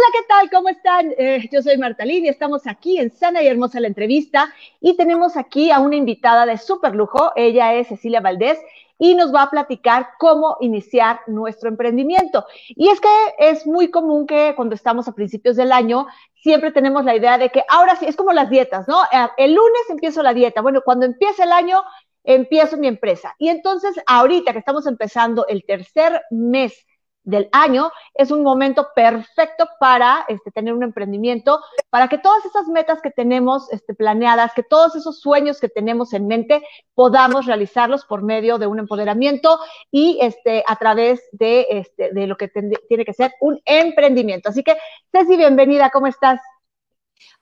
Hola, 0.00 0.08
¿qué 0.14 0.26
tal? 0.28 0.50
¿Cómo 0.50 0.68
están? 0.70 1.12
Eh, 1.18 1.46
yo 1.52 1.60
soy 1.60 1.76
Martalín 1.76 2.24
y 2.24 2.28
estamos 2.28 2.66
aquí 2.66 2.98
en 2.98 3.10
Sana 3.10 3.42
y 3.42 3.48
Hermosa 3.48 3.80
la 3.80 3.86
entrevista 3.86 4.50
y 4.80 4.96
tenemos 4.96 5.36
aquí 5.36 5.70
a 5.70 5.80
una 5.80 5.94
invitada 5.94 6.46
de 6.46 6.56
súper 6.56 6.94
lujo. 6.94 7.32
Ella 7.36 7.74
es 7.74 7.88
Cecilia 7.88 8.22
Valdés 8.22 8.58
y 8.98 9.14
nos 9.14 9.34
va 9.34 9.42
a 9.42 9.50
platicar 9.50 10.12
cómo 10.18 10.56
iniciar 10.60 11.20
nuestro 11.26 11.68
emprendimiento. 11.68 12.46
Y 12.68 12.88
es 12.88 12.98
que 12.98 13.08
es 13.40 13.66
muy 13.66 13.90
común 13.90 14.26
que 14.26 14.54
cuando 14.56 14.74
estamos 14.74 15.06
a 15.06 15.12
principios 15.12 15.56
del 15.56 15.70
año, 15.70 16.06
siempre 16.34 16.72
tenemos 16.72 17.04
la 17.04 17.14
idea 17.14 17.36
de 17.36 17.50
que 17.50 17.62
ahora 17.68 17.94
sí, 17.96 18.06
es 18.06 18.16
como 18.16 18.32
las 18.32 18.48
dietas, 18.48 18.88
¿no? 18.88 19.02
Eh, 19.12 19.28
el 19.36 19.52
lunes 19.52 19.82
empiezo 19.90 20.22
la 20.22 20.32
dieta. 20.32 20.62
Bueno, 20.62 20.80
cuando 20.82 21.04
empieza 21.04 21.44
el 21.44 21.52
año, 21.52 21.82
empiezo 22.24 22.78
mi 22.78 22.86
empresa. 22.86 23.34
Y 23.38 23.50
entonces, 23.50 24.00
ahorita 24.06 24.54
que 24.54 24.60
estamos 24.60 24.86
empezando 24.86 25.46
el 25.46 25.62
tercer 25.66 26.22
mes 26.30 26.86
del 27.22 27.48
año, 27.52 27.90
es 28.14 28.30
un 28.30 28.42
momento 28.42 28.88
perfecto 28.94 29.68
para 29.78 30.24
este, 30.28 30.50
tener 30.50 30.74
un 30.74 30.82
emprendimiento, 30.82 31.60
para 31.90 32.08
que 32.08 32.18
todas 32.18 32.44
esas 32.44 32.68
metas 32.68 33.00
que 33.00 33.10
tenemos 33.10 33.70
este, 33.72 33.94
planeadas, 33.94 34.52
que 34.54 34.62
todos 34.62 34.96
esos 34.96 35.20
sueños 35.20 35.60
que 35.60 35.68
tenemos 35.68 36.12
en 36.12 36.26
mente, 36.26 36.62
podamos 36.94 37.46
realizarlos 37.46 38.04
por 38.04 38.22
medio 38.22 38.58
de 38.58 38.66
un 38.66 38.78
empoderamiento 38.78 39.58
y 39.90 40.18
este, 40.20 40.64
a 40.66 40.76
través 40.76 41.20
de, 41.32 41.66
este, 41.70 42.12
de 42.12 42.26
lo 42.26 42.36
que 42.36 42.48
tiene 42.48 43.04
que 43.04 43.14
ser 43.14 43.32
un 43.40 43.60
emprendimiento. 43.64 44.48
Así 44.48 44.62
que, 44.62 44.76
Ceci, 45.12 45.36
bienvenida, 45.36 45.90
¿cómo 45.90 46.06
estás? 46.06 46.40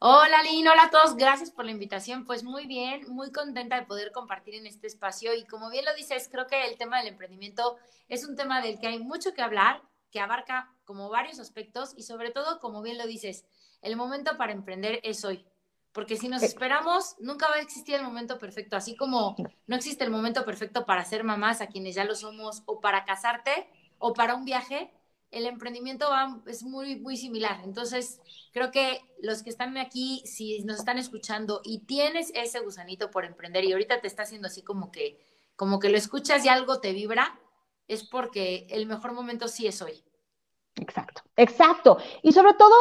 Hola 0.01 0.45
Lino, 0.45 0.71
hola 0.71 0.85
a 0.85 0.91
todos, 0.91 1.17
gracias 1.17 1.51
por 1.51 1.65
la 1.65 1.73
invitación. 1.73 2.25
Pues 2.25 2.45
muy 2.45 2.67
bien, 2.67 3.03
muy 3.09 3.33
contenta 3.33 3.75
de 3.75 3.85
poder 3.85 4.13
compartir 4.13 4.55
en 4.55 4.65
este 4.65 4.87
espacio 4.87 5.35
y 5.35 5.45
como 5.45 5.71
bien 5.71 5.85
lo 5.85 5.93
dices, 5.97 6.29
creo 6.31 6.47
que 6.47 6.69
el 6.69 6.79
tema 6.79 6.99
del 6.99 7.09
emprendimiento 7.09 7.77
es 8.09 8.25
un 8.25 8.37
tema 8.37 8.63
del 8.63 8.79
que 8.79 8.87
hay 8.87 9.01
mucho 9.01 9.35
que 9.35 9.43
hablar, 9.43 9.83
que 10.13 10.21
abarca 10.21 10.73
como 10.85 11.09
varios 11.09 11.41
aspectos 11.41 11.95
y 11.97 12.05
sobre 12.05 12.31
todo, 12.31 12.61
como 12.61 12.81
bien 12.81 12.97
lo 12.97 13.09
dices, 13.09 13.45
el 13.83 13.97
momento 13.97 14.37
para 14.37 14.53
emprender 14.53 15.01
es 15.03 15.25
hoy. 15.25 15.45
Porque 15.91 16.17
si 16.17 16.29
nos 16.29 16.45
esperamos, 16.45 17.17
nunca 17.19 17.49
va 17.49 17.57
a 17.57 17.61
existir 17.61 17.97
el 17.97 18.05
momento 18.05 18.39
perfecto, 18.39 18.77
así 18.77 18.95
como 18.95 19.35
no 19.67 19.75
existe 19.75 20.05
el 20.05 20.11
momento 20.11 20.45
perfecto 20.45 20.87
para 20.87 21.05
ser 21.05 21.25
mamás 21.25 21.61
a 21.61 21.67
quienes 21.67 21.97
ya 21.97 22.05
lo 22.05 22.15
somos 22.15 22.63
o 22.67 22.81
para 22.81 23.05
casarte 23.05 23.69
o 23.99 24.13
para 24.13 24.37
un 24.37 24.45
viaje, 24.45 24.93
el 25.31 25.47
emprendimiento 25.47 26.09
es 26.47 26.63
muy, 26.63 26.97
muy 26.97 27.17
similar. 27.17 27.61
Entonces, 27.65 28.21
creo 28.53 28.71
que 28.71 29.01
los 29.21 29.43
que 29.43 29.51
están 29.51 29.77
aquí, 29.77 30.23
si 30.25 30.63
nos 30.65 30.79
están 30.79 30.99
escuchando 30.99 31.61
y 31.65 31.81
tienes 31.81 32.33
ese 32.35 32.61
gusanito 32.61 33.11
por 33.11 33.25
emprender 33.25 33.65
y 33.65 33.73
ahorita 33.73 34.01
te 34.01 34.07
está 34.07 34.23
haciendo 34.23 34.49
así 34.49 34.63
como 34.63 34.91
que, 34.91 35.19
como 35.57 35.79
que 35.79 35.91
lo 35.91 35.97
escuchas 35.97 36.45
y 36.45 36.49
algo 36.49 36.81
te 36.81 36.93
vibra, 36.93 37.39
es 37.89 38.05
porque 38.05 38.67
el 38.71 38.87
mejor 38.87 39.13
momento 39.13 39.49
sí 39.49 39.67
es 39.67 39.83
hoy. 39.83 40.03
Exacto, 40.77 41.23
exacto. 41.37 41.99
Y 42.23 42.33
sobre 42.33 42.55
todo, 42.55 42.75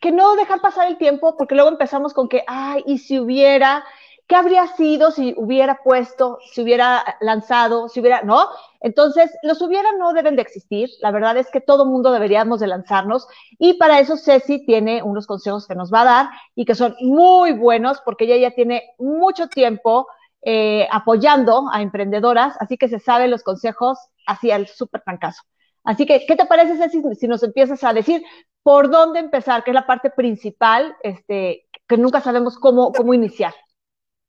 que 0.00 0.12
no 0.12 0.36
dejar 0.36 0.60
pasar 0.60 0.86
el 0.88 0.98
tiempo, 0.98 1.36
porque 1.36 1.54
luego 1.54 1.70
empezamos 1.70 2.14
con 2.14 2.28
que, 2.28 2.44
ay, 2.46 2.84
y 2.86 2.98
si 2.98 3.18
hubiera, 3.18 3.84
¿qué 4.30 4.36
habría 4.36 4.68
sido 4.68 5.10
si 5.10 5.34
hubiera 5.36 5.82
puesto, 5.82 6.38
si 6.52 6.62
hubiera 6.62 7.16
lanzado, 7.20 7.88
si 7.88 7.98
hubiera, 7.98 8.22
no? 8.22 8.46
Entonces, 8.80 9.28
los 9.42 9.60
hubiera 9.60 9.90
no 9.98 10.12
deben 10.12 10.36
de 10.36 10.42
existir. 10.42 10.88
La 11.00 11.10
verdad 11.10 11.36
es 11.36 11.50
que 11.50 11.60
todo 11.60 11.84
mundo 11.84 12.12
deberíamos 12.12 12.60
de 12.60 12.68
lanzarnos 12.68 13.26
y 13.58 13.74
para 13.74 13.98
eso 13.98 14.16
Ceci 14.16 14.64
tiene 14.64 15.02
unos 15.02 15.26
consejos 15.26 15.66
que 15.66 15.74
nos 15.74 15.92
va 15.92 16.02
a 16.02 16.04
dar 16.04 16.28
y 16.54 16.64
que 16.64 16.76
son 16.76 16.94
muy 17.00 17.50
buenos 17.50 18.00
porque 18.04 18.26
ella 18.26 18.36
ya 18.36 18.54
tiene 18.54 18.84
mucho 19.00 19.48
tiempo 19.48 20.06
eh, 20.42 20.86
apoyando 20.92 21.64
a 21.72 21.82
emprendedoras, 21.82 22.54
así 22.60 22.76
que 22.76 22.88
se 22.88 23.00
sabe 23.00 23.26
los 23.26 23.42
consejos 23.42 23.98
hacia 24.28 24.54
el 24.54 24.68
súper 24.68 25.02
francazo. 25.02 25.42
Así 25.82 26.06
que, 26.06 26.24
¿qué 26.24 26.36
te 26.36 26.46
parece, 26.46 26.76
Ceci, 26.76 27.02
si 27.18 27.26
nos 27.26 27.42
empiezas 27.42 27.82
a 27.82 27.92
decir 27.92 28.22
por 28.62 28.90
dónde 28.90 29.18
empezar, 29.18 29.64
que 29.64 29.72
es 29.72 29.74
la 29.74 29.88
parte 29.88 30.08
principal, 30.10 30.94
este, 31.02 31.66
que 31.88 31.96
nunca 31.96 32.20
sabemos 32.20 32.60
cómo, 32.60 32.92
cómo 32.92 33.12
iniciar? 33.12 33.54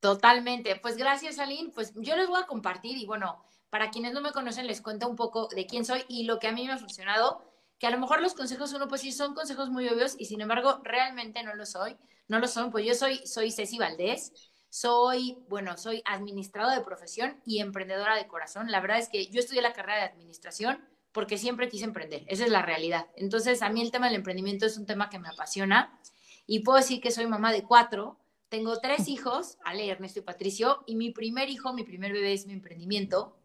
Totalmente. 0.02 0.76
Pues 0.78 0.98
gracias, 0.98 1.40
Aline. 1.40 1.72
Pues 1.74 1.94
yo 1.96 2.16
les 2.16 2.28
voy 2.28 2.42
a 2.42 2.48
compartir 2.48 2.98
y 2.98 3.06
bueno, 3.06 3.46
para 3.70 3.92
quienes 3.92 4.14
no 4.14 4.22
me 4.22 4.32
conocen, 4.32 4.68
les 4.68 4.82
cuento 4.82 5.08
un 5.08 5.16
poco 5.16 5.48
de 5.48 5.68
quién 5.68 5.86
soy 5.86 6.04
y 6.10 6.24
lo 6.26 6.40
que 6.40 6.48
a 6.48 6.52
mí 6.52 6.66
me 6.66 6.74
ha 6.74 6.78
funcionado, 6.78 7.50
que 7.80 7.88
a 7.88 7.92
lo 7.92 8.00
mejor 8.00 8.22
los 8.22 8.34
consejos 8.34 8.74
uno 8.74 8.88
pues 8.88 9.02
sí 9.02 9.12
son 9.12 9.36
consejos 9.36 9.70
muy 9.70 9.88
obvios 9.88 10.16
y 10.18 10.26
sin 10.26 10.42
embargo 10.42 10.82
realmente 10.84 11.44
no 11.44 11.56
lo 11.56 11.66
soy, 11.66 11.96
no 12.28 12.40
lo 12.40 12.48
son, 12.48 12.72
pues 12.72 12.86
yo 12.86 12.96
soy, 12.96 13.26
soy 13.26 13.52
Ceci 13.52 13.78
Valdés, 13.78 14.34
soy, 14.70 15.38
bueno, 15.48 15.78
soy 15.78 16.02
administradora 16.06 16.76
de 16.76 16.84
profesión 16.84 17.40
y 17.46 17.60
emprendedora 17.60 18.16
de 18.16 18.28
corazón. 18.28 18.72
La 18.72 18.80
verdad 18.82 18.98
es 19.00 19.08
que 19.08 19.28
yo 19.28 19.40
estudié 19.40 19.62
la 19.62 19.74
carrera 19.74 20.00
de 20.00 20.10
administración 20.10 20.84
porque 21.12 21.38
siempre 21.38 21.70
quise 21.70 21.86
emprender, 21.86 22.24
esa 22.28 22.46
es 22.46 22.52
la 22.52 22.64
realidad. 22.64 23.06
Entonces 23.16 23.62
a 23.62 23.70
mí 23.70 23.82
el 23.82 23.92
tema 23.92 24.08
del 24.08 24.16
emprendimiento 24.16 24.66
es 24.66 24.78
un 24.78 24.88
tema 24.88 25.10
que 25.12 25.20
me 25.20 25.30
apasiona 25.30 26.00
y 26.48 26.62
puedo 26.62 26.80
decir 26.80 27.02
que 27.02 27.12
soy 27.12 27.28
mamá 27.28 27.52
de 27.52 27.64
cuatro, 27.64 28.18
tengo 28.52 28.78
tres 28.82 29.08
hijos, 29.08 29.58
Ale, 29.64 29.88
Ernesto 29.88 30.20
y 30.20 30.24
Patricio, 30.24 30.84
y 30.86 30.98
mi 30.98 31.12
primer 31.12 31.50
hijo, 31.50 31.74
mi 31.74 31.86
primer 31.86 32.12
bebé 32.12 32.34
es 32.34 32.46
mi 32.46 32.52
emprendimiento, 32.52 33.38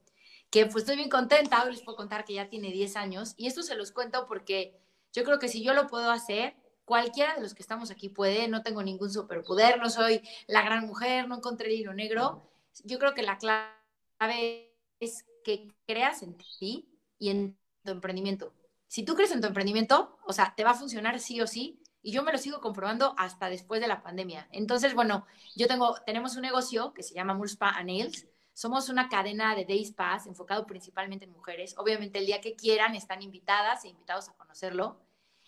que 0.50 0.66
pues 0.66 0.78
estoy 0.78 0.96
bien 0.96 1.08
contenta, 1.08 1.62
hoy 1.62 1.70
les 1.70 1.82
puedo 1.82 1.96
contar 1.96 2.24
que 2.24 2.34
ya 2.34 2.48
tiene 2.48 2.72
10 2.72 2.96
años, 2.96 3.34
y 3.36 3.46
esto 3.46 3.62
se 3.62 3.76
los 3.76 3.92
cuento 3.92 4.26
porque 4.26 4.76
yo 5.12 5.22
creo 5.22 5.38
que 5.38 5.46
si 5.46 5.62
yo 5.62 5.74
lo 5.74 5.86
puedo 5.86 6.10
hacer, 6.10 6.56
cualquiera 6.84 7.36
de 7.36 7.40
los 7.40 7.54
que 7.54 7.62
estamos 7.62 7.92
aquí 7.92 8.08
puede, 8.08 8.48
no 8.48 8.64
tengo 8.64 8.82
ningún 8.82 9.08
superpoder, 9.12 9.78
no 9.78 9.90
soy 9.90 10.22
la 10.48 10.62
gran 10.62 10.88
mujer, 10.88 11.28
no 11.28 11.36
encontré 11.36 11.68
el 11.68 11.80
hilo 11.80 11.94
negro, 11.94 12.50
yo 12.82 12.98
creo 12.98 13.14
que 13.14 13.22
la 13.22 13.38
clave 13.38 14.74
es 14.98 15.24
que 15.44 15.68
creas 15.86 16.24
en 16.24 16.36
ti 16.36 16.88
y 17.20 17.28
en 17.28 17.56
tu 17.84 17.92
emprendimiento. 17.92 18.52
Si 18.88 19.04
tú 19.04 19.14
crees 19.14 19.30
en 19.30 19.40
tu 19.40 19.46
emprendimiento, 19.46 20.18
o 20.26 20.32
sea, 20.32 20.52
te 20.56 20.64
va 20.64 20.70
a 20.70 20.74
funcionar 20.74 21.20
sí 21.20 21.40
o 21.40 21.46
sí, 21.46 21.80
y 22.06 22.12
yo 22.12 22.22
me 22.22 22.30
lo 22.30 22.38
sigo 22.38 22.60
comprobando 22.60 23.16
hasta 23.18 23.50
después 23.50 23.80
de 23.80 23.88
la 23.88 24.00
pandemia. 24.00 24.46
Entonces, 24.52 24.94
bueno, 24.94 25.26
yo 25.56 25.66
tengo, 25.66 25.96
tenemos 26.06 26.36
un 26.36 26.42
negocio 26.42 26.94
que 26.94 27.02
se 27.02 27.14
llama 27.14 27.34
Mulspa 27.34 27.82
Nails. 27.82 28.28
Somos 28.52 28.88
una 28.88 29.08
cadena 29.08 29.56
de 29.56 29.64
day 29.64 29.84
spas 29.84 30.28
enfocado 30.28 30.66
principalmente 30.66 31.24
en 31.24 31.32
mujeres. 31.32 31.74
Obviamente, 31.76 32.20
el 32.20 32.26
día 32.26 32.40
que 32.40 32.54
quieran 32.54 32.94
están 32.94 33.22
invitadas 33.22 33.84
e 33.84 33.88
invitados 33.88 34.28
a 34.28 34.34
conocerlo. 34.34 35.00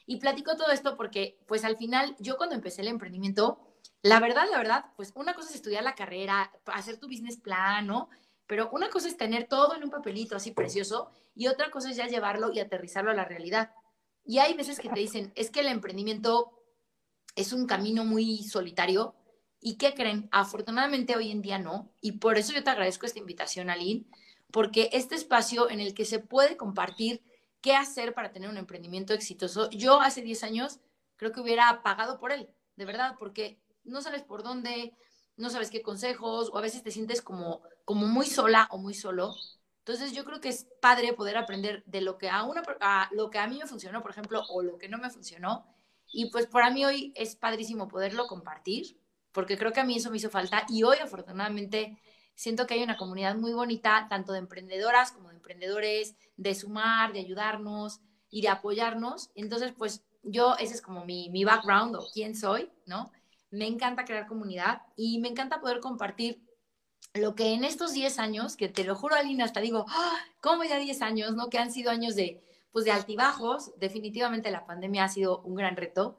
Y 0.04 0.16
platico 0.16 0.56
todo 0.56 0.72
esto 0.72 0.96
porque, 0.96 1.38
pues 1.46 1.64
al 1.64 1.76
final, 1.76 2.16
yo 2.18 2.36
cuando 2.36 2.56
empecé 2.56 2.82
el 2.82 2.88
emprendimiento, 2.88 3.60
la 4.02 4.18
verdad, 4.18 4.46
la 4.50 4.58
verdad, 4.58 4.86
pues 4.96 5.12
una 5.14 5.34
cosa 5.34 5.50
es 5.50 5.54
estudiar 5.54 5.84
la 5.84 5.94
carrera, 5.94 6.50
hacer 6.66 6.98
tu 6.98 7.06
business 7.06 7.36
plan, 7.36 7.86
¿no? 7.86 8.08
Pero 8.48 8.68
una 8.72 8.90
cosa 8.90 9.06
es 9.06 9.16
tener 9.16 9.46
todo 9.46 9.76
en 9.76 9.84
un 9.84 9.90
papelito 9.90 10.34
así 10.34 10.50
precioso 10.50 11.12
y 11.36 11.46
otra 11.46 11.70
cosa 11.70 11.90
es 11.90 11.96
ya 11.96 12.08
llevarlo 12.08 12.50
y 12.50 12.58
aterrizarlo 12.58 13.12
a 13.12 13.14
la 13.14 13.24
realidad. 13.24 13.70
Y 14.28 14.40
hay 14.40 14.52
veces 14.52 14.78
que 14.78 14.90
te 14.90 15.00
dicen, 15.00 15.32
es 15.36 15.50
que 15.50 15.60
el 15.60 15.68
emprendimiento 15.68 16.52
es 17.34 17.54
un 17.54 17.66
camino 17.66 18.04
muy 18.04 18.42
solitario. 18.42 19.14
¿Y 19.58 19.78
qué 19.78 19.94
creen? 19.94 20.28
Afortunadamente 20.30 21.16
hoy 21.16 21.30
en 21.30 21.40
día 21.40 21.58
no. 21.58 21.90
Y 22.02 22.12
por 22.12 22.36
eso 22.36 22.52
yo 22.52 22.62
te 22.62 22.68
agradezco 22.68 23.06
esta 23.06 23.20
invitación, 23.20 23.70
Aline, 23.70 24.04
porque 24.52 24.90
este 24.92 25.14
espacio 25.14 25.70
en 25.70 25.80
el 25.80 25.94
que 25.94 26.04
se 26.04 26.18
puede 26.18 26.58
compartir 26.58 27.22
qué 27.62 27.74
hacer 27.74 28.12
para 28.12 28.30
tener 28.30 28.50
un 28.50 28.58
emprendimiento 28.58 29.14
exitoso, 29.14 29.70
yo 29.70 30.02
hace 30.02 30.20
10 30.20 30.42
años 30.42 30.78
creo 31.16 31.32
que 31.32 31.40
hubiera 31.40 31.82
pagado 31.82 32.20
por 32.20 32.30
él, 32.30 32.50
de 32.76 32.84
verdad, 32.84 33.16
porque 33.18 33.58
no 33.82 34.02
sabes 34.02 34.22
por 34.22 34.42
dónde, 34.42 34.92
no 35.38 35.48
sabes 35.48 35.70
qué 35.70 35.80
consejos, 35.80 36.50
o 36.52 36.58
a 36.58 36.60
veces 36.60 36.82
te 36.82 36.90
sientes 36.90 37.22
como, 37.22 37.62
como 37.86 38.06
muy 38.06 38.26
sola 38.26 38.68
o 38.72 38.76
muy 38.76 38.92
solo. 38.92 39.34
Entonces 39.88 40.12
yo 40.12 40.22
creo 40.26 40.38
que 40.38 40.50
es 40.50 40.66
padre 40.82 41.14
poder 41.14 41.38
aprender 41.38 41.82
de 41.86 42.02
lo 42.02 42.18
que 42.18 42.28
a, 42.28 42.42
una, 42.42 42.62
lo 43.10 43.30
que 43.30 43.38
a 43.38 43.46
mí 43.46 43.58
me 43.58 43.66
funcionó, 43.66 44.02
por 44.02 44.10
ejemplo, 44.10 44.42
o 44.50 44.62
lo 44.62 44.76
que 44.76 44.86
no 44.86 44.98
me 44.98 45.08
funcionó. 45.08 45.64
Y 46.12 46.28
pues 46.28 46.46
para 46.46 46.68
mí 46.68 46.84
hoy 46.84 47.10
es 47.16 47.36
padrísimo 47.36 47.88
poderlo 47.88 48.26
compartir, 48.26 49.00
porque 49.32 49.56
creo 49.56 49.72
que 49.72 49.80
a 49.80 49.84
mí 49.84 49.96
eso 49.96 50.10
me 50.10 50.18
hizo 50.18 50.28
falta. 50.28 50.66
Y 50.68 50.82
hoy 50.82 50.98
afortunadamente 50.98 51.98
siento 52.34 52.66
que 52.66 52.74
hay 52.74 52.82
una 52.82 52.98
comunidad 52.98 53.34
muy 53.36 53.54
bonita, 53.54 54.08
tanto 54.10 54.34
de 54.34 54.40
emprendedoras 54.40 55.10
como 55.10 55.30
de 55.30 55.36
emprendedores, 55.36 56.16
de 56.36 56.54
sumar, 56.54 57.14
de 57.14 57.20
ayudarnos 57.20 58.02
y 58.28 58.42
de 58.42 58.48
apoyarnos. 58.48 59.30
Entonces 59.34 59.72
pues 59.72 60.04
yo, 60.22 60.54
ese 60.58 60.74
es 60.74 60.82
como 60.82 61.06
mi, 61.06 61.30
mi 61.30 61.44
background 61.44 61.96
o 61.96 62.06
quién 62.12 62.36
soy, 62.36 62.70
¿no? 62.84 63.10
Me 63.50 63.66
encanta 63.66 64.04
crear 64.04 64.26
comunidad 64.26 64.82
y 64.96 65.18
me 65.18 65.28
encanta 65.28 65.62
poder 65.62 65.80
compartir 65.80 66.46
lo 67.14 67.34
que 67.34 67.54
en 67.54 67.64
estos 67.64 67.92
10 67.92 68.18
años, 68.18 68.56
que 68.56 68.68
te 68.68 68.84
lo 68.84 68.94
juro, 68.94 69.14
Alina, 69.14 69.44
hasta 69.44 69.60
digo, 69.60 69.86
¡Ah! 69.88 70.16
¿cómo 70.40 70.64
ya 70.64 70.78
10 70.78 71.02
años, 71.02 71.34
no? 71.34 71.48
Que 71.48 71.58
han 71.58 71.72
sido 71.72 71.90
años 71.90 72.14
de, 72.14 72.42
pues 72.72 72.84
de 72.84 72.92
altibajos, 72.92 73.72
definitivamente 73.78 74.50
la 74.50 74.66
pandemia 74.66 75.04
ha 75.04 75.08
sido 75.08 75.40
un 75.40 75.54
gran 75.54 75.76
reto. 75.76 76.18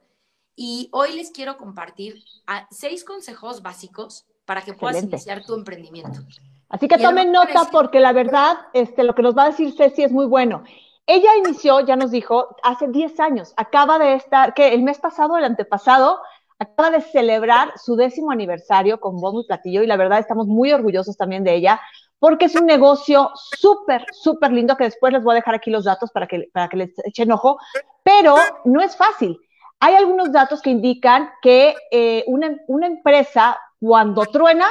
Y 0.56 0.88
hoy 0.92 1.14
les 1.14 1.30
quiero 1.30 1.56
compartir 1.56 2.22
seis 2.70 3.04
consejos 3.04 3.62
básicos 3.62 4.26
para 4.44 4.62
que 4.62 4.74
puedas 4.74 5.02
iniciar 5.02 5.44
tu 5.44 5.54
emprendimiento. 5.54 6.20
Así 6.68 6.86
que 6.86 6.98
tomen 6.98 7.32
nota 7.32 7.68
porque 7.70 7.98
la 7.98 8.12
verdad, 8.12 8.58
este, 8.74 9.04
lo 9.04 9.14
que 9.14 9.22
nos 9.22 9.36
va 9.36 9.44
a 9.44 9.50
decir 9.50 9.72
Ceci 9.72 10.02
es 10.02 10.12
muy 10.12 10.26
bueno. 10.26 10.64
Ella 11.06 11.30
inició, 11.38 11.80
ya 11.80 11.96
nos 11.96 12.10
dijo, 12.10 12.56
hace 12.62 12.88
10 12.88 13.18
años, 13.20 13.54
acaba 13.56 13.98
de 13.98 14.14
estar, 14.14 14.54
que 14.54 14.74
el 14.74 14.82
mes 14.82 14.98
pasado, 14.98 15.36
el 15.36 15.44
antepasado, 15.44 16.20
acaba 16.60 16.90
de 16.90 17.00
celebrar 17.00 17.72
su 17.76 17.96
décimo 17.96 18.30
aniversario 18.30 19.00
con 19.00 19.16
bombo 19.16 19.40
y 19.40 19.46
platillo 19.46 19.82
y 19.82 19.86
la 19.86 19.96
verdad 19.96 20.18
estamos 20.18 20.46
muy 20.46 20.72
orgullosos 20.72 21.16
también 21.16 21.42
de 21.42 21.54
ella 21.54 21.80
porque 22.18 22.44
es 22.44 22.54
un 22.54 22.66
negocio 22.66 23.30
súper, 23.34 24.04
súper 24.12 24.52
lindo 24.52 24.76
que 24.76 24.84
después 24.84 25.10
les 25.10 25.24
voy 25.24 25.32
a 25.32 25.36
dejar 25.36 25.54
aquí 25.54 25.70
los 25.70 25.84
datos 25.84 26.10
para 26.12 26.26
que, 26.26 26.50
para 26.52 26.68
que 26.68 26.76
les 26.76 26.90
echen 27.06 27.32
ojo, 27.32 27.58
pero 28.02 28.36
no 28.66 28.82
es 28.82 28.94
fácil. 28.94 29.40
Hay 29.80 29.94
algunos 29.94 30.30
datos 30.30 30.60
que 30.60 30.68
indican 30.68 31.30
que 31.40 31.74
eh, 31.90 32.24
una, 32.26 32.54
una, 32.68 32.86
empresa 32.86 33.58
cuando 33.80 34.26
truena, 34.26 34.66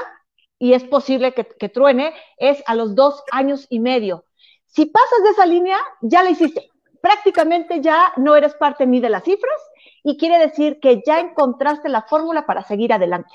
y 0.60 0.74
es 0.74 0.84
posible 0.84 1.34
que, 1.34 1.44
que 1.44 1.70
truene, 1.70 2.14
es 2.38 2.62
a 2.68 2.76
los 2.76 2.94
dos 2.94 3.24
años 3.32 3.66
y 3.72 3.80
medio. 3.80 4.26
Si 4.68 4.86
pasas 4.86 5.24
de 5.24 5.30
esa 5.32 5.48
línea, 5.48 5.80
ya 6.02 6.22
la 6.22 6.30
hiciste. 6.30 6.70
Prácticamente 7.02 7.82
ya 7.82 8.14
no 8.18 8.36
eres 8.36 8.54
parte 8.54 8.86
ni 8.86 9.00
de 9.00 9.10
las 9.10 9.24
cifras 9.24 9.60
y 10.04 10.18
quiere 10.18 10.38
decir 10.40 10.80
que 10.80 11.02
ya 11.06 11.20
encontraste 11.20 11.90
la 11.90 12.04
fórmula 12.04 12.46
para 12.46 12.64
seguir 12.64 12.94
adelante. 12.94 13.32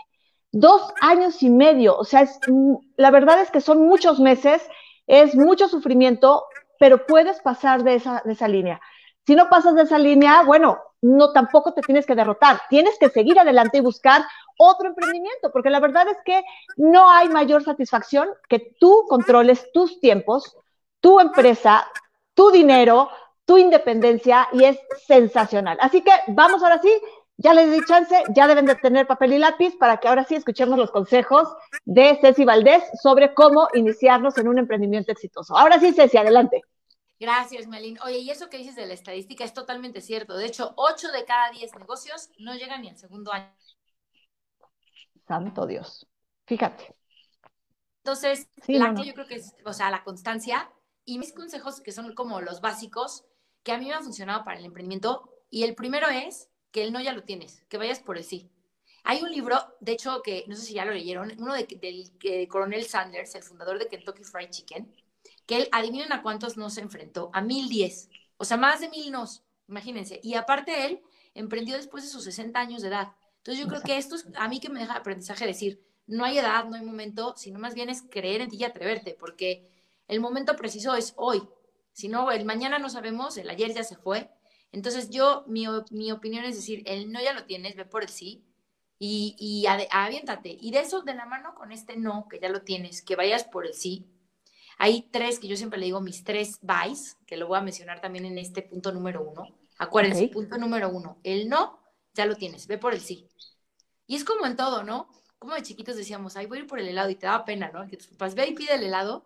Dos 0.52 0.92
años 1.00 1.42
y 1.42 1.50
medio, 1.50 1.96
o 1.96 2.04
sea, 2.04 2.28
mm, 2.46 2.74
la 2.96 3.10
verdad 3.10 3.40
es 3.40 3.50
que 3.50 3.60
son 3.60 3.86
muchos 3.86 4.20
meses, 4.20 4.66
es 5.06 5.34
mucho 5.34 5.68
sufrimiento, 5.68 6.44
pero 6.78 7.06
puedes 7.06 7.40
pasar 7.40 7.82
de 7.82 7.96
esa, 7.96 8.22
de 8.24 8.32
esa 8.32 8.48
línea. 8.48 8.80
Si 9.26 9.34
no 9.34 9.48
pasas 9.48 9.74
de 9.74 9.82
esa 9.82 9.98
línea, 9.98 10.42
bueno, 10.42 10.78
no 11.02 11.32
tampoco 11.32 11.72
te 11.74 11.82
tienes 11.82 12.06
que 12.06 12.14
derrotar, 12.14 12.60
tienes 12.70 12.98
que 12.98 13.10
seguir 13.10 13.38
adelante 13.38 13.78
y 13.78 13.82
buscar 13.82 14.22
otro 14.58 14.88
emprendimiento, 14.88 15.50
porque 15.52 15.70
la 15.70 15.80
verdad 15.80 16.06
es 16.08 16.18
que 16.24 16.42
no 16.76 17.10
hay 17.10 17.28
mayor 17.28 17.62
satisfacción 17.64 18.28
que 18.48 18.74
tú 18.78 19.04
controles 19.08 19.70
tus 19.72 20.00
tiempos, 20.00 20.56
tu 21.00 21.20
empresa, 21.20 21.86
tu 22.34 22.50
dinero, 22.50 23.08
tu 23.44 23.58
independencia 23.58 24.48
y 24.52 24.64
es 24.64 24.78
sensacional. 25.06 25.78
Así 25.80 26.02
que 26.02 26.12
vamos 26.28 26.62
ahora 26.62 26.80
sí, 26.80 26.92
ya 27.36 27.52
les 27.52 27.70
di 27.70 27.84
chance, 27.84 28.14
ya 28.34 28.46
deben 28.46 28.66
de 28.66 28.76
tener 28.76 29.06
papel 29.06 29.34
y 29.34 29.38
lápiz 29.38 29.76
para 29.76 29.98
que 29.98 30.08
ahora 30.08 30.24
sí 30.24 30.34
escuchemos 30.34 30.78
los 30.78 30.90
consejos 30.90 31.48
de 31.84 32.18
Ceci 32.20 32.44
Valdés 32.44 32.84
sobre 33.02 33.34
cómo 33.34 33.68
iniciarnos 33.74 34.38
en 34.38 34.48
un 34.48 34.58
emprendimiento 34.58 35.12
exitoso. 35.12 35.56
Ahora 35.56 35.78
sí, 35.80 35.92
Ceci, 35.92 36.16
adelante. 36.16 36.62
Gracias, 37.18 37.66
Melín. 37.66 37.98
Oye, 38.04 38.18
y 38.18 38.30
eso 38.30 38.50
que 38.50 38.58
dices 38.58 38.76
de 38.76 38.86
la 38.86 38.94
estadística 38.94 39.44
es 39.44 39.54
totalmente 39.54 40.00
cierto. 40.00 40.36
De 40.36 40.46
hecho, 40.46 40.74
8 40.76 41.10
de 41.12 41.24
cada 41.24 41.50
10 41.50 41.74
negocios 41.76 42.30
no 42.38 42.54
llegan 42.54 42.82
ni 42.82 42.90
al 42.90 42.98
segundo 42.98 43.32
año. 43.32 43.52
Santo 45.26 45.66
Dios. 45.66 46.06
Fíjate. 46.46 46.94
Entonces, 48.04 48.48
la 48.66 48.94
que 48.94 49.04
yo 49.04 49.14
creo 49.14 49.26
que 49.26 49.36
es, 49.36 49.54
o 49.64 49.72
sea, 49.72 49.90
la 49.90 50.04
constancia 50.04 50.70
y 51.06 51.18
mis 51.18 51.32
consejos 51.32 51.80
que 51.80 51.92
son 51.92 52.14
como 52.14 52.40
los 52.40 52.60
básicos 52.60 53.24
que 53.64 53.72
a 53.72 53.78
mí 53.78 53.86
me 53.86 53.94
han 53.94 54.04
funcionado 54.04 54.44
para 54.44 54.58
el 54.58 54.64
emprendimiento. 54.64 55.28
Y 55.50 55.64
el 55.64 55.74
primero 55.74 56.08
es 56.08 56.48
que 56.70 56.84
el 56.84 56.92
no 56.92 57.00
ya 57.00 57.12
lo 57.12 57.24
tienes, 57.24 57.64
que 57.68 57.78
vayas 57.78 57.98
por 58.00 58.16
el 58.16 58.24
sí. 58.24 58.50
Hay 59.02 59.22
un 59.22 59.30
libro, 59.30 59.58
de 59.80 59.92
hecho, 59.92 60.22
que 60.22 60.44
no 60.46 60.56
sé 60.56 60.62
si 60.62 60.74
ya 60.74 60.84
lo 60.84 60.92
leyeron, 60.92 61.32
uno 61.38 61.54
de, 61.54 61.66
del 61.66 62.48
coronel 62.48 62.84
Sanders, 62.84 63.34
el 63.34 63.42
fundador 63.42 63.78
de 63.78 63.88
Kentucky 63.88 64.24
Fried 64.24 64.50
Chicken, 64.50 64.94
que 65.46 65.56
él, 65.56 65.68
adivinen 65.72 66.12
a 66.12 66.22
cuántos 66.22 66.56
no 66.56 66.70
se 66.70 66.80
enfrentó, 66.80 67.30
a 67.34 67.42
mil 67.42 67.68
diez, 67.68 68.08
o 68.38 68.44
sea, 68.44 68.56
más 68.56 68.80
de 68.80 68.88
mil 68.88 69.12
nos, 69.12 69.42
imagínense. 69.68 70.20
Y 70.22 70.34
aparte 70.34 70.86
él 70.86 71.02
emprendió 71.34 71.76
después 71.76 72.02
de 72.04 72.10
sus 72.10 72.24
60 72.24 72.58
años 72.58 72.82
de 72.82 72.88
edad. 72.88 73.08
Entonces 73.38 73.62
yo 73.62 73.68
creo 73.68 73.82
que 73.82 73.98
esto 73.98 74.16
es 74.16 74.26
a 74.36 74.48
mí 74.48 74.58
que 74.58 74.70
me 74.70 74.80
deja 74.80 74.94
aprendizaje 74.94 75.46
decir, 75.46 75.80
no 76.06 76.24
hay 76.24 76.38
edad, 76.38 76.64
no 76.64 76.76
hay 76.76 76.82
momento, 76.82 77.34
sino 77.36 77.58
más 77.58 77.74
bien 77.74 77.90
es 77.90 78.02
creer 78.02 78.40
en 78.40 78.48
ti 78.48 78.56
y 78.56 78.64
atreverte, 78.64 79.16
porque 79.18 79.70
el 80.08 80.20
momento 80.20 80.56
preciso 80.56 80.94
es 80.94 81.12
hoy. 81.16 81.42
Si 81.94 82.08
no, 82.08 82.30
el 82.30 82.44
mañana 82.44 82.78
no 82.78 82.90
sabemos, 82.90 83.38
el 83.38 83.48
ayer 83.48 83.72
ya 83.72 83.84
se 83.84 83.96
fue. 83.96 84.30
Entonces 84.72 85.08
yo, 85.08 85.44
mi, 85.46 85.66
mi 85.90 86.12
opinión 86.12 86.44
es 86.44 86.56
decir, 86.56 86.82
el 86.84 87.10
no 87.10 87.22
ya 87.22 87.32
lo 87.32 87.46
tienes, 87.46 87.76
ve 87.76 87.86
por 87.86 88.02
el 88.02 88.10
sí 88.10 88.44
y, 88.98 89.34
y 89.38 89.64
aviéntate. 89.90 90.58
Y 90.60 90.72
de 90.72 90.80
eso, 90.80 91.00
de 91.00 91.14
la 91.14 91.24
mano 91.24 91.54
con 91.54 91.72
este 91.72 91.96
no, 91.96 92.28
que 92.28 92.38
ya 92.40 92.50
lo 92.50 92.62
tienes, 92.62 93.00
que 93.00 93.16
vayas 93.16 93.44
por 93.44 93.64
el 93.64 93.72
sí, 93.72 94.10
hay 94.78 95.08
tres 95.10 95.38
que 95.38 95.48
yo 95.48 95.56
siempre 95.56 95.78
le 95.78 95.86
digo 95.86 96.00
mis 96.00 96.24
tres 96.24 96.58
buys, 96.60 97.16
que 97.26 97.36
lo 97.36 97.46
voy 97.46 97.58
a 97.58 97.62
mencionar 97.62 98.00
también 98.00 98.24
en 98.24 98.38
este 98.38 98.62
punto 98.62 98.92
número 98.92 99.22
uno. 99.22 99.46
Acuérdense, 99.78 100.28
punto 100.28 100.58
número 100.58 100.88
uno, 100.88 101.18
el 101.22 101.48
no, 101.48 101.80
ya 102.12 102.26
lo 102.26 102.36
tienes, 102.36 102.66
ve 102.66 102.78
por 102.78 102.94
el 102.94 103.00
sí. 103.00 103.28
Y 104.06 104.16
es 104.16 104.24
como 104.24 104.46
en 104.46 104.56
todo, 104.56 104.82
¿no? 104.82 105.08
Como 105.38 105.54
de 105.54 105.62
chiquitos 105.62 105.96
decíamos, 105.96 106.36
ay, 106.36 106.46
voy 106.46 106.58
a 106.58 106.60
ir 106.62 106.66
por 106.66 106.78
el 106.78 106.88
helado 106.88 107.10
y 107.10 107.16
te 107.16 107.26
daba 107.26 107.44
pena, 107.44 107.70
¿no? 107.72 107.86
Que 107.88 107.96
tus 107.96 108.08
papás 108.08 108.34
ve 108.34 108.48
y 108.48 108.54
pide 108.54 108.74
el 108.74 108.84
helado. 108.84 109.24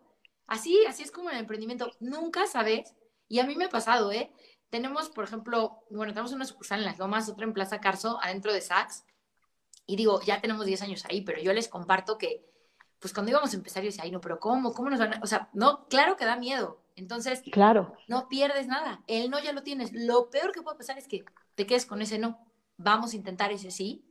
Así, 0.49 0.85
así 0.87 1.05
es 1.05 1.13
como 1.13 1.31
el 1.31 1.39
emprendimiento. 1.39 1.93
Nunca 2.01 2.47
sabes, 2.47 2.95
y 3.29 3.39
a 3.39 3.47
mí 3.47 3.55
me 3.55 3.67
ha 3.67 3.69
pasado, 3.69 4.11
¿eh? 4.11 4.33
Tenemos, 4.71 5.11
por 5.11 5.25
ejemplo, 5.25 5.85
bueno, 5.91 6.13
tenemos 6.13 6.33
una 6.33 6.45
sucursal 6.45 6.81
en 6.81 6.87
Las 6.87 6.99
Lomas, 6.99 7.29
otra 7.29 7.45
en 7.45 7.53
Plaza 7.53 7.81
Carso, 7.81 8.19
adentro 8.23 8.53
de 8.53 8.61
Saks. 8.61 9.05
Y 9.87 9.97
digo, 9.97 10.21
ya 10.23 10.41
tenemos 10.41 10.67
10 10.67 10.83
años 10.83 11.05
ahí, 11.07 11.23
pero 11.23 11.41
yo 11.41 11.53
les 11.53 11.69
comparto 11.69 12.19
que 12.19 12.45
pues 12.99 13.15
cuando 13.15 13.31
íbamos 13.31 13.53
a 13.53 13.57
empezar, 13.57 13.83
yo 13.83 13.89
decía, 13.89 14.05
ay, 14.05 14.11
no, 14.11 14.21
pero 14.21 14.41
¿cómo? 14.41 14.75
¿Cómo 14.75 14.91
nos 14.91 14.99
van 14.99 15.15
a...? 15.15 15.21
O 15.23 15.27
sea, 15.27 15.49
no, 15.53 15.87
claro 15.89 16.17
que 16.17 16.25
da 16.25 16.37
miedo. 16.37 16.83
Entonces, 16.97 17.43
claro. 17.53 17.95
no 18.09 18.29
pierdes 18.29 18.67
nada. 18.67 19.05
El 19.07 19.31
no 19.31 19.39
ya 19.39 19.53
lo 19.53 19.63
tienes. 19.63 19.93
Lo 19.93 20.31
peor 20.31 20.51
que 20.51 20.63
puede 20.63 20.79
pasar 20.79 20.99
es 20.99 21.07
que 21.07 21.25
te 21.55 21.65
quedes 21.65 21.87
con 21.87 22.03
ese 22.03 22.19
no. 22.19 22.41
Vamos 22.77 23.13
a 23.13 23.17
intentar 23.17 23.53
ese 23.53 23.71
sí. 23.71 24.05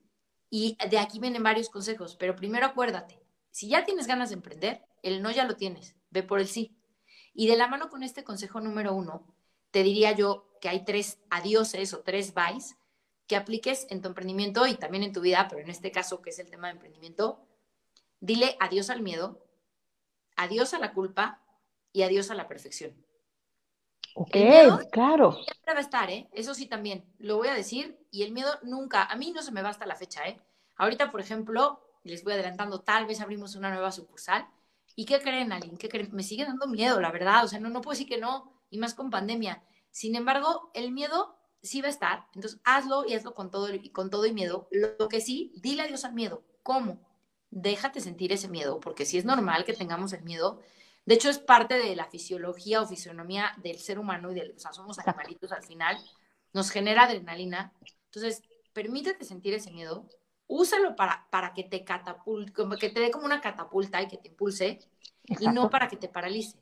Y 0.49 0.77
de 0.89 0.99
aquí 0.99 1.19
vienen 1.19 1.43
varios 1.43 1.69
consejos. 1.69 2.15
Pero 2.15 2.35
primero 2.37 2.65
acuérdate, 2.65 3.21
si 3.51 3.67
ya 3.67 3.83
tienes 3.83 4.07
ganas 4.07 4.29
de 4.29 4.35
emprender, 4.35 4.85
el 5.03 5.21
no 5.21 5.31
ya 5.31 5.43
lo 5.43 5.57
tienes. 5.57 5.96
Ve 6.09 6.23
por 6.23 6.39
el 6.39 6.47
sí. 6.47 6.77
Y 7.33 7.47
de 7.47 7.57
la 7.57 7.67
mano 7.67 7.89
con 7.89 8.03
este 8.03 8.23
consejo 8.23 8.61
número 8.61 8.93
uno, 8.93 9.35
te 9.71 9.83
diría 9.83 10.11
yo 10.13 10.57
que 10.61 10.69
hay 10.69 10.85
tres 10.85 11.19
adioses 11.29 11.93
o 11.93 12.01
tres 12.01 12.33
byes 12.33 12.77
que 13.27 13.35
apliques 13.35 13.87
en 13.89 14.01
tu 14.01 14.07
emprendimiento 14.07 14.65
y 14.65 14.75
también 14.75 15.03
en 15.03 15.13
tu 15.13 15.21
vida, 15.21 15.47
pero 15.49 15.61
en 15.61 15.69
este 15.69 15.91
caso, 15.91 16.21
que 16.21 16.29
es 16.29 16.39
el 16.39 16.49
tema 16.49 16.67
de 16.67 16.73
emprendimiento, 16.73 17.47
Dile 18.19 18.57
adiós 18.59 18.89
al 18.89 19.01
miedo, 19.01 19.45
adiós 20.35 20.73
a 20.73 20.79
la 20.79 20.93
culpa 20.93 21.43
y 21.93 22.01
adiós 22.01 22.31
a 22.31 22.35
la 22.35 22.47
perfección. 22.47 22.95
Ok, 24.15 24.35
claro. 24.91 25.33
Siempre 25.33 25.73
va 25.73 25.77
a 25.77 25.81
estar, 25.81 26.09
¿eh? 26.09 26.27
Eso 26.33 26.55
sí 26.55 26.65
también, 26.65 27.05
lo 27.19 27.37
voy 27.37 27.49
a 27.49 27.53
decir, 27.53 27.99
y 28.09 28.23
el 28.23 28.31
miedo 28.31 28.51
nunca, 28.63 29.03
a 29.03 29.15
mí 29.15 29.31
no 29.31 29.43
se 29.43 29.51
me 29.51 29.61
va 29.61 29.69
hasta 29.69 29.85
la 29.85 29.95
fecha, 29.95 30.27
¿eh? 30.27 30.41
Ahorita, 30.75 31.11
por 31.11 31.21
ejemplo, 31.21 31.79
les 32.03 32.23
voy 32.23 32.33
adelantando, 32.33 32.81
tal 32.81 33.05
vez 33.05 33.21
abrimos 33.21 33.55
una 33.55 33.69
nueva 33.69 33.91
sucursal. 33.91 34.47
¿Y 34.97 35.05
qué 35.05 35.21
creen, 35.21 35.53
Aline? 35.53 35.77
¿Qué 35.77 35.87
creen? 35.87 36.09
Me 36.11 36.23
sigue 36.23 36.43
dando 36.43 36.67
miedo, 36.67 36.99
la 36.99 37.11
verdad. 37.11 37.45
O 37.45 37.47
sea, 37.47 37.61
no, 37.61 37.69
no 37.69 37.79
puedo 37.79 37.93
decir 37.93 38.09
que 38.09 38.17
no, 38.17 38.51
y 38.69 38.79
más 38.79 38.93
con 38.93 39.09
pandemia. 39.09 39.63
Sin 39.91 40.15
embargo, 40.15 40.71
el 40.73 40.91
miedo 40.91 41.37
sí 41.61 41.79
va 41.79 41.87
a 41.87 41.91
estar. 41.91 42.25
Entonces, 42.35 42.59
hazlo 42.65 43.05
y 43.07 43.13
hazlo 43.13 43.33
con 43.33 43.49
todo, 43.49 43.69
con 43.93 44.09
todo 44.09 44.25
y 44.25 44.33
miedo. 44.33 44.67
Lo 44.71 45.07
que 45.07 45.21
sí, 45.21 45.53
dile 45.61 45.83
adiós 45.83 46.03
al 46.03 46.13
miedo. 46.13 46.43
¿Cómo? 46.63 47.07
déjate 47.49 48.01
sentir 48.01 48.31
ese 48.31 48.47
miedo, 48.47 48.79
porque 48.79 49.05
si 49.05 49.17
es 49.17 49.25
normal 49.25 49.65
que 49.65 49.73
tengamos 49.73 50.13
el 50.13 50.23
miedo. 50.23 50.61
De 51.05 51.15
hecho, 51.15 51.29
es 51.29 51.39
parte 51.39 51.75
de 51.75 51.95
la 51.95 52.05
fisiología 52.05 52.81
o 52.81 52.87
fisionomía 52.87 53.53
del 53.63 53.79
ser 53.79 53.99
humano 53.99 54.31
y 54.31 54.35
del, 54.35 54.53
o 54.55 54.59
sea, 54.59 54.73
somos 54.73 54.99
animalitos 54.99 55.51
al 55.51 55.63
final, 55.63 55.97
nos 56.53 56.69
genera 56.69 57.03
adrenalina. 57.03 57.73
Entonces, 58.05 58.41
permítete 58.73 59.23
sentir 59.23 59.53
ese 59.53 59.71
miedo, 59.71 60.07
úsalo 60.47 60.95
para, 60.95 61.27
para 61.29 61.53
que 61.53 61.63
te 61.63 61.83
catapulte, 61.83 62.53
como 62.53 62.77
que 62.77 62.89
te 62.89 62.99
dé 62.99 63.11
como 63.11 63.25
una 63.25 63.41
catapulta 63.41 64.01
y 64.01 64.07
que 64.07 64.17
te 64.17 64.29
impulse, 64.29 64.79
y 65.25 65.47
no 65.49 65.69
para 65.69 65.87
que 65.87 65.97
te 65.97 66.09
paralice. 66.09 66.57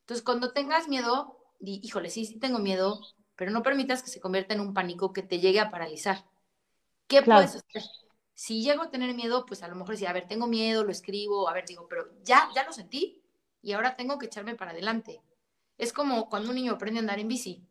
Entonces, 0.00 0.24
cuando 0.24 0.52
tengas 0.52 0.88
miedo, 0.88 1.38
di, 1.60 1.80
híjole, 1.82 2.10
sí, 2.10 2.24
sí 2.26 2.38
tengo 2.38 2.58
miedo, 2.58 3.00
pero 3.36 3.50
no 3.52 3.62
permitas 3.62 4.02
que 4.02 4.10
se 4.10 4.20
convierta 4.20 4.54
en 4.54 4.60
un 4.60 4.74
pánico 4.74 5.12
que 5.12 5.22
te 5.22 5.38
llegue 5.40 5.60
a 5.60 5.70
paralizar. 5.70 6.26
¿Qué 7.06 7.22
puedes 7.22 7.56
hacer? 7.56 7.82
Si 8.34 8.62
llego 8.62 8.82
a 8.82 8.90
tener 8.90 9.14
miedo, 9.14 9.46
pues 9.46 9.62
a 9.62 9.68
lo 9.68 9.76
mejor 9.76 9.90
decir, 9.92 10.08
a 10.08 10.12
ver, 10.12 10.26
tengo 10.26 10.46
miedo, 10.46 10.84
lo 10.84 10.90
escribo, 10.90 11.48
a 11.48 11.52
ver, 11.52 11.66
digo, 11.66 11.86
pero 11.88 12.06
ya, 12.22 12.48
ya 12.54 12.64
lo 12.64 12.72
sentí 12.72 13.22
y 13.62 13.72
ahora 13.72 13.96
tengo 13.96 14.18
que 14.18 14.26
echarme 14.26 14.54
para 14.54 14.70
adelante. 14.72 15.22
Es 15.76 15.92
como 15.92 16.28
cuando 16.28 16.50
un 16.50 16.56
niño 16.56 16.72
aprende 16.72 16.98
a 16.98 17.02
andar 17.02 17.18
en 17.18 17.28
bici. 17.28 17.66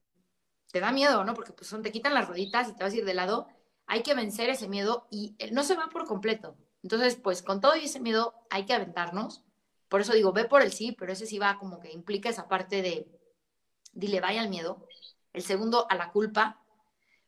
Te 0.72 0.80
da 0.80 0.92
miedo, 0.92 1.24
¿no? 1.24 1.34
Porque 1.34 1.54
pues 1.54 1.68
son, 1.68 1.82
te 1.82 1.92
quitan 1.92 2.14
las 2.14 2.28
rueditas 2.28 2.70
y 2.70 2.76
te 2.76 2.84
vas 2.84 2.94
a 2.94 2.98
ir 2.98 3.06
de 3.06 3.14
lado. 3.14 3.48
Hay 3.92 4.04
que 4.04 4.14
vencer 4.14 4.52
ese 4.52 4.68
miedo 4.68 5.08
y 5.10 5.36
no 5.52 5.64
se 5.64 5.76
va 5.76 5.90
por 5.90 6.06
completo. 6.06 6.56
Entonces, 6.84 7.16
pues 7.16 7.42
con 7.42 7.60
todo 7.60 7.76
y 7.76 7.86
ese 7.86 8.00
miedo 8.00 8.36
hay 8.52 8.66
que 8.66 8.74
aventarnos. 8.74 9.44
Por 9.90 10.02
eso 10.02 10.14
digo, 10.14 10.32
ve 10.32 10.46
por 10.46 10.62
el 10.62 10.72
sí, 10.72 10.96
pero 10.98 11.12
ese 11.12 11.26
sí 11.26 11.40
va 11.40 11.58
como 11.58 11.80
que 11.80 11.92
implica 11.92 12.30
esa 12.30 12.48
parte 12.48 12.84
de, 12.84 13.08
dile, 13.92 14.22
vaya 14.22 14.42
al 14.42 14.50
miedo. 14.50 14.86
El 15.34 15.42
segundo, 15.42 15.88
a 15.90 15.96
la 15.96 16.12
culpa. 16.12 16.62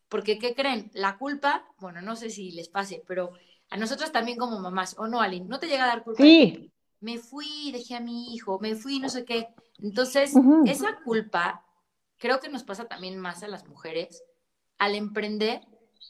Porque, 0.07 0.37
¿qué 0.37 0.53
creen? 0.53 0.91
La 0.93 1.17
culpa, 1.17 1.65
bueno, 1.79 1.99
no 2.03 2.15
sé 2.15 2.29
si 2.29 2.51
les 2.51 2.69
pase, 2.69 3.03
pero 3.07 3.31
a 3.71 3.77
nosotros 3.77 4.11
también 4.11 4.37
como 4.37 4.59
mamás, 4.59 4.95
o 4.99 5.07
no, 5.07 5.19
Aline, 5.19 5.47
no 5.47 5.59
te 5.59 5.67
llega 5.67 5.85
a 5.85 5.87
dar 5.87 6.03
culpa. 6.03 6.21
Sí. 6.21 6.71
Me 6.99 7.17
fui, 7.17 7.71
dejé 7.71 7.95
a 7.95 8.01
mi 8.01 8.35
hijo, 8.35 8.59
me 8.59 8.75
fui, 8.75 8.99
no 8.99 9.09
sé 9.09 9.25
qué. 9.25 9.47
Entonces, 9.79 10.35
esa 10.67 10.99
culpa 11.03 11.65
creo 12.17 12.39
que 12.39 12.49
nos 12.49 12.63
pasa 12.63 12.85
también 12.85 13.17
más 13.17 13.41
a 13.41 13.47
las 13.47 13.67
mujeres. 13.67 14.23
Al 14.77 14.93
emprender, 14.93 15.61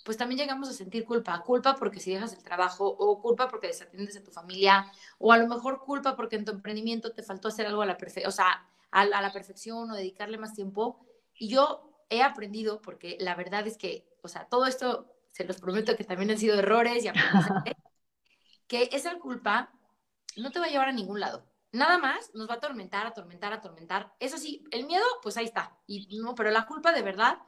pues 0.03 0.17
también 0.17 0.39
llegamos 0.39 0.69
a 0.69 0.74
sentir 0.74 1.05
culpa. 1.05 1.41
Culpa 1.41 1.75
porque 1.75 2.00
si 2.00 2.13
dejas 2.13 2.33
el 2.33 2.43
trabajo, 2.43 2.88
o 2.88 3.21
culpa 3.21 3.48
porque 3.48 3.67
desatiendes 3.67 4.17
a 4.17 4.24
tu 4.24 4.31
familia, 4.31 4.91
o 5.19 5.31
a 5.31 5.38
lo 5.38 5.48
mejor 5.48 5.83
culpa 5.83 6.15
porque 6.15 6.36
en 6.36 6.45
tu 6.45 6.51
emprendimiento 6.51 7.12
te 7.13 7.24
faltó 7.24 7.50
hacer 7.50 7.67
algo 7.67 7.81
a 7.81 7.86
la, 7.86 7.98
perfección, 7.98 8.29
o 8.29 8.31
sea, 8.31 8.67
a, 8.91 9.05
la 9.05 9.31
perfección 9.31 9.89
o 9.91 9.95
dedicarle 9.95 10.38
más 10.38 10.53
tiempo. 10.53 11.05
Y 11.36 11.50
yo 11.50 12.05
he 12.10 12.24
aprendido, 12.24 12.81
porque 12.81 13.17
la 13.19 13.36
verdad 13.36 13.67
es 13.67 13.77
que, 13.77 14.07
o 14.21 14.27
sea, 14.27 14.45
todo 14.45 14.65
esto 14.65 15.07
se 15.31 15.45
los 15.45 15.60
prometo 15.60 15.95
que 15.95 16.03
también 16.03 16.31
han 16.31 16.38
sido 16.38 16.57
errores 16.57 17.05
y 17.05 17.10
que 18.67 18.89
esa 18.91 19.17
culpa 19.19 19.71
no 20.38 20.51
te 20.51 20.60
va 20.60 20.65
a 20.65 20.69
llevar 20.69 20.89
a 20.89 20.93
ningún 20.93 21.19
lado. 21.19 21.45
Nada 21.74 21.98
más 21.98 22.33
nos 22.33 22.50
va 22.50 22.55
a 22.55 22.57
atormentar, 22.57 23.07
atormentar, 23.07 23.53
atormentar. 23.53 24.13
Eso 24.19 24.38
sí, 24.38 24.65
el 24.71 24.86
miedo, 24.86 25.05
pues 25.21 25.38
ahí 25.38 25.45
está. 25.45 25.77
Y 25.88 26.19
no, 26.19 26.36
pero 26.36 26.51
la 26.51 26.65
culpa 26.65 26.91
de 26.91 27.01
verdad 27.01 27.39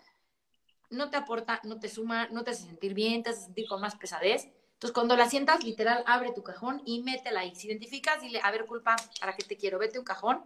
no 0.93 1.09
te 1.09 1.17
aporta, 1.17 1.59
no 1.63 1.79
te 1.79 1.89
suma, 1.89 2.27
no 2.29 2.43
te 2.43 2.51
hace 2.51 2.63
sentir 2.63 2.93
bien, 2.93 3.23
te 3.23 3.31
hace 3.31 3.41
sentir 3.41 3.67
con 3.67 3.81
más 3.81 3.95
pesadez. 3.95 4.49
Entonces, 4.73 4.93
cuando 4.93 5.15
la 5.15 5.29
sientas, 5.29 5.63
literal, 5.63 6.03
abre 6.07 6.33
tu 6.33 6.43
cajón 6.43 6.81
y 6.85 7.01
métela 7.01 7.41
ahí. 7.41 7.55
Si 7.55 7.67
identificas, 7.67 8.21
dile, 8.21 8.39
a 8.43 8.51
ver, 8.51 8.65
culpa, 8.65 8.95
¿para 9.19 9.35
qué 9.35 9.43
te 9.43 9.57
quiero? 9.57 9.79
Vete 9.79 9.99
un 9.99 10.05
cajón, 10.05 10.43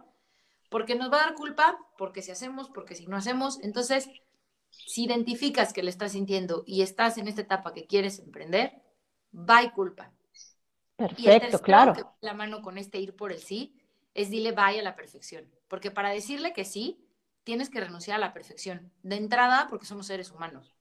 porque 0.70 0.94
nos 0.94 1.12
va 1.12 1.16
a 1.16 1.26
dar 1.26 1.34
culpa, 1.34 1.78
porque 1.96 2.22
si 2.22 2.30
hacemos, 2.30 2.70
porque 2.70 2.94
si 2.94 3.06
no 3.06 3.16
hacemos. 3.16 3.58
Entonces, 3.62 4.08
si 4.70 5.04
identificas 5.04 5.72
que 5.72 5.82
le 5.82 5.90
estás 5.90 6.12
sintiendo 6.12 6.62
y 6.66 6.82
estás 6.82 7.18
en 7.18 7.28
esta 7.28 7.40
etapa 7.40 7.72
que 7.72 7.86
quieres 7.86 8.18
emprender, 8.18 8.82
va 9.32 9.62
y 9.62 9.70
culpa. 9.70 10.12
Perfecto, 10.96 11.60
claro. 11.60 11.94
la 12.20 12.34
mano 12.34 12.60
con 12.60 12.76
este 12.76 12.98
ir 12.98 13.14
por 13.14 13.30
el 13.32 13.38
sí 13.38 13.80
es 14.14 14.30
dile 14.30 14.52
bye 14.52 14.80
a 14.80 14.82
la 14.82 14.96
perfección. 14.96 15.48
Porque 15.68 15.90
para 15.90 16.10
decirle 16.10 16.52
que 16.52 16.64
sí, 16.64 17.07
tienes 17.48 17.70
que 17.70 17.80
renunciar 17.80 18.16
a 18.16 18.20
la 18.20 18.34
perfección. 18.34 18.92
De 19.02 19.16
entrada, 19.16 19.68
porque 19.70 19.86
somos 19.86 20.06
seres 20.06 20.30
humanos. 20.30 20.76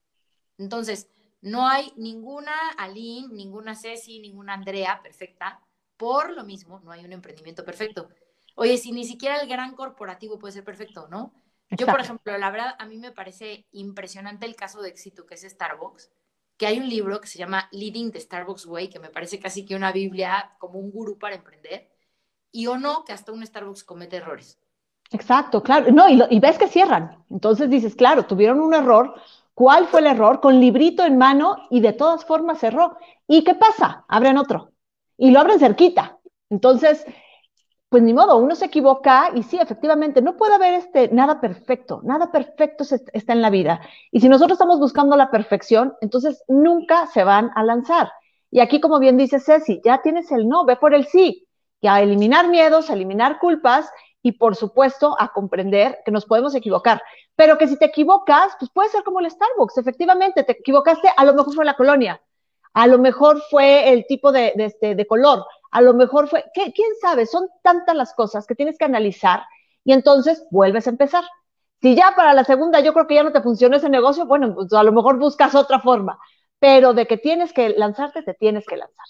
Entonces, 0.57 1.09
no 1.39 1.65
hay 1.65 1.93
ninguna 1.95 2.51
Aline, 2.77 3.29
ninguna 3.33 3.73
Ceci, 3.73 4.19
ninguna 4.19 4.55
Andrea 4.55 4.99
perfecta. 5.01 5.61
Por 5.95 6.33
lo 6.33 6.43
mismo, 6.43 6.81
no 6.81 6.91
hay 6.91 7.05
un 7.05 7.13
emprendimiento 7.13 7.63
perfecto. 7.63 8.09
Oye, 8.55 8.77
si 8.77 8.91
ni 8.91 9.05
siquiera 9.05 9.37
el 9.37 9.47
gran 9.47 9.75
corporativo 9.75 10.37
puede 10.37 10.55
ser 10.55 10.65
perfecto, 10.65 11.07
¿no? 11.07 11.33
Yo, 11.69 11.85
por 11.85 12.01
ejemplo, 12.01 12.37
la 12.37 12.51
verdad, 12.51 12.75
a 12.79 12.85
mí 12.85 12.97
me 12.97 13.13
parece 13.13 13.65
impresionante 13.71 14.45
el 14.45 14.57
caso 14.57 14.81
de 14.81 14.89
éxito 14.89 15.25
que 15.25 15.35
es 15.35 15.43
Starbucks, 15.43 16.11
que 16.57 16.67
hay 16.67 16.79
un 16.79 16.89
libro 16.89 17.21
que 17.21 17.27
se 17.27 17.39
llama 17.39 17.69
Leading 17.71 18.11
the 18.11 18.19
Starbucks 18.19 18.65
Way, 18.65 18.89
que 18.89 18.99
me 18.99 19.09
parece 19.09 19.39
casi 19.39 19.63
que 19.63 19.77
una 19.77 19.93
Biblia 19.93 20.57
como 20.59 20.79
un 20.79 20.91
gurú 20.91 21.17
para 21.17 21.37
emprender, 21.37 21.89
y 22.51 22.67
o 22.67 22.77
no 22.77 23.05
que 23.05 23.13
hasta 23.13 23.31
un 23.31 23.47
Starbucks 23.47 23.85
comete 23.85 24.17
errores. 24.17 24.59
Exacto, 25.11 25.63
claro. 25.63 25.91
No, 25.91 26.07
y, 26.09 26.39
ves 26.39 26.57
que 26.57 26.67
cierran. 26.67 27.23
Entonces 27.29 27.69
dices, 27.69 27.95
claro, 27.95 28.25
tuvieron 28.25 28.59
un 28.59 28.73
error. 28.73 29.15
¿Cuál 29.53 29.87
fue 29.87 30.01
el 30.01 30.07
error? 30.07 30.39
Con 30.39 30.59
librito 30.59 31.03
en 31.05 31.17
mano 31.17 31.57
y 31.69 31.79
de 31.79 31.93
todas 31.93 32.25
formas 32.25 32.59
cerró. 32.59 32.97
¿Y 33.27 33.43
qué 33.43 33.55
pasa? 33.55 34.05
Abren 34.07 34.37
otro. 34.37 34.71
Y 35.17 35.31
lo 35.31 35.39
abren 35.39 35.59
cerquita. 35.59 36.19
Entonces, 36.49 37.05
pues 37.89 38.03
ni 38.03 38.13
modo, 38.13 38.37
uno 38.37 38.53
se 38.55 38.65
equivoca 38.65 39.31
y 39.33 39.43
sí, 39.43 39.57
efectivamente, 39.57 40.21
no 40.21 40.35
puede 40.35 40.55
haber 40.55 40.73
este, 40.73 41.09
nada 41.09 41.39
perfecto, 41.39 42.01
nada 42.03 42.31
perfecto 42.31 42.83
está 43.13 43.33
en 43.33 43.41
la 43.41 43.49
vida. 43.49 43.79
Y 44.11 44.19
si 44.19 44.27
nosotros 44.27 44.55
estamos 44.57 44.79
buscando 44.79 45.15
la 45.15 45.31
perfección, 45.31 45.93
entonces 46.01 46.43
nunca 46.49 47.07
se 47.07 47.23
van 47.23 47.51
a 47.55 47.63
lanzar. 47.63 48.11
Y 48.51 48.59
aquí, 48.59 48.81
como 48.81 48.99
bien 48.99 49.17
dice 49.17 49.39
Ceci, 49.39 49.81
ya 49.83 50.01
tienes 50.01 50.31
el 50.31 50.47
no, 50.49 50.65
ve 50.65 50.75
por 50.75 50.93
el 50.93 51.05
sí, 51.07 51.47
y 51.79 51.87
a 51.87 52.01
eliminar 52.01 52.49
miedos, 52.49 52.89
a 52.89 52.93
eliminar 52.93 53.39
culpas 53.39 53.89
y 54.21 54.33
por 54.33 54.55
supuesto 54.55 55.15
a 55.19 55.31
comprender 55.31 55.99
que 56.05 56.11
nos 56.11 56.25
podemos 56.25 56.55
equivocar, 56.55 57.01
pero 57.35 57.57
que 57.57 57.67
si 57.67 57.77
te 57.77 57.85
equivocas, 57.85 58.53
pues 58.59 58.71
puede 58.71 58.89
ser 58.89 59.03
como 59.03 59.19
el 59.19 59.29
Starbucks, 59.29 59.77
efectivamente, 59.77 60.43
te 60.43 60.53
equivocaste, 60.53 61.09
a 61.15 61.25
lo 61.25 61.33
mejor 61.33 61.53
fue 61.53 61.65
la 61.65 61.75
colonia, 61.75 62.21
a 62.73 62.87
lo 62.87 62.97
mejor 62.97 63.41
fue 63.49 63.91
el 63.91 64.05
tipo 64.07 64.31
de, 64.31 64.53
este, 64.57 64.95
de 64.95 65.07
color, 65.07 65.45
a 65.71 65.81
lo 65.81 65.93
mejor 65.93 66.27
fue, 66.27 66.45
¿quién 66.53 66.91
sabe? 67.01 67.25
Son 67.25 67.47
tantas 67.61 67.95
las 67.95 68.13
cosas 68.13 68.45
que 68.47 68.55
tienes 68.55 68.77
que 68.77 68.85
analizar 68.85 69.43
y 69.83 69.93
entonces 69.93 70.45
vuelves 70.51 70.87
a 70.87 70.91
empezar. 70.91 71.23
Si 71.81 71.95
ya 71.95 72.13
para 72.15 72.33
la 72.33 72.43
segunda 72.43 72.79
yo 72.79 72.93
creo 72.93 73.07
que 73.07 73.15
ya 73.15 73.23
no 73.23 73.31
te 73.31 73.41
funciona 73.41 73.77
ese 73.77 73.89
negocio, 73.89 74.25
bueno, 74.25 74.53
pues 74.55 74.73
a 74.73 74.83
lo 74.83 74.91
mejor 74.91 75.17
buscas 75.19 75.55
otra 75.55 75.79
forma, 75.79 76.19
pero 76.59 76.93
de 76.93 77.05
que 77.05 77.17
tienes 77.17 77.53
que 77.53 77.69
lanzarte, 77.69 78.23
te 78.23 78.33
tienes 78.33 78.65
que 78.65 78.77
lanzar. 78.77 79.05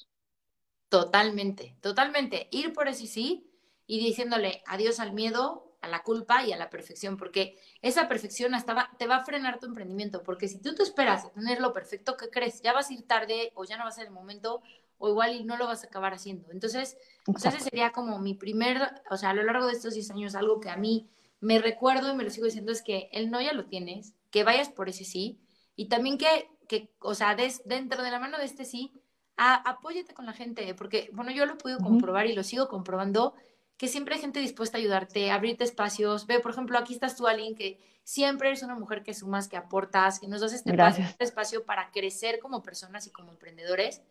Totalmente, 0.89 1.77
totalmente. 1.81 2.47
Ir 2.51 2.73
por 2.73 2.87
ese 2.87 3.07
sí 3.07 3.56
y 3.87 3.99
diciéndole 3.99 4.61
adiós 4.67 4.99
al 4.99 5.13
miedo, 5.13 5.75
a 5.81 5.87
la 5.87 6.03
culpa 6.03 6.43
y 6.45 6.51
a 6.51 6.57
la 6.57 6.69
perfección, 6.69 7.17
porque 7.17 7.57
esa 7.81 8.07
perfección 8.07 8.53
hasta 8.53 8.91
te 8.99 9.07
va 9.07 9.17
a 9.17 9.25
frenar 9.25 9.59
tu 9.59 9.67
emprendimiento, 9.67 10.23
porque 10.23 10.47
si 10.47 10.59
tú 10.59 10.75
te 10.75 10.83
esperas 10.83 11.25
a 11.25 11.31
tener 11.31 11.61
lo 11.61 11.73
perfecto, 11.73 12.17
¿qué 12.17 12.29
crees? 12.29 12.61
Ya 12.61 12.73
vas 12.73 12.89
a 12.89 12.93
ir 12.93 13.07
tarde 13.07 13.51
o 13.55 13.63
ya 13.63 13.77
no 13.77 13.83
va 13.83 13.89
a 13.89 13.93
ser 13.93 14.05
el 14.05 14.11
momento 14.11 14.61
o 14.99 15.09
igual 15.09 15.35
y 15.35 15.43
no 15.43 15.57
lo 15.57 15.67
vas 15.67 15.83
a 15.83 15.87
acabar 15.87 16.13
haciendo. 16.13 16.51
Entonces, 16.51 16.97
pues, 17.25 17.45
ese 17.45 17.59
sería 17.59 17.91
como 17.91 18.19
mi 18.19 18.33
primer, 18.33 18.81
o 19.09 19.17
sea, 19.17 19.29
a 19.29 19.33
lo 19.33 19.43
largo 19.43 19.67
de 19.67 19.73
estos 19.73 19.93
10 19.93 20.11
años, 20.11 20.35
algo 20.35 20.59
que 20.59 20.69
a 20.69 20.77
mí 20.77 21.07
me 21.39 21.59
recuerdo 21.59 22.11
y 22.11 22.15
me 22.15 22.23
lo 22.23 22.29
sigo 22.29 22.45
diciendo 22.45 22.71
es 22.71 22.81
que 22.81 23.09
el 23.11 23.29
no 23.29 23.39
ya 23.39 23.53
lo 23.53 23.65
tienes, 23.65 24.13
que 24.31 24.43
vayas 24.43 24.69
por 24.69 24.89
ese 24.89 25.05
sí, 25.05 25.39
y 25.75 25.87
también 25.87 26.17
que, 26.17 26.49
que 26.67 26.91
o 26.99 27.13
sea, 27.13 27.35
des, 27.35 27.61
dentro 27.65 28.01
de 28.01 28.09
la 28.09 28.19
mano 28.19 28.39
de 28.39 28.45
este 28.45 28.65
sí, 28.65 28.91
apóyate 29.37 30.15
con 30.15 30.25
la 30.25 30.33
gente, 30.33 30.73
porque, 30.73 31.11
bueno, 31.13 31.31
yo 31.31 31.45
lo 31.45 31.53
he 31.53 31.57
podido 31.57 31.77
comprobar 31.77 32.25
y 32.25 32.33
lo 32.33 32.43
sigo 32.43 32.67
comprobando, 32.67 33.35
que 33.77 33.87
siempre 33.87 34.15
hay 34.15 34.21
gente 34.21 34.39
dispuesta 34.39 34.77
a 34.77 34.81
ayudarte, 34.81 35.29
a 35.29 35.35
abrirte 35.35 35.63
espacios. 35.63 36.25
Ve, 36.25 36.39
por 36.39 36.51
ejemplo, 36.51 36.77
aquí 36.77 36.93
estás 36.93 37.15
tú, 37.15 37.27
Aline, 37.27 37.55
que 37.55 37.79
siempre 38.03 38.49
eres 38.49 38.63
una 38.63 38.75
mujer 38.75 39.03
que 39.03 39.13
sumas, 39.13 39.47
que 39.47 39.57
aportas, 39.57 40.19
que 40.19 40.27
nos 40.27 40.41
das 40.41 40.53
este, 40.53 40.71
este 40.71 41.23
espacio, 41.23 41.63
para 41.63 41.91
crecer 41.91 42.39
como 42.39 42.63
personas 42.63 43.05
y 43.05 43.11
como 43.11 43.31
emprendedores. 43.31 44.01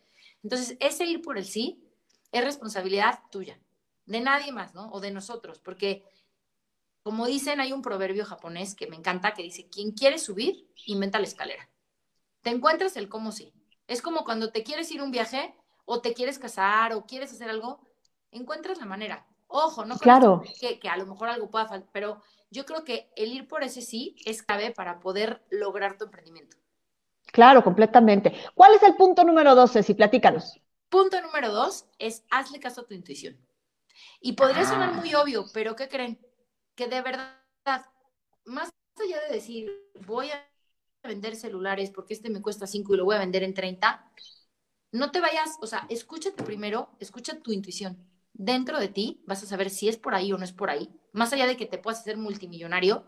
Entonces, 0.42 0.76
ese 0.80 1.04
ir 1.06 1.20
por 1.20 1.36
el 1.36 1.44
sí 1.44 1.82
es 2.30 2.44
responsabilidad 2.44 3.20
tuya, 3.30 3.58
de 4.04 4.20
nadie 4.20 4.52
más, 4.52 4.74
¿no? 4.74 4.88
O 4.90 5.00
de 5.00 5.10
nosotros, 5.10 5.58
porque 5.58 6.04
como 7.02 7.26
dicen, 7.26 7.60
hay 7.60 7.72
un 7.72 7.82
proverbio 7.82 8.24
japonés 8.24 8.74
que 8.74 8.88
me 8.88 8.96
encanta 8.96 9.32
que 9.32 9.44
dice, 9.44 9.68
quien 9.68 9.92
quiere 9.92 10.18
subir, 10.18 10.68
inventa 10.86 11.20
la 11.20 11.26
escalera. 11.26 11.70
Te 12.42 12.50
encuentras 12.50 12.96
el 12.96 13.08
cómo 13.08 13.30
sí. 13.30 13.52
Es 13.86 14.02
como 14.02 14.24
cuando 14.24 14.50
te 14.50 14.64
quieres 14.64 14.90
ir 14.90 15.00
un 15.00 15.12
viaje 15.12 15.54
o 15.84 16.00
te 16.00 16.14
quieres 16.14 16.40
casar 16.40 16.92
o 16.94 17.06
quieres 17.06 17.32
hacer 17.32 17.48
algo, 17.48 17.80
encuentras 18.32 18.78
la 18.78 18.86
manera. 18.86 19.24
Ojo, 19.48 19.84
no 19.84 19.98
claro. 19.98 20.42
que, 20.60 20.78
que 20.78 20.88
a 20.88 20.96
lo 20.96 21.06
mejor 21.06 21.28
algo 21.28 21.50
pueda 21.50 21.66
faltar, 21.66 21.88
pero 21.92 22.22
yo 22.50 22.64
creo 22.64 22.84
que 22.84 23.10
el 23.16 23.32
ir 23.32 23.48
por 23.48 23.62
ese 23.62 23.82
sí 23.82 24.16
es 24.24 24.42
clave 24.42 24.72
para 24.72 25.00
poder 25.00 25.44
lograr 25.50 25.98
tu 25.98 26.04
emprendimiento. 26.04 26.56
Claro, 27.32 27.62
completamente. 27.62 28.32
¿Cuál 28.54 28.74
es 28.74 28.82
el 28.82 28.96
punto 28.96 29.24
número 29.24 29.54
12? 29.54 29.82
Si 29.82 29.94
platícanos. 29.94 30.60
Punto 30.88 31.20
número 31.20 31.52
dos 31.52 31.86
es 31.98 32.24
hazle 32.30 32.60
caso 32.60 32.82
a 32.82 32.86
tu 32.86 32.94
intuición. 32.94 33.36
Y 34.20 34.32
podría 34.32 34.64
sonar 34.64 34.94
muy 34.94 35.12
ah. 35.12 35.22
obvio, 35.22 35.44
pero 35.52 35.74
¿qué 35.74 35.88
creen? 35.88 36.20
Que 36.74 36.86
de 36.86 37.02
verdad, 37.02 37.36
más 38.44 38.70
allá 39.00 39.20
de 39.28 39.34
decir, 39.34 39.70
voy 40.06 40.30
a 40.30 40.48
vender 41.02 41.36
celulares 41.36 41.90
porque 41.90 42.14
este 42.14 42.30
me 42.30 42.42
cuesta 42.42 42.66
5 42.66 42.94
y 42.94 42.96
lo 42.96 43.04
voy 43.04 43.16
a 43.16 43.20
vender 43.20 43.42
en 43.42 43.54
30, 43.54 44.12
no 44.92 45.10
te 45.10 45.20
vayas, 45.20 45.56
o 45.60 45.66
sea, 45.66 45.86
escúchate 45.88 46.42
primero, 46.42 46.90
escucha 47.00 47.40
tu 47.40 47.52
intuición 47.52 48.06
dentro 48.38 48.78
de 48.78 48.88
ti 48.88 49.22
vas 49.26 49.42
a 49.42 49.46
saber 49.46 49.70
si 49.70 49.88
es 49.88 49.96
por 49.96 50.14
ahí 50.14 50.32
o 50.32 50.38
no 50.38 50.44
es 50.44 50.52
por 50.52 50.70
ahí. 50.70 50.90
Más 51.12 51.32
allá 51.32 51.46
de 51.46 51.56
que 51.56 51.66
te 51.66 51.78
puedas 51.78 52.00
hacer 52.00 52.16
multimillonario, 52.16 53.06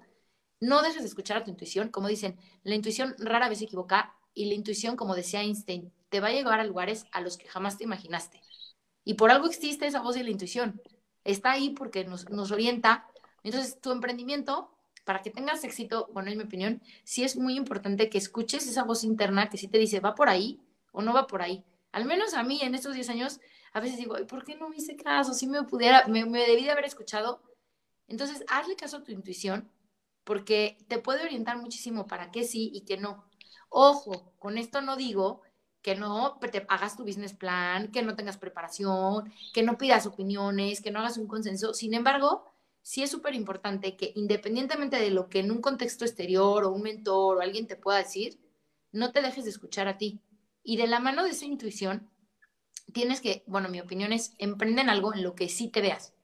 no 0.61 0.83
dejes 0.83 1.03
de 1.03 1.09
escuchar 1.09 1.37
a 1.37 1.45
tu 1.45 1.51
intuición. 1.51 1.89
Como 1.89 2.09
dicen, 2.09 2.39
la 2.63 2.75
intuición 2.75 3.15
rara 3.19 3.49
vez 3.49 3.59
se 3.59 3.65
equivoca 3.65 4.15
y 4.35 4.47
la 4.47 4.55
intuición, 4.55 4.97
como 4.97 5.15
decía 5.15 5.43
Einstein, 5.43 5.93
te 6.09 6.21
va 6.21 6.29
a 6.29 6.33
llevar 6.33 6.61
a 6.61 6.65
lugares 6.65 7.07
a 7.13 7.21
los 7.21 7.37
que 7.37 7.49
jamás 7.49 7.77
te 7.77 7.85
imaginaste. 7.85 8.41
Y 9.05 9.15
por 9.15 9.31
algo 9.31 9.47
existe 9.47 9.87
esa 9.87 10.01
voz 10.01 10.15
de 10.15 10.25
la 10.25 10.31
intuición. 10.31 10.81
Está 11.25 11.53
ahí 11.53 11.71
porque 11.71 12.05
nos, 12.05 12.29
nos 12.31 12.51
orienta. 12.51 13.07
Entonces, 13.43 13.81
tu 13.81 13.93
emprendimiento, 13.93 14.71
para 15.05 15.23
que 15.23 15.31
tengas 15.31 15.65
éxito, 15.65 16.09
bueno, 16.13 16.31
en 16.31 16.39
mi 16.39 16.45
opinión, 16.45 16.83
sí 17.05 17.25
es 17.25 17.37
muy 17.37 17.57
importante 17.57 18.11
que 18.11 18.19
escuches 18.19 18.67
esa 18.67 18.85
voz 18.85 19.05
interna 19.05 19.49
que 19.49 19.59
sí 19.59 19.69
te 19.69 19.79
dice, 19.79 20.01
va 20.01 20.15
por 20.15 20.29
ahí 20.29 20.61
o 20.93 21.03
no 21.03 21.13
va 21.13 21.27
por 21.27 21.43
ahí. 21.43 21.65
Al 21.93 22.05
menos 22.05 22.35
a 22.35 22.43
mí 22.43 22.61
en 22.63 22.75
estos 22.75 22.95
10 22.95 23.09
años 23.11 23.41
a 23.73 23.81
veces 23.81 23.99
digo, 23.99 24.17
¿por 24.27 24.45
qué 24.45 24.57
no 24.57 24.69
me 24.69 24.77
hice 24.77 24.97
caso? 24.97 25.35
Si 25.35 25.47
me 25.47 25.63
pudiera, 25.65 26.07
me, 26.07 26.25
me 26.25 26.47
debí 26.47 26.65
de 26.65 26.71
haber 26.71 26.85
escuchado. 26.85 27.43
Entonces, 28.07 28.45
hazle 28.49 28.77
caso 28.77 28.99
a 28.99 29.05
tu 29.05 29.13
intuición, 29.13 29.71
porque 30.25 30.79
te 30.89 30.99
puede 30.99 31.25
orientar 31.25 31.59
muchísimo 31.59 32.07
para 32.07 32.31
qué 32.31 32.45
sí 32.45 32.71
y 32.73 32.83
qué 32.83 32.97
no. 32.97 33.25
Ojo, 33.69 34.33
con 34.39 34.59
esto 34.59 34.81
no 34.81 34.97
digo 34.97 35.43
que 35.83 35.95
no 35.95 36.39
te 36.41 36.67
hagas 36.69 36.97
tu 36.97 37.05
business 37.05 37.35
plan, 37.35 37.91
que 37.93 38.03
no 38.03 38.17
tengas 38.17 38.37
preparación, 38.37 39.33
que 39.53 39.63
no 39.63 39.79
pidas 39.79 40.07
opiniones, 40.07 40.81
que 40.81 40.91
no 40.91 40.99
hagas 40.99 41.19
un 41.19 41.29
consenso. 41.29 41.75
Sin 41.75 41.95
embargo, 41.95 42.45
sí 42.83 43.03
es 43.03 43.11
súper 43.11 43.35
importante 43.35 43.97
que 43.97 44.13
independientemente 44.17 44.99
de 44.99 45.11
lo 45.11 45.29
que 45.29 45.41
en 45.41 45.51
un 45.51 45.61
contexto 45.61 46.05
exterior 46.05 46.65
o 46.65 46.73
un 46.73 46.83
mentor 46.83 47.37
o 47.37 47.41
alguien 47.41 47.67
te 47.67 47.77
pueda 47.77 47.99
decir, 47.99 48.39
no 48.93 49.13
te 49.13 49.23
dejes 49.23 49.45
de 49.45 49.51
escuchar 49.51 49.89
a 49.89 49.99
ti. 49.99 50.21
Y 50.63 50.77
de 50.77 50.87
la 50.87 51.01
mano 51.01 51.25
de 51.25 51.31
esa 51.31 51.47
intuición, 51.47 52.11
tienes 52.93 53.21
que, 53.21 53.45
bueno, 53.47 53.69
mi 53.69 53.81
opinión 53.81 54.13
es, 54.13 54.35
emprenden 54.39 54.91
algo 54.91 55.15
en 55.15 55.23
lo 55.23 55.35
que 55.35 55.49
sí 55.49 55.69
te 55.69 55.81
veas. 55.81 56.15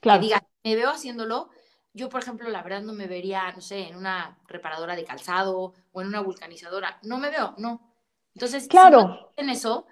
Claro. 0.00 0.20
Que 0.20 0.26
digas, 0.26 0.42
me 0.64 0.76
veo 0.76 0.90
haciéndolo. 0.90 1.50
Yo, 1.92 2.08
por 2.08 2.22
ejemplo, 2.22 2.48
la 2.50 2.62
verdad 2.62 2.82
no 2.82 2.92
me 2.92 3.06
vería, 3.06 3.50
no 3.52 3.60
sé, 3.60 3.88
en 3.88 3.96
una 3.96 4.38
reparadora 4.46 4.96
de 4.96 5.04
calzado 5.04 5.72
o 5.92 6.02
en 6.02 6.08
una 6.08 6.20
vulcanizadora. 6.20 6.98
No 7.02 7.18
me 7.18 7.30
veo, 7.30 7.54
no. 7.58 7.94
Entonces, 8.34 8.68
claro. 8.68 9.32
si 9.34 9.42
en 9.42 9.50
eso, 9.50 9.86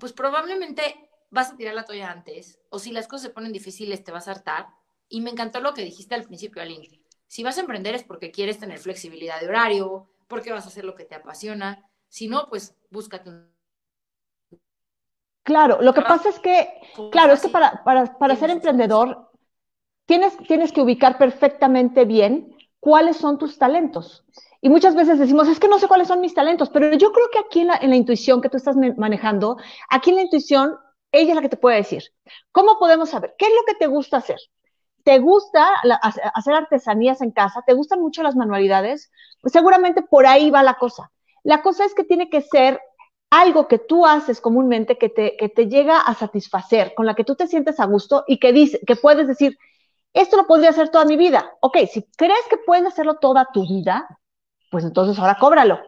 pues 0.00 0.12
probablemente 0.12 1.08
vas 1.30 1.52
a 1.52 1.56
tirar 1.56 1.74
la 1.74 1.84
toalla 1.84 2.10
antes, 2.10 2.60
o 2.70 2.78
si 2.78 2.92
las 2.92 3.08
cosas 3.08 3.22
se 3.22 3.30
ponen 3.30 3.52
difíciles, 3.52 4.02
te 4.02 4.12
vas 4.12 4.28
a 4.28 4.32
hartar. 4.32 4.66
Y 5.08 5.20
me 5.20 5.30
encantó 5.30 5.60
lo 5.60 5.74
que 5.74 5.84
dijiste 5.84 6.14
al 6.14 6.24
principio, 6.24 6.62
Aline. 6.62 7.00
Si 7.28 7.42
vas 7.42 7.56
a 7.58 7.60
emprender 7.60 7.94
es 7.94 8.02
porque 8.02 8.30
quieres 8.30 8.58
tener 8.58 8.78
flexibilidad 8.78 9.40
de 9.40 9.48
horario, 9.48 10.08
porque 10.28 10.52
vas 10.52 10.64
a 10.64 10.68
hacer 10.68 10.84
lo 10.84 10.94
que 10.94 11.04
te 11.04 11.14
apasiona. 11.14 11.88
Si 12.08 12.28
no, 12.28 12.48
pues 12.48 12.76
búscate 12.90 13.30
un 13.30 13.53
Claro, 15.44 15.80
lo 15.82 15.92
que 15.92 16.00
pasa 16.00 16.30
es 16.30 16.38
que, 16.40 16.68
claro, 17.12 17.34
es 17.34 17.42
que 17.42 17.48
para, 17.48 17.84
para, 17.84 18.18
para 18.18 18.34
ser 18.34 18.50
emprendedor 18.50 19.30
tienes, 20.06 20.36
tienes 20.38 20.72
que 20.72 20.80
ubicar 20.80 21.18
perfectamente 21.18 22.06
bien 22.06 22.56
cuáles 22.80 23.18
son 23.18 23.38
tus 23.38 23.58
talentos. 23.58 24.24
Y 24.62 24.70
muchas 24.70 24.94
veces 24.94 25.18
decimos, 25.18 25.46
es 25.48 25.60
que 25.60 25.68
no 25.68 25.78
sé 25.78 25.86
cuáles 25.86 26.08
son 26.08 26.22
mis 26.22 26.32
talentos, 26.32 26.70
pero 26.70 26.90
yo 26.96 27.12
creo 27.12 27.28
que 27.30 27.38
aquí 27.38 27.60
en 27.60 27.66
la, 27.66 27.76
en 27.76 27.90
la 27.90 27.96
intuición 27.96 28.40
que 28.40 28.48
tú 28.48 28.56
estás 28.56 28.74
manejando, 28.96 29.58
aquí 29.90 30.10
en 30.10 30.16
la 30.16 30.22
intuición, 30.22 30.76
ella 31.12 31.30
es 31.30 31.36
la 31.36 31.42
que 31.42 31.50
te 31.50 31.58
puede 31.58 31.76
decir. 31.76 32.02
¿Cómo 32.50 32.78
podemos 32.78 33.10
saber? 33.10 33.34
¿Qué 33.36 33.44
es 33.44 33.52
lo 33.52 33.64
que 33.66 33.78
te 33.78 33.86
gusta 33.86 34.16
hacer? 34.16 34.38
¿Te 35.02 35.18
gusta 35.18 35.68
hacer 36.34 36.54
artesanías 36.54 37.20
en 37.20 37.30
casa? 37.30 37.62
¿Te 37.66 37.74
gustan 37.74 38.00
mucho 38.00 38.22
las 38.22 38.36
manualidades? 38.36 39.12
Pues 39.42 39.52
seguramente 39.52 40.00
por 40.00 40.26
ahí 40.26 40.50
va 40.50 40.62
la 40.62 40.78
cosa. 40.78 41.12
La 41.42 41.60
cosa 41.60 41.84
es 41.84 41.94
que 41.94 42.04
tiene 42.04 42.30
que 42.30 42.40
ser 42.40 42.80
algo 43.40 43.66
que 43.66 43.78
tú 43.78 44.06
haces 44.06 44.40
comúnmente 44.40 44.96
que 44.96 45.08
te, 45.08 45.36
que 45.36 45.48
te 45.48 45.66
llega 45.66 46.00
a 46.00 46.14
satisfacer, 46.14 46.94
con 46.94 47.06
la 47.06 47.14
que 47.14 47.24
tú 47.24 47.34
te 47.34 47.48
sientes 47.48 47.80
a 47.80 47.86
gusto 47.86 48.24
y 48.26 48.38
que, 48.38 48.52
dice, 48.52 48.80
que 48.86 48.96
puedes 48.96 49.26
decir, 49.26 49.58
esto 50.12 50.36
lo 50.36 50.46
podría 50.46 50.70
hacer 50.70 50.90
toda 50.90 51.04
mi 51.04 51.16
vida. 51.16 51.52
Ok, 51.60 51.78
si 51.92 52.04
crees 52.16 52.46
que 52.48 52.56
puedes 52.56 52.86
hacerlo 52.86 53.16
toda 53.16 53.48
tu 53.52 53.62
vida, 53.62 54.06
pues 54.70 54.84
entonces 54.84 55.18
ahora 55.18 55.36
cóbralo, 55.40 55.80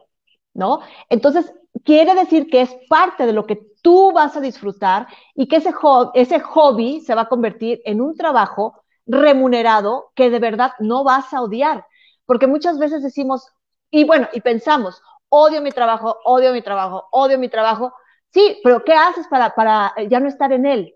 ¿no? 0.54 0.80
Entonces, 1.08 1.52
quiere 1.84 2.14
decir 2.14 2.48
que 2.50 2.62
es 2.62 2.76
parte 2.88 3.26
de 3.26 3.32
lo 3.32 3.46
que 3.46 3.60
tú 3.82 4.12
vas 4.12 4.36
a 4.36 4.40
disfrutar 4.40 5.06
y 5.34 5.46
que 5.46 5.56
ese, 5.56 5.72
ese 6.14 6.40
hobby 6.40 7.00
se 7.00 7.14
va 7.14 7.22
a 7.22 7.28
convertir 7.28 7.80
en 7.84 8.00
un 8.00 8.16
trabajo 8.16 8.82
remunerado 9.06 10.10
que 10.16 10.30
de 10.30 10.40
verdad 10.40 10.72
no 10.80 11.04
vas 11.04 11.32
a 11.32 11.42
odiar. 11.42 11.86
Porque 12.24 12.48
muchas 12.48 12.78
veces 12.80 13.04
decimos, 13.04 13.46
y 13.90 14.02
bueno, 14.02 14.28
y 14.32 14.40
pensamos, 14.40 15.00
odio 15.28 15.61
mi 15.62 15.71
trabajo, 15.71 16.18
odio 16.25 16.52
mi 16.52 16.62
trabajo, 16.62 17.09
odio 17.12 17.38
mi 17.38 17.49
trabajo. 17.49 17.92
Sí, 18.33 18.61
pero 18.62 18.85
¿qué 18.85 18.92
haces 18.95 19.26
para, 19.28 19.54
para 19.54 19.95
ya 20.09 20.21
no 20.21 20.28
estar 20.28 20.52
en 20.52 20.66
él? 20.66 20.95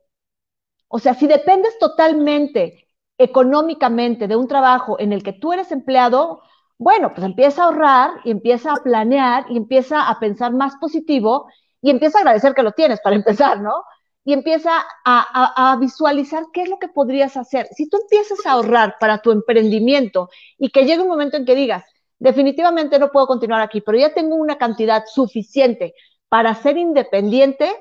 O 0.89 0.99
sea, 0.99 1.15
si 1.15 1.27
dependes 1.27 1.79
totalmente 1.79 2.89
económicamente 3.19 4.27
de 4.29 4.37
un 4.37 4.49
trabajo 4.49 4.99
en 4.99 5.13
el 5.13 5.23
que 5.23 5.33
tú 5.33 5.53
eres 5.53 5.71
empleado, 5.73 6.43
bueno, 6.79 7.13
pues 7.15 7.25
empieza 7.25 7.63
a 7.63 7.67
ahorrar 7.67 8.11
y 8.25 8.31
empieza 8.31 8.73
a 8.73 8.77
planear 8.77 9.45
y 9.51 9.57
empieza 9.59 10.09
a 10.09 10.19
pensar 10.19 10.53
más 10.55 10.77
positivo 10.77 11.47
y 11.83 11.91
empieza 11.91 12.19
a 12.19 12.21
agradecer 12.23 12.55
que 12.55 12.63
lo 12.63 12.73
tienes 12.73 13.01
para 13.03 13.17
empezar, 13.17 13.61
¿no? 13.61 13.85
Y 14.25 14.33
empieza 14.33 14.71
a, 15.05 15.73
a, 15.73 15.77
visualizar 15.77 16.45
qué 16.53 16.63
es 16.63 16.71
lo 16.71 16.79
que 16.79 16.89
podrías 16.89 17.37
hacer. 17.37 17.67
Si 17.73 17.89
tú 17.89 17.99
empiezas 18.03 18.45
a 18.47 18.53
ahorrar 18.53 18.97
para 18.99 19.19
tu 19.19 19.31
emprendimiento 19.31 20.31
y 20.59 20.71
que 20.71 20.85
llegue 20.85 21.03
un 21.03 21.09
momento 21.09 21.37
en 21.37 21.45
que 21.45 21.55
digas, 21.55 21.85
definitivamente 22.21 23.01
no 23.01 23.11
puedo 23.13 23.27
continuar 23.29 23.63
aquí, 23.63 23.83
pero 23.83 23.99
ya 23.99 24.15
tengo 24.15 24.37
una 24.37 24.59
cantidad 24.59 25.05
suficiente 25.07 25.95
para 26.29 26.55
ser 26.55 26.79
independiente 26.79 27.75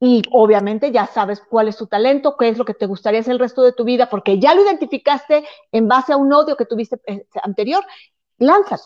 y 0.00 0.22
obviamente 0.32 0.90
ya 0.92 1.06
sabes 1.06 1.40
cuál 1.48 1.68
es 1.68 1.76
tu 1.76 1.86
talento, 1.86 2.36
qué 2.36 2.48
es 2.50 2.58
lo 2.58 2.64
que 2.64 2.74
te 2.74 2.86
gustaría 2.86 3.20
hacer 3.20 3.32
el 3.32 3.38
resto 3.38 3.62
de 3.62 3.72
tu 3.72 3.84
vida, 3.84 4.10
porque 4.10 4.38
ya 4.38 4.54
lo 4.54 4.62
identificaste 4.62 5.44
en 5.72 5.88
base 5.88 6.12
a 6.12 6.16
un 6.16 6.32
odio 6.32 6.56
que 6.56 6.66
tuviste 6.66 7.00
eh, 7.06 7.26
anterior, 7.42 7.84
lánzate. 8.38 8.84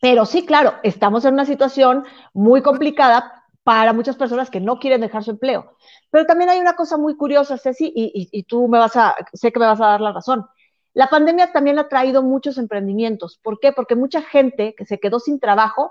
Pero 0.00 0.26
sí, 0.26 0.44
claro, 0.46 0.74
estamos 0.82 1.24
en 1.24 1.34
una 1.34 1.44
situación 1.44 2.04
muy 2.34 2.62
complicada 2.62 3.44
para 3.62 3.92
muchas 3.92 4.16
personas 4.16 4.50
que 4.50 4.60
no 4.60 4.78
quieren 4.78 5.00
dejar 5.00 5.22
su 5.24 5.30
empleo. 5.30 5.76
Pero 6.10 6.26
también 6.26 6.50
hay 6.50 6.60
una 6.60 6.74
cosa 6.74 6.96
muy 6.96 7.16
curiosa, 7.16 7.56
Ceci, 7.58 7.92
y, 7.94 8.28
y 8.32 8.42
tú 8.44 8.66
me 8.68 8.78
vas 8.78 8.96
a, 8.96 9.14
sé 9.32 9.52
que 9.52 9.60
me 9.60 9.66
vas 9.66 9.80
a 9.80 9.86
dar 9.88 10.00
la 10.00 10.12
razón. 10.12 10.46
La 10.94 11.08
pandemia 11.08 11.52
también 11.52 11.78
ha 11.78 11.88
traído 11.88 12.22
muchos 12.22 12.58
emprendimientos. 12.58 13.38
¿Por 13.42 13.58
qué? 13.60 13.72
Porque 13.72 13.96
mucha 13.96 14.22
gente 14.22 14.74
que 14.76 14.84
se 14.84 15.00
quedó 15.00 15.20
sin 15.20 15.40
trabajo 15.40 15.90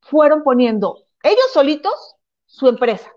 fueron 0.00 0.42
poniendo 0.42 1.04
ellos 1.22 1.50
solitos 1.52 2.16
su 2.46 2.68
empresa, 2.68 3.10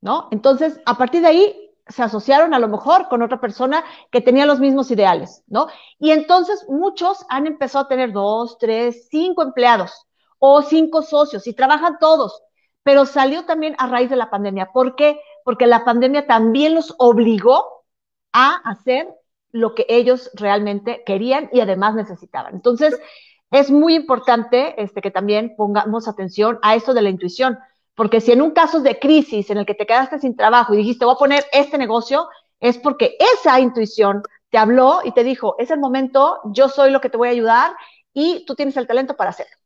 ¿no? 0.00 0.28
Entonces, 0.30 0.80
a 0.84 0.98
partir 0.98 1.22
de 1.22 1.28
ahí 1.28 1.70
se 1.86 2.02
asociaron 2.02 2.54
a 2.54 2.58
lo 2.58 2.68
mejor 2.68 3.08
con 3.08 3.22
otra 3.22 3.40
persona 3.40 3.84
que 4.10 4.20
tenía 4.20 4.46
los 4.46 4.60
mismos 4.60 4.90
ideales, 4.90 5.42
¿no? 5.46 5.68
Y 5.98 6.10
entonces 6.10 6.64
muchos 6.68 7.24
han 7.28 7.46
empezado 7.46 7.84
a 7.84 7.88
tener 7.88 8.12
dos, 8.12 8.58
tres, 8.58 9.08
cinco 9.10 9.42
empleados 9.42 10.06
o 10.38 10.62
cinco 10.62 11.02
socios 11.02 11.46
y 11.46 11.54
trabajan 11.54 11.98
todos, 11.98 12.42
pero 12.82 13.06
salió 13.06 13.44
también 13.44 13.74
a 13.78 13.86
raíz 13.86 14.10
de 14.10 14.16
la 14.16 14.30
pandemia. 14.30 14.70
¿Por 14.72 14.96
qué? 14.96 15.20
Porque 15.44 15.66
la 15.66 15.84
pandemia 15.84 16.26
también 16.26 16.74
los 16.74 16.94
obligó 16.98 17.84
a 18.32 18.56
hacer 18.64 19.08
lo 19.52 19.74
que 19.74 19.86
ellos 19.88 20.30
realmente 20.34 21.02
querían 21.04 21.48
y 21.52 21.60
además 21.60 21.94
necesitaban. 21.94 22.54
Entonces, 22.54 22.98
es 23.50 23.70
muy 23.70 23.94
importante 23.94 24.82
este, 24.82 25.02
que 25.02 25.10
también 25.10 25.54
pongamos 25.56 26.08
atención 26.08 26.58
a 26.62 26.74
esto 26.74 26.94
de 26.94 27.02
la 27.02 27.10
intuición, 27.10 27.58
porque 27.94 28.20
si 28.22 28.32
en 28.32 28.40
un 28.40 28.52
caso 28.52 28.80
de 28.80 28.98
crisis 28.98 29.50
en 29.50 29.58
el 29.58 29.66
que 29.66 29.74
te 29.74 29.86
quedaste 29.86 30.18
sin 30.18 30.34
trabajo 30.34 30.72
y 30.72 30.78
dijiste, 30.78 31.04
voy 31.04 31.14
a 31.14 31.18
poner 31.18 31.44
este 31.52 31.76
negocio, 31.76 32.28
es 32.60 32.78
porque 32.78 33.16
esa 33.34 33.60
intuición 33.60 34.22
te 34.48 34.56
habló 34.56 35.00
y 35.04 35.12
te 35.12 35.22
dijo, 35.22 35.54
es 35.58 35.70
el 35.70 35.80
momento, 35.80 36.40
yo 36.52 36.68
soy 36.68 36.90
lo 36.90 37.00
que 37.00 37.10
te 37.10 37.18
voy 37.18 37.28
a 37.28 37.32
ayudar 37.32 37.72
y 38.14 38.44
tú 38.46 38.54
tienes 38.54 38.76
el 38.78 38.86
talento 38.86 39.16
para 39.16 39.30
hacerlo. 39.30 39.56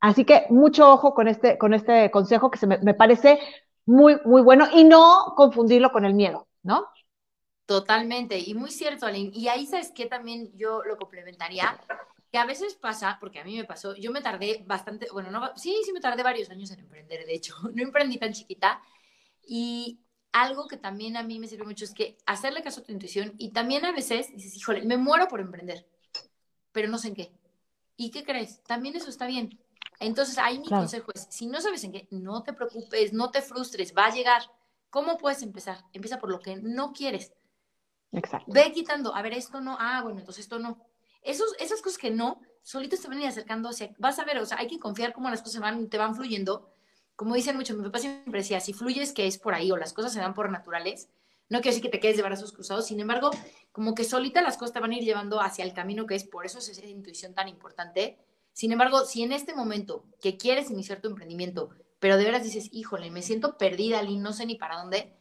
Así 0.00 0.24
que 0.24 0.46
mucho 0.48 0.90
ojo 0.90 1.12
con 1.12 1.28
este, 1.28 1.58
con 1.58 1.74
este 1.74 2.10
consejo 2.10 2.50
que 2.50 2.58
se 2.58 2.66
me, 2.66 2.78
me 2.78 2.94
parece 2.94 3.40
muy, 3.86 4.18
muy 4.24 4.42
bueno 4.42 4.66
y 4.72 4.84
no 4.84 5.34
confundirlo 5.36 5.90
con 5.90 6.04
el 6.04 6.14
miedo, 6.14 6.46
¿no? 6.62 6.86
Totalmente, 7.70 8.36
y 8.36 8.52
muy 8.54 8.72
cierto, 8.72 9.06
Aline. 9.06 9.30
Y 9.32 9.46
ahí 9.46 9.64
sabes 9.64 9.92
que 9.92 10.06
también 10.06 10.50
yo 10.56 10.82
lo 10.82 10.96
complementaría, 10.96 11.80
que 12.32 12.36
a 12.36 12.44
veces 12.44 12.74
pasa, 12.74 13.16
porque 13.20 13.38
a 13.38 13.44
mí 13.44 13.56
me 13.56 13.62
pasó, 13.62 13.94
yo 13.94 14.10
me 14.10 14.20
tardé 14.20 14.64
bastante, 14.66 15.06
bueno, 15.12 15.30
no, 15.30 15.56
sí, 15.56 15.80
sí 15.84 15.92
me 15.92 16.00
tardé 16.00 16.24
varios 16.24 16.50
años 16.50 16.72
en 16.72 16.80
emprender, 16.80 17.24
de 17.24 17.32
hecho, 17.32 17.54
no 17.72 17.80
emprendí 17.80 18.18
tan 18.18 18.32
chiquita. 18.32 18.82
Y 19.46 20.00
algo 20.32 20.66
que 20.66 20.78
también 20.78 21.16
a 21.16 21.22
mí 21.22 21.38
me 21.38 21.46
sirve 21.46 21.64
mucho 21.64 21.84
es 21.84 21.94
que 21.94 22.18
hacerle 22.26 22.64
caso 22.64 22.80
a 22.80 22.82
tu 22.82 22.90
intuición 22.90 23.34
y 23.38 23.52
también 23.52 23.84
a 23.84 23.92
veces 23.92 24.34
dices, 24.34 24.56
híjole, 24.56 24.82
me 24.82 24.96
muero 24.96 25.28
por 25.28 25.38
emprender, 25.38 25.86
pero 26.72 26.88
no 26.88 26.98
sé 26.98 27.06
en 27.06 27.14
qué. 27.14 27.32
¿Y 27.96 28.10
qué 28.10 28.24
crees? 28.24 28.64
También 28.64 28.96
eso 28.96 29.10
está 29.10 29.28
bien. 29.28 29.60
Entonces, 30.00 30.38
ahí 30.38 30.58
mi 30.58 30.66
consejo 30.66 31.12
es, 31.14 31.28
si 31.30 31.46
no 31.46 31.60
sabes 31.60 31.84
en 31.84 31.92
qué, 31.92 32.08
no 32.10 32.42
te 32.42 32.52
preocupes, 32.52 33.12
no 33.12 33.30
te 33.30 33.42
frustres, 33.42 33.94
va 33.96 34.06
a 34.06 34.12
llegar. 34.12 34.42
¿Cómo 34.88 35.18
puedes 35.18 35.42
empezar? 35.42 35.84
Empieza 35.92 36.18
por 36.18 36.32
lo 36.32 36.40
que 36.40 36.56
no 36.56 36.92
quieres. 36.92 37.32
Exacto. 38.12 38.52
Ve 38.52 38.72
quitando, 38.72 39.14
a 39.14 39.22
ver, 39.22 39.34
esto 39.34 39.60
no, 39.60 39.76
ah, 39.78 40.00
bueno, 40.02 40.18
entonces 40.20 40.44
esto 40.44 40.58
no. 40.58 40.84
Esos, 41.22 41.54
esas 41.58 41.82
cosas 41.82 41.98
que 41.98 42.10
no, 42.10 42.40
solitos 42.62 43.00
te 43.00 43.08
van 43.08 43.18
a 43.18 43.22
ir 43.22 43.28
acercando 43.28 43.68
hacia, 43.68 43.94
vas 43.98 44.18
a 44.18 44.24
ver, 44.24 44.38
o 44.38 44.46
sea, 44.46 44.58
hay 44.58 44.66
que 44.66 44.78
confiar 44.78 45.12
cómo 45.12 45.30
las 45.30 45.42
cosas 45.42 45.60
van, 45.60 45.88
te 45.88 45.98
van 45.98 46.14
fluyendo. 46.14 46.72
Como 47.16 47.34
dicen 47.34 47.56
mucho, 47.56 47.74
mi 47.74 47.84
papá 47.84 47.98
siempre 47.98 48.40
decía, 48.40 48.60
si 48.60 48.72
fluyes 48.72 49.12
que 49.12 49.26
es 49.26 49.38
por 49.38 49.54
ahí 49.54 49.70
o 49.70 49.76
las 49.76 49.92
cosas 49.92 50.12
se 50.12 50.20
dan 50.20 50.34
por 50.34 50.50
naturales, 50.50 51.10
no 51.50 51.60
quiero 51.60 51.74
decir 51.74 51.82
que 51.82 51.96
te 51.96 52.00
quedes 52.00 52.16
de 52.16 52.22
brazos 52.22 52.52
cruzados, 52.52 52.86
sin 52.86 53.00
embargo, 53.00 53.30
como 53.72 53.94
que 53.94 54.04
solita 54.04 54.40
las 54.40 54.56
cosas 54.56 54.72
te 54.72 54.80
van 54.80 54.92
a 54.92 54.96
ir 54.96 55.04
llevando 55.04 55.40
hacia 55.40 55.64
el 55.64 55.74
camino 55.74 56.06
que 56.06 56.14
es, 56.14 56.24
por 56.24 56.46
eso 56.46 56.58
es 56.58 56.68
esa 56.68 56.86
intuición 56.86 57.34
tan 57.34 57.48
importante. 57.48 58.18
Sin 58.52 58.72
embargo, 58.72 59.04
si 59.04 59.22
en 59.22 59.32
este 59.32 59.54
momento 59.54 60.04
que 60.22 60.36
quieres 60.36 60.70
iniciar 60.70 61.00
tu 61.00 61.08
emprendimiento, 61.08 61.70
pero 61.98 62.16
de 62.16 62.24
veras 62.24 62.44
dices, 62.44 62.68
híjole, 62.72 63.10
me 63.10 63.22
siento 63.22 63.58
perdida, 63.58 64.02
Lynn, 64.02 64.22
no 64.22 64.32
sé 64.32 64.46
ni 64.46 64.54
para 64.54 64.78
dónde, 64.78 65.16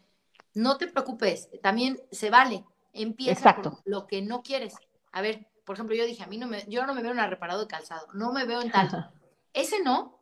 no 0.54 0.78
te 0.78 0.88
preocupes, 0.88 1.50
también 1.62 2.00
se 2.12 2.30
vale. 2.30 2.64
Empieza 2.94 3.56
por 3.56 3.82
lo 3.86 4.08
que 4.08 4.22
no 4.22 4.44
quieres. 4.44 4.76
A 5.12 5.22
ver, 5.22 5.48
por 5.66 5.76
ejemplo, 5.76 5.96
yo 5.96 6.06
dije, 6.06 6.24
a 6.24 6.28
mí 6.28 6.38
no 6.38 6.48
me, 6.48 6.66
yo 6.68 6.86
no 6.86 6.94
me 6.94 7.02
veo 7.02 7.12
en 7.12 7.30
reparado 7.30 7.62
de 7.62 7.68
calzado, 7.68 8.08
no 8.14 8.34
me 8.34 8.46
veo 8.46 8.62
en 8.62 8.72
tal. 8.72 9.12
Ese 9.54 9.82
no 9.84 10.20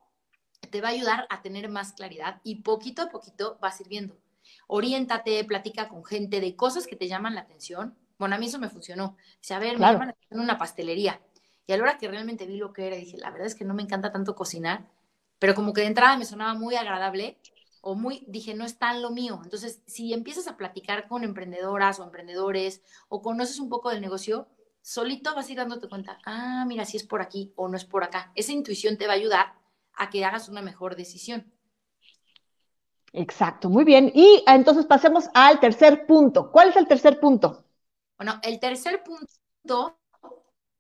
te 0.70 0.82
va 0.82 0.90
a 0.90 0.92
ayudar 0.92 1.28
a 1.30 1.42
tener 1.42 1.70
más 1.70 1.94
claridad 1.94 2.42
y 2.44 2.64
poquito 2.64 3.04
a 3.04 3.10
poquito 3.10 3.58
va 3.64 3.72
sirviendo. 3.72 4.18
Oriéntate, 4.68 5.44
platica 5.44 5.88
con 5.88 6.04
gente 6.04 6.42
de 6.42 6.56
cosas 6.56 6.88
que 6.88 6.96
te 6.96 7.08
llaman 7.08 7.36
la 7.36 7.42
atención. 7.42 7.98
Bueno, 8.18 8.36
a 8.36 8.38
mí 8.40 8.48
eso 8.48 8.60
me 8.60 8.70
funcionó. 8.70 9.16
Dice, 9.42 9.54
a 9.54 9.60
ver, 9.60 9.78
me 9.78 9.86
llaman 9.86 10.16
en 10.30 10.40
una 10.40 10.58
pastelería. 10.58 11.22
Y 11.66 11.74
a 11.74 11.78
la 11.78 11.84
hora 11.84 11.98
que 11.98 12.08
realmente 12.08 12.46
vi 12.46 12.58
lo 12.58 12.74
que 12.74 12.88
era, 12.88 12.96
dije, 12.96 13.18
la 13.18 13.30
verdad 13.30 13.48
es 13.48 13.56
que 13.56 13.66
no 13.66 13.74
me 13.74 13.84
encanta 13.84 14.12
tanto 14.12 14.36
cocinar, 14.36 14.90
pero 15.40 15.54
como 15.54 15.74
que 15.74 15.82
de 15.82 15.88
entrada 15.88 16.18
me 16.18 16.26
sonaba 16.26 16.54
muy 16.54 16.76
agradable 16.76 17.38
o 17.90 17.96
muy, 17.96 18.26
dije, 18.28 18.54
no 18.54 18.66
es 18.66 18.78
tan 18.78 19.02
lo 19.02 19.12
mío. 19.12 19.40
Entonces, 19.46 19.82
si 19.88 20.14
empiezas 20.14 20.50
a 20.50 20.58
platicar 20.58 21.08
con 21.08 21.24
emprendedoras 21.24 22.02
o 22.02 22.04
emprendedores 22.04 22.82
o 23.08 23.22
conoces 23.22 23.60
un 23.60 23.70
poco 23.70 23.90
del 23.90 24.02
negocio, 24.02 24.50
solito 24.82 25.34
vas 25.34 25.48
a 25.48 25.52
ir 25.54 25.58
dándote 25.58 25.88
cuenta, 25.88 26.20
ah, 26.26 26.66
mira, 26.68 26.84
si 26.84 26.98
es 26.98 27.06
por 27.06 27.22
aquí 27.22 27.54
o 27.56 27.70
no 27.70 27.78
es 27.78 27.86
por 27.86 28.04
acá. 28.04 28.34
Esa 28.36 28.52
intuición 28.52 28.98
te 28.98 29.08
va 29.08 29.14
a 29.14 29.16
ayudar 29.16 29.54
a 29.94 30.10
que 30.10 30.26
hagas 30.26 30.50
una 30.50 30.62
mejor 30.62 30.98
decisión. 30.98 31.50
Exacto, 33.14 33.70
muy 33.70 33.86
bien. 33.86 34.12
Y 34.14 34.44
ah, 34.48 34.56
entonces 34.56 34.86
pasemos 34.86 35.30
al 35.34 35.62
tercer 35.62 36.06
punto. 36.06 36.52
¿Cuál 36.52 36.68
es 36.68 36.76
el 36.76 36.90
tercer 36.90 37.22
punto? 37.22 37.64
Bueno, 38.18 38.38
el 38.44 38.60
tercer 38.60 39.02
punto 39.02 39.98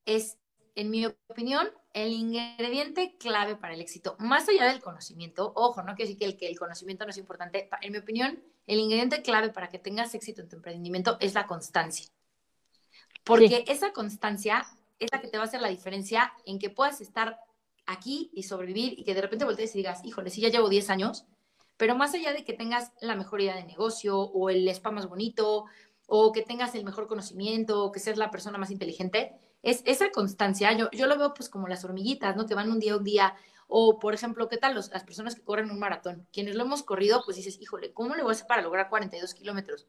es, 0.04 0.38
en 0.76 0.92
mi 0.92 1.06
opinión, 1.06 1.70
el 2.04 2.14
ingrediente 2.14 3.16
clave 3.18 3.56
para 3.56 3.74
el 3.74 3.82
éxito, 3.82 4.16
más 4.20 4.48
allá 4.48 4.66
del 4.66 4.82
conocimiento, 4.82 5.52
ojo, 5.56 5.82
no 5.82 5.96
quiero 5.96 6.10
decir 6.10 6.18
que 6.20 6.26
el, 6.26 6.38
que 6.38 6.48
el 6.48 6.60
conocimiento 6.60 7.06
no 7.06 7.10
es 7.10 7.18
importante, 7.18 7.70
en 7.82 7.92
mi 7.92 7.98
opinión, 7.98 8.44
el 8.68 8.80
ingrediente 8.80 9.24
clave 9.24 9.50
para 9.50 9.70
que 9.70 9.80
tengas 9.80 10.14
éxito 10.14 10.42
en 10.42 10.50
tu 10.50 10.58
emprendimiento 10.58 11.18
es 11.20 11.34
la 11.34 11.48
constancia. 11.48 12.06
Porque 13.24 13.64
esa 13.68 13.94
constancia 13.94 14.68
es 15.00 15.12
la 15.12 15.22
que 15.22 15.28
te 15.28 15.38
va 15.38 15.46
a 15.46 15.48
hacer 15.48 15.60
la 15.60 15.70
diferencia 15.70 16.34
en 16.46 16.60
que 16.60 16.70
puedas 16.70 17.02
estar 17.02 17.40
aquí 17.88 18.30
y 18.32 18.44
sobrevivir 18.44 19.00
y 19.00 19.04
que 19.04 19.16
de 19.16 19.22
repente 19.22 19.46
voltees 19.46 19.74
y 19.74 19.80
digas, 19.80 20.06
híjole, 20.06 20.30
sí, 20.30 20.42
ya 20.42 20.50
llevo 20.50 20.70
10 20.70 20.92
años, 20.92 21.26
pero 21.78 21.96
más 21.96 22.14
allá 22.14 22.32
de 22.32 22.44
que 22.44 22.54
tengas 22.54 22.92
la 23.02 23.16
mejor 23.16 23.42
idea 23.42 23.56
de 23.56 23.66
negocio 23.66 24.20
o 24.20 24.52
el 24.52 24.68
spa 24.68 24.92
más 24.92 25.08
bonito 25.10 25.66
o 26.06 26.32
que 26.32 26.44
tengas 26.44 26.76
el 26.76 26.86
mejor 26.86 27.08
conocimiento 27.08 27.84
o 27.84 27.92
que 27.92 28.00
seas 28.00 28.18
la 28.18 28.30
persona 28.30 28.60
más 28.60 28.70
inteligente, 28.70 29.34
es 29.64 29.82
esa 29.86 30.12
constancia. 30.12 30.72
Yo, 30.74 30.90
yo 30.92 31.08
lo 31.08 31.18
veo 31.18 31.34
pues 31.34 31.50
como 31.50 31.68
las 31.68 31.84
hormiguitas, 31.84 32.36
¿no? 32.36 32.46
Que 32.46 32.56
van 32.56 32.72
un 32.72 32.80
día 32.80 32.94
a 32.94 32.98
un 32.98 33.04
día. 33.04 33.36
O, 33.68 34.00
por 34.00 34.14
ejemplo, 34.14 34.48
¿qué 34.48 34.58
tal 34.58 34.76
los, 34.76 34.90
las 34.92 35.04
personas 35.04 35.36
que 35.36 35.44
corren 35.44 35.72
un 35.72 35.80
maratón? 35.80 36.28
Quienes 36.32 36.56
lo 36.56 36.64
hemos 36.64 36.84
corrido, 36.84 37.22
pues 37.26 37.38
dices, 37.38 37.60
híjole, 37.60 37.94
¿cómo 37.94 38.16
le 38.16 38.24
voy 38.24 38.32
a 38.32 38.34
hacer 38.34 38.48
para 38.48 38.62
lograr 38.62 38.90
42 38.90 39.34
kilómetros? 39.34 39.88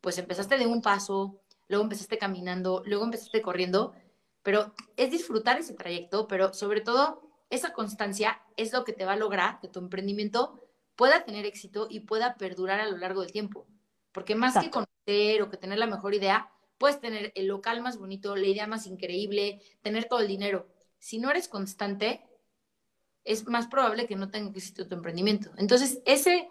Pues 0.00 0.16
empezaste 0.18 0.56
de 0.56 0.66
un 0.66 0.80
paso, 0.80 1.40
luego 1.68 1.84
empezaste 1.84 2.18
caminando, 2.18 2.82
luego 2.86 3.04
empezaste 3.04 3.42
corriendo, 3.42 3.92
pero 4.42 4.72
es 4.96 5.10
disfrutar 5.10 5.58
ese 5.58 5.74
trayecto, 5.74 6.26
pero 6.26 6.54
sobre 6.54 6.80
todo 6.80 7.22
esa 7.50 7.72
constancia 7.74 8.40
es 8.56 8.72
lo 8.72 8.84
que 8.84 8.94
te 8.94 9.04
va 9.04 9.12
a 9.12 9.16
lograr 9.16 9.60
que 9.60 9.68
tu 9.68 9.78
emprendimiento 9.78 10.58
pueda 10.96 11.24
tener 11.24 11.44
éxito 11.44 11.86
y 11.90 12.00
pueda 12.00 12.36
perdurar 12.36 12.80
a 12.80 12.88
lo 12.88 12.96
largo 12.96 13.20
del 13.20 13.32
tiempo. 13.32 13.66
Porque 14.12 14.34
más 14.34 14.58
que 14.58 14.70
conocer 14.70 15.42
o 15.42 15.50
que 15.50 15.56
tener 15.56 15.78
la 15.78 15.86
mejor 15.86 16.14
idea, 16.14 16.50
puedes 16.82 16.98
tener 16.98 17.30
el 17.36 17.46
local 17.46 17.80
más 17.80 17.96
bonito, 17.96 18.34
la 18.34 18.48
idea 18.48 18.66
más 18.66 18.88
increíble, 18.88 19.62
tener 19.82 20.06
todo 20.06 20.18
el 20.18 20.26
dinero. 20.26 20.66
Si 20.98 21.20
no 21.20 21.30
eres 21.30 21.46
constante, 21.46 22.26
es 23.22 23.46
más 23.46 23.68
probable 23.68 24.08
que 24.08 24.16
no 24.16 24.32
tenga 24.32 24.50
éxito 24.50 24.88
tu 24.88 24.96
emprendimiento. 24.96 25.52
Entonces, 25.58 26.00
ese, 26.06 26.50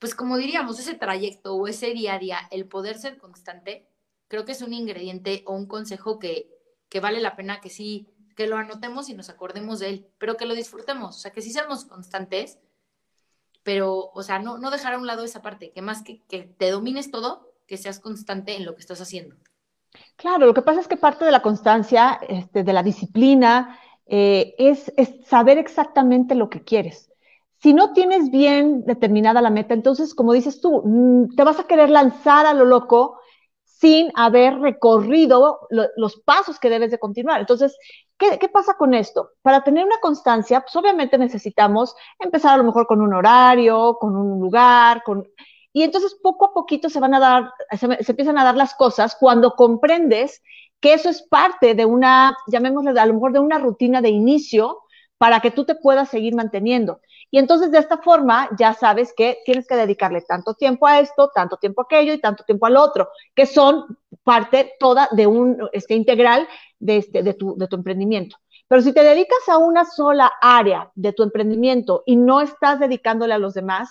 pues 0.00 0.16
como 0.16 0.36
diríamos, 0.36 0.80
ese 0.80 0.94
trayecto 0.94 1.54
o 1.54 1.68
ese 1.68 1.92
día 1.94 2.14
a 2.14 2.18
día, 2.18 2.40
el 2.50 2.66
poder 2.66 2.98
ser 2.98 3.18
constante, 3.18 3.86
creo 4.26 4.44
que 4.44 4.50
es 4.50 4.62
un 4.62 4.72
ingrediente 4.72 5.44
o 5.46 5.54
un 5.54 5.68
consejo 5.68 6.18
que, 6.18 6.50
que 6.88 6.98
vale 6.98 7.20
la 7.20 7.36
pena 7.36 7.60
que 7.60 7.70
sí, 7.70 8.08
que 8.34 8.48
lo 8.48 8.56
anotemos 8.56 9.08
y 9.08 9.14
nos 9.14 9.28
acordemos 9.28 9.78
de 9.78 9.90
él, 9.90 10.08
pero 10.18 10.36
que 10.36 10.46
lo 10.46 10.56
disfrutemos, 10.56 11.14
o 11.14 11.20
sea, 11.20 11.30
que 11.30 11.40
sí 11.40 11.52
seamos 11.52 11.84
constantes 11.84 12.58
pero, 13.68 14.10
o 14.14 14.22
sea, 14.22 14.38
no, 14.38 14.56
no 14.56 14.70
dejar 14.70 14.94
a 14.94 14.98
un 14.98 15.06
lado 15.06 15.24
esa 15.24 15.42
parte, 15.42 15.72
que 15.72 15.82
más 15.82 16.02
que, 16.02 16.22
que 16.22 16.44
te 16.44 16.70
domines 16.70 17.10
todo, 17.10 17.52
que 17.66 17.76
seas 17.76 18.00
constante 18.00 18.56
en 18.56 18.64
lo 18.64 18.74
que 18.74 18.80
estás 18.80 19.02
haciendo. 19.02 19.36
Claro, 20.16 20.46
lo 20.46 20.54
que 20.54 20.62
pasa 20.62 20.80
es 20.80 20.88
que 20.88 20.96
parte 20.96 21.24
de 21.24 21.30
la 21.30 21.42
constancia, 21.42 22.18
este, 22.28 22.64
de 22.64 22.72
la 22.72 22.82
disciplina, 22.82 23.78
eh, 24.06 24.54
es, 24.58 24.92
saber 25.26 25.58
exactamente 25.58 26.34
lo 26.34 26.50
que 26.50 26.64
quieres. 26.64 27.12
Si 27.58 27.72
no 27.74 27.92
tienes 27.92 28.30
bien 28.30 28.84
determinada 28.84 29.42
la 29.42 29.50
meta, 29.50 29.74
entonces, 29.74 30.14
como 30.14 30.32
dices 30.32 30.60
tú, 30.60 30.82
mm, 30.84 31.36
te 31.36 31.44
vas 31.44 31.60
a 31.60 31.66
querer 31.66 31.90
lanzar 31.90 32.46
a 32.46 32.54
lo 32.54 32.64
loco 32.64 33.20
sin 33.64 34.10
haber 34.16 34.58
recorrido 34.58 35.60
lo, 35.70 35.86
los 35.96 36.16
pasos 36.20 36.58
que 36.58 36.70
debes 36.70 36.90
de 36.90 36.98
continuar. 36.98 37.40
Entonces, 37.40 37.76
¿qué, 38.16 38.38
¿qué, 38.38 38.48
pasa 38.48 38.74
con 38.74 38.94
esto? 38.94 39.30
Para 39.42 39.62
tener 39.62 39.84
una 39.84 40.00
constancia, 40.00 40.62
pues 40.62 40.74
obviamente 40.76 41.18
necesitamos 41.18 41.94
empezar 42.18 42.54
a 42.54 42.56
lo 42.56 42.64
mejor 42.64 42.86
con 42.86 43.00
un 43.00 43.14
horario, 43.14 43.98
con 44.00 44.16
un 44.16 44.40
lugar, 44.40 45.02
con... 45.04 45.28
Y 45.78 45.84
entonces 45.84 46.16
poco 46.20 46.46
a 46.46 46.52
poquito 46.52 46.90
se 46.90 46.98
van 46.98 47.14
a 47.14 47.20
dar, 47.20 47.52
se, 47.78 48.10
empiezan 48.10 48.36
a 48.36 48.42
dar 48.42 48.56
las 48.56 48.74
cosas 48.74 49.14
cuando 49.14 49.52
comprendes 49.52 50.42
que 50.80 50.92
eso 50.92 51.08
es 51.08 51.22
parte 51.22 51.76
de 51.76 51.84
una, 51.84 52.36
llamémosle 52.48 52.98
a 52.98 53.06
lo 53.06 53.14
mejor 53.14 53.32
de 53.32 53.38
una 53.38 53.60
rutina 53.60 54.02
de 54.02 54.08
inicio 54.08 54.80
para 55.18 55.38
que 55.38 55.52
tú 55.52 55.64
te 55.64 55.76
puedas 55.76 56.08
seguir 56.08 56.34
manteniendo. 56.34 57.00
Y 57.30 57.38
entonces 57.38 57.70
de 57.70 57.78
esta 57.78 57.98
forma 57.98 58.48
ya 58.58 58.74
sabes 58.74 59.14
que 59.16 59.38
tienes 59.44 59.68
que 59.68 59.76
dedicarle 59.76 60.20
tanto 60.22 60.54
tiempo 60.54 60.84
a 60.84 60.98
esto, 60.98 61.30
tanto 61.32 61.58
tiempo 61.58 61.82
a 61.82 61.84
aquello 61.84 62.12
y 62.12 62.20
tanto 62.20 62.42
tiempo 62.42 62.66
al 62.66 62.76
otro, 62.76 63.10
que 63.36 63.46
son 63.46 63.98
parte 64.24 64.72
toda 64.80 65.08
de 65.12 65.28
un 65.28 65.68
este, 65.72 65.94
integral 65.94 66.48
de, 66.80 66.96
este, 66.96 67.22
de, 67.22 67.34
tu, 67.34 67.56
de 67.56 67.68
tu 67.68 67.76
emprendimiento. 67.76 68.36
Pero 68.66 68.82
si 68.82 68.92
te 68.92 69.04
dedicas 69.04 69.48
a 69.48 69.58
una 69.58 69.84
sola 69.84 70.32
área 70.42 70.90
de 70.96 71.12
tu 71.12 71.22
emprendimiento 71.22 72.02
y 72.04 72.16
no 72.16 72.40
estás 72.40 72.80
dedicándole 72.80 73.34
a 73.34 73.38
los 73.38 73.54
demás, 73.54 73.88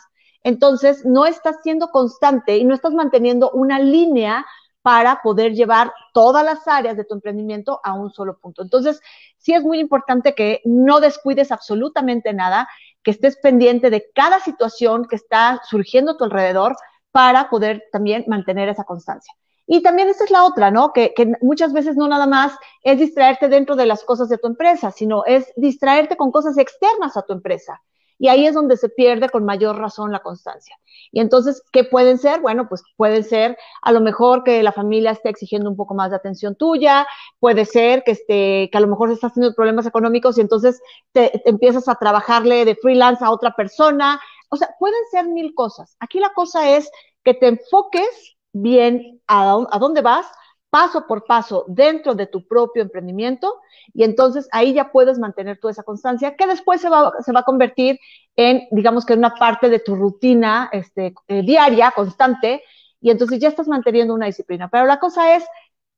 entonces 0.47 1.03
no 1.05 1.25
estás 1.25 1.57
siendo 1.62 1.89
constante 1.89 2.55
y 2.55 2.63
no 2.63 2.73
estás 2.73 2.93
manteniendo 2.93 3.51
una 3.51 3.79
línea 3.79 4.45
para 4.81 5.21
poder 5.21 5.51
llevar 5.51 5.91
todas 6.13 6.45
las 6.45 6.65
áreas 6.69 6.95
de 6.95 7.03
tu 7.03 7.15
emprendimiento 7.15 7.81
a 7.83 7.93
un 7.93 8.10
solo 8.13 8.39
punto. 8.39 8.62
Entonces, 8.62 9.01
sí 9.38 9.53
es 9.53 9.62
muy 9.63 9.79
importante 9.79 10.36
que 10.36 10.62
no 10.63 11.01
descuides 11.01 11.51
absolutamente 11.51 12.31
nada, 12.31 12.69
que 13.03 13.12
estés 13.12 13.36
pendiente 13.36 13.89
de 13.89 14.10
cada 14.15 14.39
situación 14.39 15.05
que 15.10 15.17
está 15.17 15.60
surgiendo 15.65 16.13
a 16.13 16.17
tu 16.17 16.23
alrededor 16.23 16.77
para 17.12 17.49
poder 17.49 17.83
también 17.91 18.23
mantener 18.27 18.69
esa 18.69 18.86
constancia. 18.86 19.33
Y 19.65 19.83
también 19.83 20.07
esta 20.07 20.23
es 20.23 20.31
la 20.31 20.45
otra, 20.45 20.71
¿no? 20.71 20.93
Que, 20.93 21.13
que, 21.13 21.33
muchas 21.41 21.73
veces 21.73 21.97
no 21.97 22.07
nada 22.07 22.25
más 22.25 22.53
es 22.83 22.97
distraerte 22.99 23.49
dentro 23.49 23.75
de 23.75 23.86
las 23.86 24.05
cosas 24.05 24.29
de 24.29 24.38
tu 24.38 24.47
empresa, 24.47 24.91
sino 24.91 25.25
es 25.25 25.51
distraerte 25.57 26.15
con 26.15 26.31
cosas 26.31 26.57
externas 26.57 27.17
a 27.17 27.23
tu 27.23 27.33
empresa. 27.33 27.81
Y 28.19 28.30
ahí 28.30 28.47
es 28.47 28.56
donde 28.56 28.77
se 28.77 28.89
pierde 28.89 29.30
con 29.30 29.45
mayor 29.45 29.77
razón 29.77 30.12
la 30.12 30.19
constancia. 30.19 30.75
Y 31.12 31.19
entonces, 31.19 31.63
¿qué 31.71 31.84
pueden 31.84 32.17
ser? 32.17 32.41
Bueno, 32.41 32.67
pues 32.67 32.84
pueden 32.95 33.23
ser 33.23 33.58
a 33.82 33.91
lo 33.91 34.01
mejor 34.01 34.43
que 34.43 34.63
la 34.63 34.71
familia 34.71 35.12
esté 35.12 35.30
exigiendo 35.30 35.69
un 35.69 35.75
poco 35.75 35.93
más 35.93 36.10
de 36.10 36.15
atención 36.15 36.56
tuya, 36.56 37.08
puede 37.39 37.65
ser 37.65 38.03
que, 38.03 38.12
esté, 38.12 38.69
que 38.71 38.77
a 38.77 38.82
lo 38.82 38.88
mejor 38.88 39.12
estás 39.12 39.34
teniendo 39.34 39.56
problemas 39.56 39.86
económicos 39.86 40.38
y 40.38 40.41
entonces 40.41 40.82
te, 41.12 41.47
empiezas 41.47 41.88
a 41.88 41.95
trabajarle 41.95 42.65
de 42.65 42.75
freelance 42.75 43.23
a 43.23 43.32
otra 43.32 43.51
persona. 43.56 44.19
O 44.49 44.58
sea, 44.58 44.69
pueden 44.80 44.99
ser 45.12 45.27
mil 45.27 45.53
cosas. 45.53 45.95
Aquí 45.99 46.19
la 46.19 46.34
cosa 46.34 46.75
es 46.75 46.89
que 47.23 47.34
te 47.34 47.47
enfoques 47.47 48.38
bien 48.53 49.21
a, 49.27 49.65
a 49.69 49.80
dónde 49.80 50.01
vas, 50.01 50.25
paso 50.69 51.08
por 51.08 51.25
paso 51.25 51.65
dentro 51.67 52.13
de 52.13 52.27
tu 52.27 52.45
propio 52.45 52.82
emprendimiento 52.82 53.62
y 53.93 54.03
entonces 54.03 54.47
ahí 54.51 54.73
ya 54.73 54.91
puedes 54.91 55.17
mantener 55.17 55.60
toda 55.60 55.71
esa 55.71 55.84
constancia 55.84 56.36
que 56.36 56.47
después 56.47 56.82
se 56.82 56.89
va, 56.89 57.13
se 57.21 57.32
va 57.32 57.41
a 57.41 57.43
convertir 57.43 57.99
en, 58.36 58.67
digamos 58.71 59.06
que 59.06 59.13
en 59.13 59.19
una 59.19 59.36
parte 59.36 59.69
de 59.69 59.80
tu 59.80 59.95
rutina 59.95 60.69
este, 60.71 61.13
eh, 61.27 61.41
diaria, 61.41 61.91
constante, 61.91 62.63
y 62.99 63.12
entonces 63.12 63.39
ya 63.39 63.47
estás 63.47 63.67
manteniendo 63.67 64.13
una 64.13 64.25
disciplina. 64.25 64.69
Pero 64.69 64.86
la 64.86 64.99
cosa 64.99 65.36
es 65.36 65.45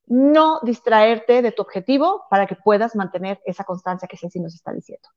no 0.06 0.60
distraerte 0.62 1.42
de 1.42 1.52
tu 1.52 1.62
objetivo 1.62 2.24
para 2.30 2.46
que 2.46 2.56
puedas 2.56 2.96
mantener 2.96 3.40
esa 3.44 3.64
constancia 3.64 4.08
que 4.08 4.16
Ceci 4.16 4.40
nos 4.40 4.54
está 4.54 4.72
diciendo. 4.72 5.08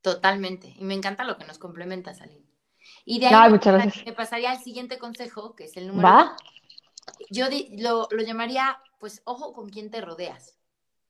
Totalmente. 0.00 0.74
Y 0.76 0.84
me 0.84 0.94
encanta 0.94 1.24
lo 1.24 1.36
que 1.36 1.44
nos 1.44 1.58
complementa, 1.58 2.14
Salim. 2.14 2.44
Y 3.04 3.20
de 3.20 3.26
ahí 3.26 3.34
Ay, 3.34 3.52
me, 3.52 3.92
me 4.06 4.12
pasaría 4.12 4.50
al 4.50 4.58
siguiente 4.58 4.98
consejo, 4.98 5.54
que 5.54 5.64
es 5.64 5.76
el 5.76 5.88
número 5.88 6.08
¿Va? 6.08 6.36
Yo 7.30 7.46
lo, 7.78 8.08
lo, 8.10 8.22
llamaría, 8.22 8.80
pues, 8.98 9.22
ojo 9.24 9.52
con 9.52 9.68
quién 9.70 9.90
te 9.90 10.00
rodeas. 10.00 10.58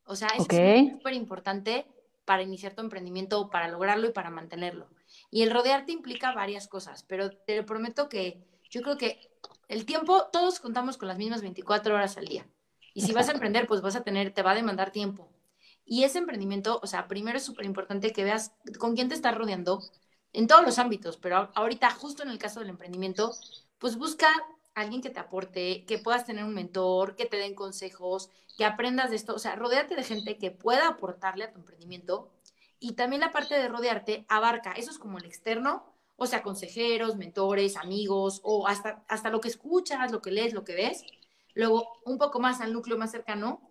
O 0.05 0.15
sea, 0.15 0.29
es 0.29 0.41
okay. 0.41 0.89
súper 0.89 1.13
importante 1.13 1.85
para 2.25 2.43
iniciar 2.43 2.73
tu 2.73 2.81
emprendimiento, 2.81 3.49
para 3.49 3.67
lograrlo 3.67 4.07
y 4.07 4.11
para 4.11 4.29
mantenerlo. 4.29 4.87
Y 5.31 5.43
el 5.43 5.51
rodearte 5.51 5.91
implica 5.91 6.33
varias 6.33 6.67
cosas, 6.67 7.03
pero 7.03 7.31
te 7.31 7.57
lo 7.57 7.65
prometo 7.65 8.09
que 8.09 8.43
yo 8.69 8.81
creo 8.81 8.97
que 8.97 9.31
el 9.67 9.85
tiempo, 9.85 10.27
todos 10.31 10.59
contamos 10.59 10.97
con 10.97 11.07
las 11.07 11.17
mismas 11.17 11.41
24 11.41 11.93
horas 11.93 12.17
al 12.17 12.25
día. 12.25 12.47
Y 12.93 13.01
si 13.01 13.13
vas 13.13 13.29
a 13.29 13.33
emprender, 13.33 13.67
pues 13.67 13.81
vas 13.81 13.95
a 13.95 14.03
tener, 14.03 14.33
te 14.33 14.41
va 14.41 14.51
a 14.51 14.55
demandar 14.55 14.91
tiempo. 14.91 15.31
Y 15.85 16.03
ese 16.03 16.19
emprendimiento, 16.19 16.79
o 16.83 16.87
sea, 16.87 17.07
primero 17.07 17.37
es 17.37 17.43
súper 17.43 17.65
importante 17.65 18.11
que 18.11 18.23
veas 18.23 18.53
con 18.77 18.95
quién 18.95 19.09
te 19.09 19.15
estás 19.15 19.35
rodeando 19.35 19.81
en 20.33 20.47
todos 20.47 20.63
los 20.63 20.77
ámbitos, 20.77 21.17
pero 21.17 21.49
ahorita, 21.55 21.89
justo 21.91 22.23
en 22.23 22.29
el 22.29 22.37
caso 22.37 22.59
del 22.59 22.69
emprendimiento, 22.69 23.31
pues 23.79 23.97
busca 23.97 24.27
alguien 24.81 25.01
que 25.01 25.09
te 25.09 25.19
aporte, 25.19 25.85
que 25.85 25.97
puedas 25.97 26.25
tener 26.25 26.43
un 26.43 26.53
mentor, 26.53 27.15
que 27.15 27.25
te 27.25 27.37
den 27.37 27.55
consejos, 27.55 28.29
que 28.57 28.65
aprendas 28.65 29.09
de 29.09 29.15
esto. 29.15 29.35
O 29.35 29.39
sea, 29.39 29.55
rodeate 29.55 29.95
de 29.95 30.03
gente 30.03 30.37
que 30.37 30.51
pueda 30.51 30.87
aportarle 30.87 31.45
a 31.45 31.51
tu 31.51 31.59
emprendimiento. 31.59 32.31
Y 32.79 32.93
también 32.93 33.21
la 33.21 33.31
parte 33.31 33.55
de 33.55 33.67
rodearte 33.67 34.25
abarca, 34.29 34.71
eso 34.71 34.91
es 34.91 34.97
como 34.97 35.17
el 35.17 35.25
externo, 35.25 35.85
o 36.15 36.25
sea, 36.25 36.43
consejeros, 36.43 37.15
mentores, 37.15 37.77
amigos, 37.77 38.41
o 38.43 38.67
hasta, 38.67 39.03
hasta 39.07 39.29
lo 39.29 39.39
que 39.39 39.47
escuchas, 39.47 40.11
lo 40.11 40.21
que 40.21 40.31
lees, 40.31 40.53
lo 40.53 40.63
que 40.63 40.75
ves. 40.75 41.03
Luego, 41.53 41.87
un 42.05 42.17
poco 42.17 42.39
más 42.39 42.61
al 42.61 42.73
núcleo 42.73 42.97
más 42.97 43.11
cercano, 43.11 43.61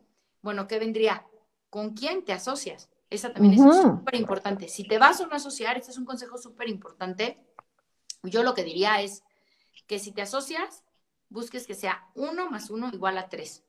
bueno, 0.43 0.67
¿qué 0.67 0.79
vendría? 0.79 1.27
¿Con 1.71 1.95
quién 1.95 2.25
te 2.25 2.33
asocias? 2.33 2.89
Esa 3.11 3.33
también 3.33 3.61
uh 3.61 3.65
-huh. 3.65 3.71
es 3.71 3.83
súper 3.83 4.15
importante. 4.15 4.69
Si 4.69 4.85
te 4.85 4.99
vas 4.99 5.21
a 5.21 5.27
no 5.27 5.35
asociar, 5.35 5.77
este 5.77 5.91
es 5.91 5.99
un 5.99 6.05
consejo 6.05 6.39
súper 6.39 6.69
importante. 6.69 7.39
Yo 8.23 8.43
lo 8.43 8.55
que 8.55 8.65
diría 8.65 9.01
es 9.01 9.23
que 9.87 9.99
si 9.99 10.13
te 10.13 10.23
asocias, 10.23 10.85
busques 11.29 11.67
que 11.67 11.75
sea 11.75 12.09
1 12.15 12.51
más 12.51 12.71
1 12.71 12.91
igual 12.93 13.19
a 13.19 13.29
3. 13.29 13.65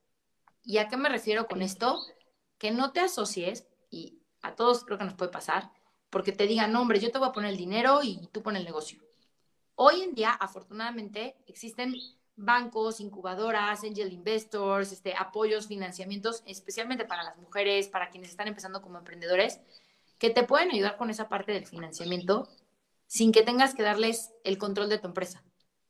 ¿Y 0.63 0.77
a 0.77 0.87
qué 0.87 0.97
me 0.97 1.09
refiero 1.09 1.47
con 1.47 1.61
esto? 1.61 1.99
Que 2.57 2.71
no 2.71 2.91
te 2.91 2.99
asocies, 2.99 3.67
y 3.89 4.19
a 4.41 4.55
todos 4.55 4.83
creo 4.85 4.97
que 4.97 5.05
nos 5.05 5.15
puede 5.15 5.31
pasar, 5.31 5.71
porque 6.09 6.31
te 6.31 6.47
digan, 6.47 6.71
no, 6.71 6.81
hombre, 6.81 6.99
yo 6.99 7.11
te 7.11 7.19
voy 7.19 7.29
a 7.29 7.33
poner 7.33 7.51
el 7.51 7.57
dinero 7.57 8.01
y 8.03 8.27
tú 8.31 8.41
pones 8.41 8.61
el 8.61 8.65
negocio. 8.65 9.01
Hoy 9.75 10.01
en 10.01 10.13
día, 10.13 10.31
afortunadamente, 10.31 11.37
existen 11.47 11.95
bancos, 12.35 12.99
incubadoras, 12.99 13.83
angel 13.83 14.11
investors, 14.11 14.91
este, 14.91 15.13
apoyos, 15.15 15.67
financiamientos, 15.67 16.43
especialmente 16.45 17.05
para 17.05 17.23
las 17.23 17.37
mujeres, 17.37 17.87
para 17.87 18.09
quienes 18.09 18.29
están 18.29 18.47
empezando 18.47 18.81
como 18.81 18.97
emprendedores, 18.97 19.59
que 20.17 20.29
te 20.29 20.43
pueden 20.43 20.71
ayudar 20.71 20.97
con 20.97 21.09
esa 21.09 21.29
parte 21.29 21.51
del 21.51 21.65
financiamiento 21.65 22.47
sin 23.07 23.31
que 23.31 23.41
tengas 23.41 23.73
que 23.73 23.83
darles 23.83 24.31
el 24.43 24.57
control 24.57 24.89
de 24.89 24.99
tu 24.99 25.07
empresa. 25.07 25.43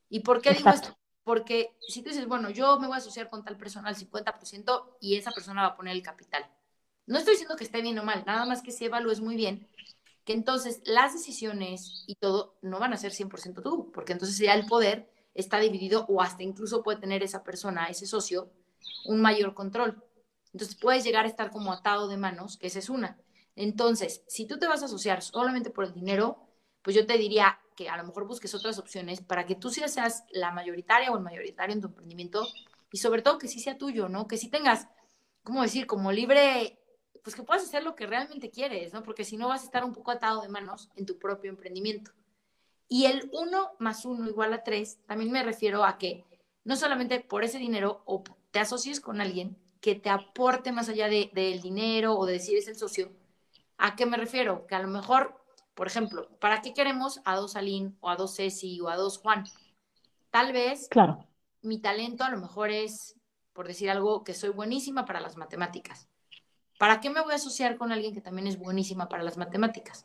¿Y 0.08 0.20
por 0.20 0.40
qué 0.40 0.54
digo 0.54 0.70
esto? 0.70 0.96
Porque 1.24 1.76
si 1.88 2.02
tú 2.02 2.10
dices, 2.10 2.26
bueno, 2.26 2.50
yo 2.50 2.78
me 2.80 2.86
voy 2.86 2.96
a 2.96 2.98
asociar 2.98 3.28
con 3.28 3.44
tal 3.44 3.56
persona 3.56 3.88
al 3.88 3.96
50% 3.96 4.96
y 5.00 5.16
esa 5.16 5.30
persona 5.32 5.62
va 5.62 5.68
a 5.68 5.76
poner 5.76 5.94
el 5.94 6.02
capital. 6.02 6.46
No 7.06 7.18
estoy 7.18 7.34
diciendo 7.34 7.56
que 7.56 7.64
esté 7.64 7.82
bien 7.82 7.98
o 7.98 8.04
mal, 8.04 8.24
nada 8.26 8.46
más 8.46 8.62
que 8.62 8.72
si 8.72 8.84
evalúes 8.86 9.20
muy 9.20 9.36
bien 9.36 9.68
que 10.24 10.32
entonces 10.32 10.80
las 10.84 11.12
decisiones 11.12 12.04
y 12.06 12.14
todo 12.16 12.58
no 12.62 12.78
van 12.78 12.92
a 12.92 12.96
ser 12.96 13.12
100% 13.12 13.62
tú, 13.62 13.90
porque 13.92 14.12
entonces 14.12 14.38
ya 14.38 14.54
el 14.54 14.66
poder 14.66 15.10
está 15.34 15.58
dividido 15.58 16.06
o 16.08 16.20
hasta 16.20 16.42
incluso 16.42 16.82
puede 16.82 17.00
tener 17.00 17.22
esa 17.22 17.42
persona, 17.42 17.86
ese 17.86 18.06
socio, 18.06 18.50
un 19.06 19.20
mayor 19.20 19.54
control. 19.54 20.04
Entonces 20.52 20.76
puedes 20.76 21.04
llegar 21.04 21.24
a 21.24 21.28
estar 21.28 21.50
como 21.50 21.72
atado 21.72 22.08
de 22.08 22.16
manos, 22.16 22.56
que 22.56 22.66
esa 22.66 22.80
es 22.80 22.90
una. 22.90 23.18
Entonces, 23.56 24.22
si 24.26 24.46
tú 24.46 24.58
te 24.58 24.66
vas 24.66 24.82
a 24.82 24.86
asociar 24.86 25.22
solamente 25.22 25.70
por 25.70 25.84
el 25.84 25.92
dinero, 25.92 26.38
pues 26.82 26.96
yo 26.96 27.06
te 27.06 27.18
diría 27.18 27.58
que 27.80 27.88
a 27.88 27.96
lo 27.96 28.04
mejor 28.04 28.26
busques 28.26 28.54
otras 28.54 28.78
opciones 28.78 29.22
para 29.22 29.46
que 29.46 29.54
tú 29.54 29.70
seas 29.70 30.24
la 30.32 30.52
mayoritaria 30.52 31.10
o 31.10 31.16
el 31.16 31.22
mayoritario 31.22 31.74
en 31.74 31.80
tu 31.80 31.86
emprendimiento 31.86 32.46
y 32.92 32.98
sobre 32.98 33.22
todo 33.22 33.38
que 33.38 33.48
sí 33.48 33.58
sea 33.58 33.78
tuyo, 33.78 34.10
¿no? 34.10 34.28
Que 34.28 34.36
sí 34.36 34.50
tengas, 34.50 34.86
¿cómo 35.42 35.62
decir? 35.62 35.86
Como 35.86 36.12
libre, 36.12 36.78
pues 37.24 37.34
que 37.34 37.42
puedas 37.42 37.64
hacer 37.64 37.82
lo 37.82 37.94
que 37.94 38.06
realmente 38.06 38.50
quieres, 38.50 38.92
¿no? 38.92 39.02
Porque 39.02 39.24
si 39.24 39.38
no 39.38 39.48
vas 39.48 39.62
a 39.62 39.64
estar 39.64 39.82
un 39.82 39.94
poco 39.94 40.10
atado 40.10 40.42
de 40.42 40.50
manos 40.50 40.90
en 40.94 41.06
tu 41.06 41.18
propio 41.18 41.50
emprendimiento. 41.50 42.12
Y 42.86 43.06
el 43.06 43.30
1 43.32 43.70
más 43.78 44.04
1 44.04 44.28
igual 44.28 44.52
a 44.52 44.62
3, 44.62 44.98
también 45.06 45.32
me 45.32 45.42
refiero 45.42 45.82
a 45.82 45.96
que 45.96 46.26
no 46.64 46.76
solamente 46.76 47.20
por 47.20 47.44
ese 47.44 47.56
dinero 47.56 48.02
o 48.04 48.22
te 48.50 48.58
asocies 48.58 49.00
con 49.00 49.22
alguien 49.22 49.56
que 49.80 49.94
te 49.94 50.10
aporte 50.10 50.70
más 50.70 50.90
allá 50.90 51.08
del 51.08 51.30
de, 51.32 51.58
dinero 51.62 52.14
o 52.18 52.26
de 52.26 52.34
decir 52.34 52.58
es 52.58 52.68
el 52.68 52.76
socio. 52.76 53.10
¿A 53.78 53.96
qué 53.96 54.04
me 54.04 54.18
refiero? 54.18 54.66
Que 54.66 54.74
a 54.74 54.82
lo 54.82 54.88
mejor, 54.88 55.39
por 55.80 55.86
ejemplo, 55.86 56.28
¿para 56.40 56.60
qué 56.60 56.74
queremos 56.74 57.22
a 57.24 57.36
dos 57.36 57.56
Aline 57.56 57.94
o 58.00 58.10
a 58.10 58.16
dos 58.16 58.36
Ceci 58.36 58.78
o 58.82 58.90
a 58.90 58.96
dos 58.96 59.16
Juan? 59.16 59.44
Tal 60.28 60.52
vez 60.52 60.88
claro. 60.90 61.26
mi 61.62 61.80
talento 61.80 62.22
a 62.22 62.28
lo 62.28 62.36
mejor 62.36 62.68
es, 62.68 63.16
por 63.54 63.66
decir 63.66 63.88
algo, 63.88 64.22
que 64.22 64.34
soy 64.34 64.50
buenísima 64.50 65.06
para 65.06 65.20
las 65.20 65.38
matemáticas. 65.38 66.06
¿Para 66.78 67.00
qué 67.00 67.08
me 67.08 67.22
voy 67.22 67.32
a 67.32 67.36
asociar 67.36 67.78
con 67.78 67.92
alguien 67.92 68.12
que 68.12 68.20
también 68.20 68.46
es 68.46 68.58
buenísima 68.58 69.08
para 69.08 69.22
las 69.22 69.38
matemáticas? 69.38 70.04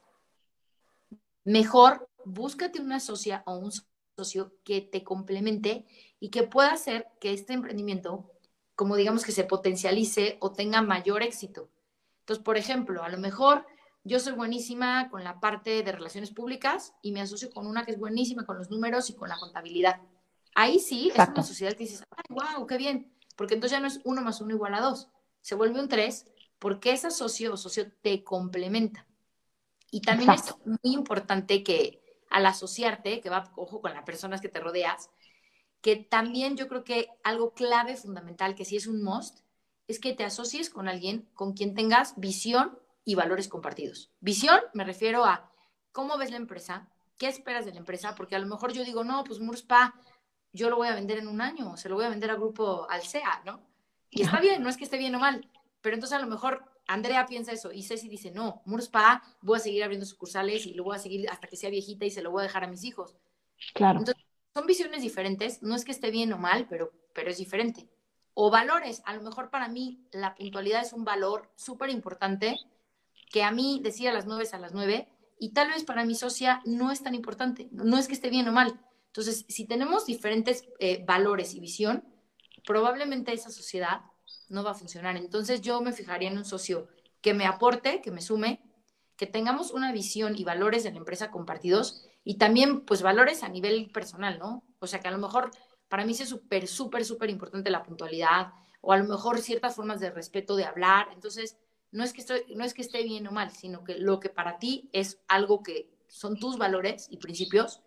Mejor 1.44 2.08
búscate 2.24 2.80
una 2.80 3.02
socia 3.02 3.44
o 3.46 3.58
un 3.58 3.74
socio 4.16 4.54
que 4.64 4.80
te 4.80 5.04
complemente 5.04 5.86
y 6.22 6.30
que 6.30 6.44
pueda 6.44 6.72
hacer 6.72 7.10
que 7.20 7.34
este 7.34 7.52
emprendimiento, 7.52 8.32
como 8.76 8.96
digamos 8.96 9.26
que 9.26 9.34
se 9.34 9.44
potencialice 9.44 10.38
o 10.40 10.54
tenga 10.54 10.82
mayor 10.82 11.22
éxito. 11.22 11.70
Entonces, 12.22 12.46
por 12.46 12.56
ejemplo, 12.56 13.04
a 13.04 13.10
lo 13.10 13.18
mejor 13.18 13.66
yo 14.06 14.20
soy 14.20 14.34
buenísima 14.34 15.10
con 15.10 15.24
la 15.24 15.40
parte 15.40 15.82
de 15.84 15.92
relaciones 15.92 16.30
públicas 16.30 16.94
y 17.02 17.12
me 17.12 17.22
asocio 17.22 17.50
con 17.50 17.66
una 17.66 17.86
que 17.86 17.92
es 17.92 18.00
buenísima 18.00 18.46
con 18.46 18.58
los 18.58 18.70
números 18.70 19.10
y 19.10 19.16
con 19.16 19.30
la 19.30 19.38
contabilidad. 19.38 20.00
Ahí 20.54 20.80
sí 20.80 21.12
es 21.14 21.28
una 21.28 21.44
sociedad 21.44 21.74
que 21.74 21.86
dices, 21.86 22.04
ay, 22.12 22.24
wow, 22.30 22.68
qué 22.68 22.78
bien, 22.78 23.12
porque 23.36 23.56
entonces 23.56 23.76
ya 23.76 23.82
no 23.82 23.88
es 23.88 24.00
uno 24.06 24.22
más 24.22 24.40
uno 24.42 24.54
igual 24.54 24.76
a 24.76 24.80
dos, 24.80 25.10
se 25.42 25.56
vuelve 25.56 25.80
un 25.80 25.90
tres 25.90 26.28
porque 26.60 26.92
ese 26.92 27.10
socio 27.10 27.54
o 27.54 27.58
socio 27.58 27.92
te 28.02 28.24
complementa. 28.24 29.08
Y 29.90 30.02
también 30.02 30.30
es 30.32 30.54
muy 30.66 30.94
importante 30.94 31.64
que, 31.64 32.02
al 32.30 32.46
asociarte, 32.46 33.22
que 33.22 33.30
va, 33.30 33.52
ojo, 33.56 33.82
con 33.82 33.94
las 33.94 34.04
personas 34.04 34.40
que 34.40 34.50
te 34.50 34.60
rodeas, 34.60 35.10
que 35.82 35.96
también 35.96 36.58
yo 36.58 36.68
creo 36.68 36.84
que 36.84 37.08
algo 37.24 37.54
clave, 37.54 37.96
fundamental, 37.96 38.56
que 38.56 38.66
sí 38.66 38.76
es 38.76 38.88
un 38.88 39.04
must, 39.04 39.40
es 39.88 40.00
que 40.00 40.14
te 40.14 40.24
asocies 40.24 40.70
con 40.70 40.88
alguien 40.88 41.28
con 41.34 41.54
quien 41.54 41.76
tengas 41.76 42.14
visión 42.18 42.78
y 43.06 43.16
valores 43.16 43.48
compartidos. 43.48 44.12
Visión 44.20 44.60
me 44.74 44.84
refiero 44.84 45.24
a 45.24 45.52
cómo 45.92 46.18
ves 46.18 46.32
la 46.32 46.38
empresa, 46.38 46.90
qué 47.18 47.28
esperas 47.28 47.66
de 47.66 47.72
la 47.72 47.78
empresa, 47.78 48.16
porque 48.16 48.36
a 48.36 48.40
lo 48.40 48.48
mejor 48.48 48.74
yo 48.74 48.84
digo, 48.84 49.04
no, 49.04 49.24
pues 49.24 49.40
Murspa, 49.40 49.94
yo 50.52 50.70
lo 50.70 50.76
voy 50.76 50.88
a 50.88 50.96
vender 50.96 51.20
en 51.20 51.28
un 51.28 51.40
año, 51.40 51.78
se 51.78 51.88
lo 51.88 51.96
voy 51.96 52.06
a 52.06 52.10
vender 52.10 52.32
al 52.32 52.38
grupo 52.38 52.88
Alsea, 52.90 53.42
¿no? 53.46 53.62
Y 54.10 54.24
está 54.24 54.40
bien, 54.40 54.64
no 54.64 54.70
es 54.70 54.78
que 54.78 54.84
esté 54.84 54.98
bien 54.98 55.16
o 55.16 55.20
mal, 55.20 55.50
pero 55.82 55.96
entonces 55.96 56.18
a 56.18 56.22
lo 56.22 56.28
mejor 56.28 56.64
Andrea 56.88 57.26
piensa 57.26 57.52
eso 57.52 57.72
y 57.72 57.84
Ceci 57.84 58.10
dice, 58.10 58.32
no, 58.32 58.62
Murspa, 58.66 59.22
voy 59.42 59.58
a 59.58 59.62
seguir 59.62 59.84
abriendo 59.84 60.06
sucursales 60.06 60.66
y 60.66 60.74
lo 60.74 60.84
voy 60.84 60.96
a 60.96 61.00
seguir 61.00 61.30
hasta 61.30 61.48
que 61.48 61.58
sea 61.58 61.70
viejita 61.70 62.06
y 62.06 62.12
se 62.12 62.22
lo 62.22 62.32
voy 62.32 62.42
a 62.42 62.44
dejar 62.44 62.64
a 62.64 62.68
mis 62.68 62.84
hijos. 62.84 63.16
Claro. 63.74 64.00
Entonces, 64.00 64.24
son 64.54 64.66
visiones 64.66 65.02
diferentes, 65.02 65.62
no 65.62 65.76
es 65.76 65.84
que 65.84 65.92
esté 65.92 66.12
bien 66.12 66.32
o 66.34 66.38
mal, 66.38 66.68
pero, 66.70 66.92
pero 67.14 67.30
es 67.30 67.38
diferente. 67.38 67.90
O 68.34 68.50
valores, 68.50 69.02
a 69.06 69.14
lo 69.14 69.22
mejor 69.22 69.50
para 69.50 69.68
mí 69.68 70.08
la 70.12 70.36
puntualidad 70.36 70.82
es 70.82 70.94
un 70.94 71.06
valor 71.06 71.52
súper 71.56 71.90
importante 71.90 72.56
que 73.32 73.44
a 73.44 73.52
mí 73.52 73.80
decía 73.84 74.12
a 74.12 74.14
las 74.14 74.26
nueve 74.26 74.48
a 74.52 74.58
las 74.60 74.74
nueve 74.74 75.08
y 75.40 75.54
tal 75.54 75.70
vez 75.70 75.84
para 75.84 76.06
mi 76.06 76.16
socia 76.16 76.62
no 76.66 76.92
es 76.92 77.04
tan 77.04 77.16
importante, 77.16 77.68
no 77.72 77.98
es 77.98 78.08
que 78.08 78.14
esté 78.14 78.30
bien 78.30 78.48
o 78.48 78.52
mal. 78.52 78.80
Entonces, 79.08 79.46
si 79.48 79.66
tenemos 79.66 80.06
diferentes 80.06 80.66
eh, 80.80 81.04
valores 81.06 81.54
y 81.54 81.60
visión, 81.60 82.04
probablemente 82.66 83.34
esa 83.34 83.50
sociedad 83.50 84.02
no 84.50 84.64
va 84.64 84.72
a 84.72 84.76
funcionar. 84.76 85.16
Entonces 85.18 85.62
yo 85.62 85.82
me 85.82 85.94
fijaría 85.94 86.30
en 86.30 86.38
un 86.38 86.46
socio 86.46 86.88
que 87.22 87.34
me 87.34 87.46
aporte, 87.46 88.02
que 88.02 88.12
me 88.12 88.22
sume, 88.22 88.62
que 89.18 89.26
tengamos 89.26 89.72
una 89.72 89.92
visión 89.92 90.36
y 90.38 90.44
valores 90.44 90.84
de 90.84 90.92
la 90.92 90.98
empresa 90.98 91.32
compartidos 91.32 92.06
y 92.24 92.38
también 92.38 92.82
pues 92.82 93.02
valores 93.02 93.44
a 93.44 93.50
nivel 93.50 93.90
personal, 93.92 94.40
¿no? 94.40 94.64
O 94.80 94.88
sea 94.88 95.00
que 95.00 95.08
a 95.08 95.12
lo 95.12 95.18
mejor 95.18 95.52
para 95.88 96.06
mí 96.06 96.12
es 96.12 96.28
súper, 96.28 96.68
súper, 96.68 97.06
súper 97.06 97.30
importante 97.30 97.70
la 97.70 97.84
puntualidad 97.84 98.52
o 98.82 98.92
a 98.92 98.98
lo 98.98 99.06
mejor 99.06 99.40
ciertas 99.40 99.76
formas 99.76 100.00
de 100.00 100.12
respeto 100.12 100.56
de 100.56 100.66
hablar. 100.66 101.08
Entonces, 101.14 101.58
no 101.96 102.04
es 102.04 102.12
que, 102.12 102.22
estoy, 102.22 102.42
no 102.56 102.66
es 102.66 102.74
que 102.74 102.82
esté 102.82 103.04
bien 103.04 103.26
o 103.28 103.32
mal, 103.32 103.52
sino 103.52 103.84
que 103.84 103.98
lo 103.98 104.20
que 104.20 104.30
para 104.30 104.60
ti 104.60 104.90
es 104.92 105.22
algo 105.30 105.64
que 105.64 105.90
son 106.10 106.38
tus 106.38 106.58
valores 106.58 107.08
y 107.10 107.18
principios, 107.18 107.82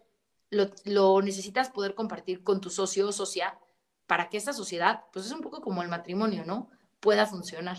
lo, 0.51 0.71
lo 0.85 1.21
necesitas 1.21 1.69
poder 1.69 1.95
compartir 1.95 2.43
con 2.43 2.61
tu 2.61 2.71
socio 2.71 3.09
o 3.09 3.13
socia 3.13 3.59
para 4.07 4.31
que 4.31 4.39
esta 4.39 4.55
sociedad, 4.55 5.05
pues 5.13 5.27
es 5.27 5.33
un 5.33 5.43
poco 5.43 5.61
como 5.61 5.83
el 5.83 5.89
matrimonio, 5.89 6.45
¿no? 6.47 6.71
Pueda 7.01 7.27
funcionar. 7.27 7.77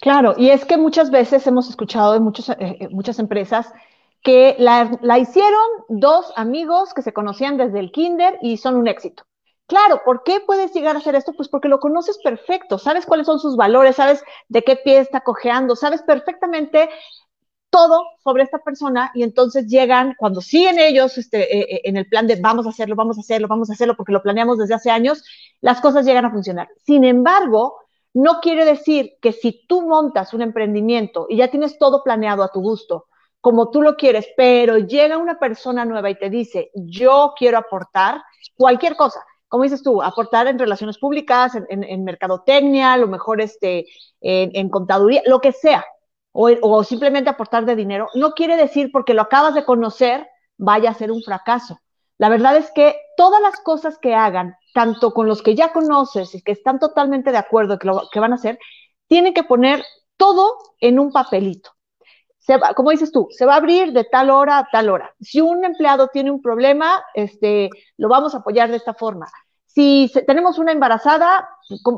Claro, 0.00 0.34
y 0.38 0.48
es 0.48 0.64
que 0.64 0.78
muchas 0.78 1.10
veces 1.10 1.46
hemos 1.46 1.68
escuchado 1.68 2.14
de 2.14 2.20
muchos, 2.20 2.48
eh, 2.48 2.56
eh, 2.58 2.88
muchas 2.88 3.18
empresas 3.18 3.70
que 4.22 4.56
la, 4.58 4.98
la, 5.02 5.18
hicieron 5.18 5.66
dos 5.90 6.32
amigos 6.36 6.94
que 6.94 7.02
se 7.02 7.12
conocían 7.12 7.58
desde 7.58 7.80
el 7.80 7.92
kinder 7.92 8.38
y 8.40 8.56
son 8.56 8.76
un 8.76 8.88
éxito. 8.88 9.27
Claro, 9.68 10.00
¿por 10.02 10.22
qué 10.24 10.40
puedes 10.46 10.72
llegar 10.72 10.96
a 10.96 10.98
hacer 10.98 11.14
esto? 11.14 11.34
Pues 11.34 11.48
porque 11.50 11.68
lo 11.68 11.78
conoces 11.78 12.18
perfecto, 12.24 12.78
sabes 12.78 13.04
cuáles 13.04 13.26
son 13.26 13.38
sus 13.38 13.54
valores, 13.54 13.96
sabes 13.96 14.24
de 14.48 14.64
qué 14.64 14.76
pie 14.76 14.98
está 14.98 15.20
cojeando, 15.20 15.76
sabes 15.76 16.00
perfectamente 16.02 16.88
todo 17.70 18.02
sobre 18.24 18.44
esta 18.44 18.60
persona 18.60 19.10
y 19.14 19.22
entonces 19.24 19.66
llegan, 19.66 20.14
cuando 20.18 20.40
siguen 20.40 20.78
ellos 20.78 21.18
este, 21.18 21.54
eh, 21.54 21.66
eh, 21.76 21.80
en 21.84 21.98
el 21.98 22.08
plan 22.08 22.26
de 22.26 22.36
vamos 22.40 22.66
a 22.66 22.70
hacerlo, 22.70 22.96
vamos 22.96 23.18
a 23.18 23.20
hacerlo, 23.20 23.46
vamos 23.46 23.68
a 23.68 23.74
hacerlo, 23.74 23.94
porque 23.94 24.12
lo 24.12 24.22
planeamos 24.22 24.56
desde 24.56 24.74
hace 24.74 24.90
años, 24.90 25.22
las 25.60 25.82
cosas 25.82 26.06
llegan 26.06 26.24
a 26.24 26.30
funcionar. 26.30 26.68
Sin 26.86 27.04
embargo, 27.04 27.76
no 28.14 28.40
quiere 28.40 28.64
decir 28.64 29.16
que 29.20 29.32
si 29.32 29.66
tú 29.68 29.82
montas 29.86 30.32
un 30.32 30.40
emprendimiento 30.40 31.26
y 31.28 31.36
ya 31.36 31.50
tienes 31.50 31.78
todo 31.78 32.02
planeado 32.02 32.42
a 32.42 32.50
tu 32.52 32.62
gusto, 32.62 33.06
como 33.42 33.70
tú 33.70 33.82
lo 33.82 33.96
quieres, 33.96 34.26
pero 34.34 34.78
llega 34.78 35.18
una 35.18 35.38
persona 35.38 35.84
nueva 35.84 36.08
y 36.08 36.18
te 36.18 36.30
dice, 36.30 36.70
yo 36.74 37.34
quiero 37.36 37.58
aportar 37.58 38.22
cualquier 38.56 38.96
cosa, 38.96 39.20
como 39.48 39.64
dices 39.64 39.82
tú, 39.82 40.02
aportar 40.02 40.46
en 40.46 40.58
relaciones 40.58 40.98
públicas, 40.98 41.52
en, 41.54 42.04
mercadotecnia, 42.04 42.92
a 42.92 42.98
lo 42.98 43.08
mejor 43.08 43.40
este, 43.40 43.86
en 44.20 44.68
contaduría, 44.68 45.22
lo 45.26 45.40
que 45.40 45.52
sea, 45.52 45.84
o, 46.32 46.84
simplemente 46.84 47.30
aportar 47.30 47.64
de 47.64 47.74
dinero, 47.74 48.08
no 48.14 48.32
quiere 48.32 48.56
decir 48.56 48.90
porque 48.92 49.14
lo 49.14 49.22
acabas 49.22 49.54
de 49.54 49.64
conocer 49.64 50.28
vaya 50.56 50.90
a 50.90 50.94
ser 50.94 51.10
un 51.10 51.22
fracaso. 51.22 51.78
La 52.16 52.28
verdad 52.28 52.56
es 52.56 52.70
que 52.72 52.96
todas 53.16 53.40
las 53.40 53.56
cosas 53.60 53.98
que 53.98 54.14
hagan, 54.14 54.54
tanto 54.74 55.12
con 55.12 55.26
los 55.26 55.42
que 55.42 55.54
ya 55.54 55.72
conoces 55.72 56.34
y 56.34 56.42
que 56.42 56.52
están 56.52 56.78
totalmente 56.78 57.32
de 57.32 57.38
acuerdo 57.38 57.78
que 57.78 57.88
lo 57.88 58.08
que 58.12 58.20
van 58.20 58.32
a 58.32 58.36
hacer, 58.36 58.58
tienen 59.08 59.34
que 59.34 59.44
poner 59.44 59.84
todo 60.16 60.58
en 60.80 60.98
un 60.98 61.10
papelito. 61.10 61.70
Como 62.74 62.90
dices 62.90 63.12
tú, 63.12 63.28
se 63.30 63.44
va 63.44 63.54
a 63.54 63.56
abrir 63.56 63.92
de 63.92 64.04
tal 64.04 64.30
hora 64.30 64.58
a 64.58 64.68
tal 64.70 64.88
hora. 64.88 65.14
Si 65.20 65.40
un 65.40 65.64
empleado 65.64 66.08
tiene 66.08 66.30
un 66.30 66.40
problema, 66.40 67.02
este, 67.14 67.68
lo 67.96 68.08
vamos 68.08 68.34
a 68.34 68.38
apoyar 68.38 68.70
de 68.70 68.76
esta 68.76 68.94
forma. 68.94 69.26
Si 69.66 70.10
tenemos 70.26 70.58
una 70.58 70.72
embarazada, 70.72 71.48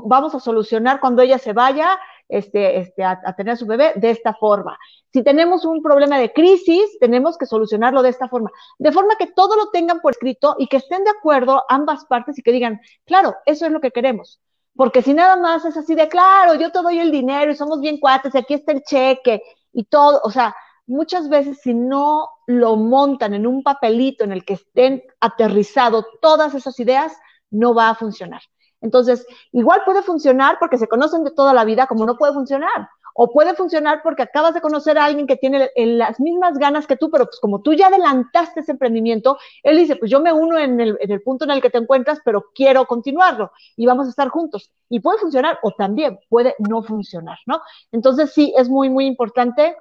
vamos 0.05 0.35
a 0.35 0.41
solucionar 0.41 1.01
cuando 1.01 1.23
ella 1.23 1.39
se 1.39 1.53
vaya 1.53 1.99
este, 2.29 2.79
este, 2.79 3.05
a, 3.05 3.21
tener 3.37 3.55
a 3.55 3.57
su 3.57 3.67
bebé 3.67 3.93
de 3.97 4.11
esta 4.11 4.35
forma. 4.35 4.77
Si 5.13 5.23
tenemos 5.23 5.65
un 5.65 5.83
problema 5.83 6.19
de 6.19 6.33
crisis, 6.33 6.99
tenemos 6.99 7.39
que 7.39 7.47
solucionarlo 7.47 8.03
de 8.03 8.11
esta 8.11 8.29
forma. 8.29 8.51
De 8.79 8.93
forma 8.93 9.17
que 9.17 9.29
todo 9.29 9.57
lo 9.57 9.71
tengan 9.71 10.01
por 10.01 10.13
escrito 10.13 10.57
y 10.59 10.67
que 10.67 10.79
estén 10.79 11.05
de 11.05 11.11
acuerdo 11.11 11.65
ambas 11.69 12.05
partes 12.07 12.39
y 12.39 12.43
que 12.43 12.53
digan, 12.53 12.81
claro, 13.05 13.37
eso 13.47 13.67
es 13.67 13.73
lo 13.73 13.81
que 13.81 13.93
queremos. 13.93 14.41
Porque 14.77 15.03
si 15.03 15.15
nada 15.15 15.37
más 15.37 15.65
es 15.65 15.77
así 15.77 15.95
de, 15.95 16.09
claro, 16.09 16.55
yo 16.55 16.71
te 16.71 16.83
doy 16.83 16.99
el 16.99 17.11
dinero 17.11 17.51
y 17.51 17.57
somos 17.57 17.81
bien 17.81 17.99
cuates 17.99 18.35
y 18.35 18.39
aquí 18.39 18.55
está 18.55 18.73
el 18.73 18.83
cheque 18.83 19.43
y 19.73 19.85
todo, 19.85 20.21
o 20.25 20.31
sea, 20.31 20.55
muchas 20.87 21.29
veces 21.29 21.61
si 21.63 21.73
no 21.75 22.29
lo 22.47 22.77
montan 22.77 23.35
en 23.35 23.47
un 23.47 23.63
papelito 23.63 24.25
en 24.25 24.33
el 24.33 24.45
que 24.45 24.55
estén 24.55 25.03
aterrizado 25.21 26.05
todas 26.21 26.55
esas 26.55 26.79
ideas, 26.81 27.13
no 27.51 27.75
va 27.75 27.91
a 27.91 27.95
funcionar. 27.95 28.43
Entonces, 28.81 29.27
igual 29.53 29.83
puede 29.85 30.03
funcionar 30.03 30.57
porque 30.59 30.79
se 30.79 30.89
conocen 30.89 31.23
de 31.25 31.31
toda 31.31 31.53
la 31.53 31.65
vida, 31.65 31.87
como 31.87 32.07
no 32.07 32.17
puede 32.17 32.33
funcionar. 32.33 32.89
O 33.23 33.31
puede 33.31 33.55
funcionar 33.55 34.01
porque 34.03 34.23
acabas 34.23 34.55
de 34.55 34.63
conocer 34.63 34.97
a 34.97 35.05
alguien 35.05 35.27
que 35.27 35.37
tiene 35.37 35.71
las 35.77 36.19
mismas 36.21 36.57
ganas 36.57 36.87
que 36.87 36.97
tú, 36.97 37.11
pero 37.11 37.27
pues 37.27 37.39
como 37.39 37.61
tú 37.61 37.75
ya 37.75 37.89
adelantaste 37.89 38.61
ese 38.61 38.73
emprendimiento, 38.73 39.37
él 39.63 39.77
dice, 39.77 39.97
pues 39.97 40.11
yo 40.11 40.21
me 40.21 40.33
uno 40.33 40.59
en 40.59 40.81
el, 40.81 41.23
punto 41.23 41.45
en 41.45 41.51
el 41.51 41.61
que 41.61 41.69
te 41.69 41.77
encuentras, 41.77 42.21
pero 42.25 42.47
quiero 42.55 42.87
continuarlo 42.87 43.53
y 43.77 43.85
vamos 43.85 44.07
a 44.07 44.09
estar 44.09 44.31
juntos. 44.31 44.73
Y 44.89 45.01
puede 45.01 45.19
funcionar 45.19 45.59
o 45.63 45.73
también 45.73 46.19
puede 46.31 46.55
no 46.61 46.83
funcionar, 46.83 47.37
¿no? 47.45 47.61
Entonces 47.93 48.33
sí, 48.33 48.55
es 48.57 48.71
muy, 48.71 48.89
muy 48.89 49.05
importante 49.05 49.77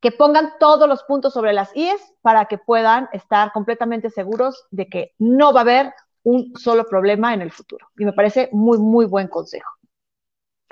que 0.00 0.10
pongan 0.10 0.54
todos 0.58 0.88
los 0.88 1.02
puntos 1.02 1.34
sobre 1.34 1.52
las 1.52 1.76
IES 1.76 2.00
para 2.22 2.46
que 2.46 2.56
puedan 2.56 3.10
estar 3.12 3.52
completamente 3.52 4.08
seguros 4.08 4.64
de 4.70 4.88
que 4.88 5.12
no 5.18 5.52
va 5.52 5.60
a 5.60 5.64
haber 5.64 5.92
un 6.22 6.54
solo 6.56 6.86
problema 6.86 7.34
en 7.34 7.42
el 7.42 7.52
futuro. 7.52 7.86
Y 7.98 8.06
me 8.06 8.14
parece 8.14 8.48
muy, 8.50 8.78
muy 8.78 9.04
buen 9.04 9.28
consejo. 9.28 9.70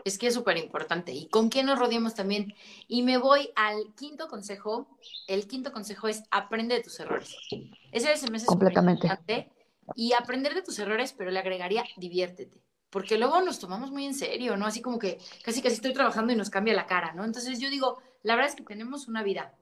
Es 0.04 0.18
que 0.18 0.28
es 0.28 0.34
súper 0.34 0.56
importante. 0.56 1.12
¿Y 1.12 1.28
con 1.28 1.48
quién 1.48 1.66
nos 1.66 1.78
rodeamos 1.78 2.14
también? 2.14 2.54
Y 2.86 3.02
me 3.02 3.18
voy 3.18 3.50
al 3.56 3.94
quinto 3.94 4.28
consejo. 4.28 4.88
El 5.26 5.46
quinto 5.46 5.72
consejo 5.72 6.08
es 6.08 6.22
aprende 6.30 6.76
de 6.76 6.82
tus 6.82 6.98
errores. 7.00 7.36
Ese 7.92 8.12
es 8.12 8.22
el 8.22 8.30
mes 8.30 8.44
Completamente. 8.44 9.08
Y 9.94 10.12
aprender 10.12 10.54
de 10.54 10.62
tus 10.62 10.78
errores, 10.78 11.12
pero 11.16 11.30
le 11.30 11.38
agregaría 11.38 11.84
diviértete. 11.96 12.62
Porque 12.90 13.18
luego 13.18 13.40
nos 13.42 13.58
tomamos 13.58 13.90
muy 13.90 14.06
en 14.06 14.14
serio, 14.14 14.56
¿no? 14.56 14.66
Así 14.66 14.80
como 14.80 14.98
que 14.98 15.18
casi 15.42 15.60
casi 15.60 15.74
estoy 15.74 15.92
trabajando 15.92 16.32
y 16.32 16.36
nos 16.36 16.50
cambia 16.50 16.74
la 16.74 16.86
cara, 16.86 17.12
¿no? 17.12 17.24
Entonces 17.24 17.58
yo 17.58 17.68
digo, 17.68 17.98
la 18.22 18.34
verdad 18.34 18.50
es 18.50 18.56
que 18.56 18.64
tenemos 18.64 19.08
una 19.08 19.22
vida. 19.22 19.54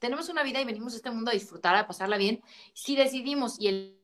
Tenemos 0.00 0.28
una 0.28 0.42
vida 0.42 0.60
y 0.60 0.64
venimos 0.64 0.92
a 0.92 0.96
este 0.96 1.10
mundo 1.10 1.30
a 1.30 1.34
disfrutar, 1.34 1.76
a 1.76 1.86
pasarla 1.86 2.18
bien. 2.18 2.42
Si 2.74 2.94
decidimos 2.96 3.58
y 3.58 3.68
el 3.68 4.00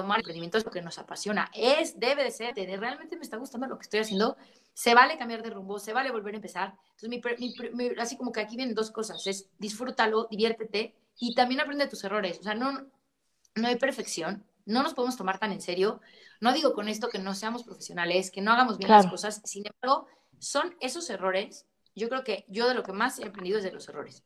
tomar 0.00 0.18
emprendimiento 0.18 0.58
es 0.58 0.64
lo 0.64 0.70
que 0.70 0.82
nos 0.82 0.98
apasiona. 0.98 1.50
Es, 1.54 1.98
debe 1.98 2.22
de 2.22 2.30
ser, 2.30 2.54
de, 2.54 2.76
realmente 2.76 3.16
me 3.16 3.22
está 3.22 3.38
gustando 3.38 3.66
lo 3.66 3.78
que 3.78 3.84
estoy 3.84 4.00
haciendo. 4.00 4.36
Se 4.74 4.94
vale 4.94 5.16
cambiar 5.16 5.42
de 5.42 5.48
rumbo, 5.48 5.78
se 5.78 5.94
vale 5.94 6.10
volver 6.10 6.34
a 6.34 6.36
empezar. 6.36 6.74
Entonces, 7.00 7.38
mi, 7.74 7.90
así 7.98 8.18
como 8.18 8.30
que 8.30 8.40
aquí 8.40 8.56
vienen 8.56 8.74
dos 8.74 8.90
cosas, 8.90 9.26
es 9.26 9.48
disfrútalo, 9.58 10.28
diviértete 10.30 10.94
y 11.18 11.34
también 11.34 11.62
aprende 11.62 11.88
tus 11.88 12.04
errores. 12.04 12.38
O 12.40 12.42
sea, 12.42 12.54
no, 12.54 12.86
no 13.54 13.68
hay 13.68 13.76
perfección, 13.76 14.44
no 14.66 14.82
nos 14.82 14.92
podemos 14.92 15.16
tomar 15.16 15.38
tan 15.38 15.50
en 15.50 15.62
serio. 15.62 16.02
No 16.42 16.52
digo 16.52 16.74
con 16.74 16.90
esto 16.90 17.08
que 17.08 17.18
no 17.18 17.34
seamos 17.34 17.64
profesionales, 17.64 18.30
que 18.30 18.42
no 18.42 18.52
hagamos 18.52 18.76
bien 18.76 18.90
las 18.90 19.06
cosas, 19.06 19.40
sin 19.44 19.64
embargo, 19.66 20.08
son 20.38 20.76
esos 20.80 21.08
errores. 21.08 21.66
Yo 21.94 22.10
creo 22.10 22.22
que 22.22 22.44
yo 22.48 22.68
de 22.68 22.74
lo 22.74 22.82
que 22.82 22.92
más 22.92 23.18
he 23.18 23.24
aprendido 23.24 23.56
es 23.56 23.64
de 23.64 23.72
los 23.72 23.88
errores. 23.88 24.24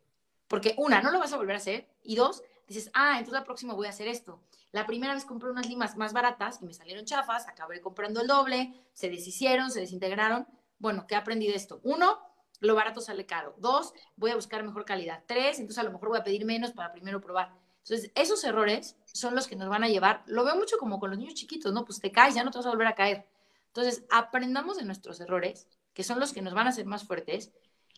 Porque 0.48 0.74
una, 0.78 1.00
no 1.00 1.12
lo 1.12 1.20
vas 1.20 1.32
a 1.32 1.36
volver 1.36 1.54
a 1.54 1.58
hacer 1.58 1.86
y 2.02 2.16
dos, 2.16 2.42
dices, 2.74 2.90
ah, 2.94 3.18
entonces 3.18 3.34
la 3.34 3.44
próxima 3.44 3.74
voy 3.74 3.86
a 3.86 3.90
hacer 3.90 4.08
esto. 4.08 4.40
La 4.72 4.86
primera 4.86 5.14
vez 5.14 5.24
compré 5.24 5.50
unas 5.50 5.68
limas 5.68 5.96
más 5.96 6.12
baratas 6.12 6.60
y 6.62 6.64
me 6.64 6.72
salieron 6.72 7.04
chafas, 7.04 7.48
acabé 7.48 7.80
comprando 7.80 8.20
el 8.20 8.28
doble, 8.28 8.72
se 8.92 9.10
deshicieron, 9.10 9.70
se 9.70 9.80
desintegraron. 9.80 10.46
Bueno, 10.78 11.06
¿qué 11.08 11.16
aprendí 11.16 11.48
de 11.48 11.56
esto? 11.56 11.80
Uno, 11.82 12.18
lo 12.60 12.74
barato 12.74 13.00
sale 13.00 13.26
caro. 13.26 13.54
Dos, 13.58 13.92
voy 14.16 14.30
a 14.30 14.36
buscar 14.36 14.62
mejor 14.62 14.84
calidad. 14.84 15.24
Tres, 15.26 15.58
entonces 15.58 15.78
a 15.78 15.82
lo 15.82 15.90
mejor 15.90 16.10
voy 16.10 16.18
a 16.18 16.24
pedir 16.24 16.44
menos 16.44 16.70
para 16.72 16.92
primero 16.92 17.20
probar. 17.20 17.52
Entonces, 17.82 18.12
esos 18.14 18.44
errores 18.44 18.96
son 19.04 19.34
los 19.34 19.48
que 19.48 19.56
nos 19.56 19.68
van 19.68 19.82
a 19.82 19.88
llevar, 19.88 20.22
lo 20.26 20.44
veo 20.44 20.54
mucho 20.54 20.76
como 20.78 21.00
con 21.00 21.10
los 21.10 21.18
niños 21.18 21.34
chiquitos, 21.34 21.72
¿no? 21.72 21.84
Pues 21.84 21.98
te 21.98 22.12
caes, 22.12 22.34
ya 22.34 22.44
no 22.44 22.50
te 22.50 22.58
vas 22.58 22.66
a 22.66 22.70
volver 22.70 22.86
a 22.86 22.94
caer. 22.94 23.26
Entonces, 23.68 24.04
aprendamos 24.10 24.76
de 24.76 24.84
nuestros 24.84 25.20
errores, 25.20 25.66
que 25.94 26.04
son 26.04 26.20
los 26.20 26.32
que 26.32 26.42
nos 26.42 26.54
van 26.54 26.66
a 26.66 26.70
hacer 26.70 26.86
más 26.86 27.04
fuertes, 27.04 27.50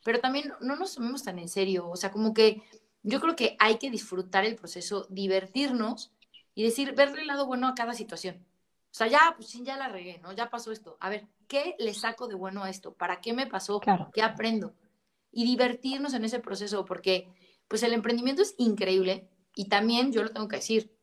pero 0.04 0.20
también 0.20 0.52
no 0.60 0.76
nos 0.76 0.94
tomemos 0.94 1.22
tan 1.22 1.38
en 1.38 1.48
serio, 1.48 1.88
o 1.88 1.96
sea, 1.96 2.10
como 2.10 2.32
que 2.34 2.62
yo 3.02 3.20
creo 3.20 3.36
que 3.36 3.56
hay 3.58 3.78
que 3.78 3.90
disfrutar 3.90 4.44
el 4.44 4.56
proceso, 4.56 5.06
divertirnos 5.10 6.12
y 6.54 6.62
decir, 6.62 6.94
verle 6.94 7.22
el 7.22 7.26
lado 7.26 7.46
bueno 7.46 7.66
a 7.68 7.74
cada 7.74 7.94
situación. 7.94 8.44
O 8.92 8.94
sea, 8.94 9.06
ya, 9.06 9.32
pues 9.36 9.48
sí, 9.48 9.62
ya 9.64 9.76
la 9.76 9.88
regué, 9.88 10.18
¿no? 10.18 10.32
Ya 10.32 10.50
pasó 10.50 10.70
esto. 10.70 10.98
A 11.00 11.08
ver, 11.08 11.26
¿qué 11.48 11.74
le 11.78 11.94
saco 11.94 12.28
de 12.28 12.34
bueno 12.34 12.62
a 12.62 12.70
esto? 12.70 12.92
¿Para 12.94 13.20
qué 13.20 13.32
me 13.32 13.46
pasó? 13.46 13.80
¿Qué 14.12 14.22
aprendo? 14.22 14.74
Y 15.30 15.44
divertirnos 15.44 16.12
en 16.12 16.24
ese 16.24 16.40
proceso, 16.40 16.84
porque 16.84 17.26
pues 17.68 17.82
el 17.82 17.94
emprendimiento 17.94 18.42
es 18.42 18.54
increíble 18.58 19.30
y 19.54 19.68
también 19.68 20.12
yo 20.12 20.22
lo 20.22 20.30
tengo 20.30 20.46
que 20.46 20.56
decir, 20.56 20.94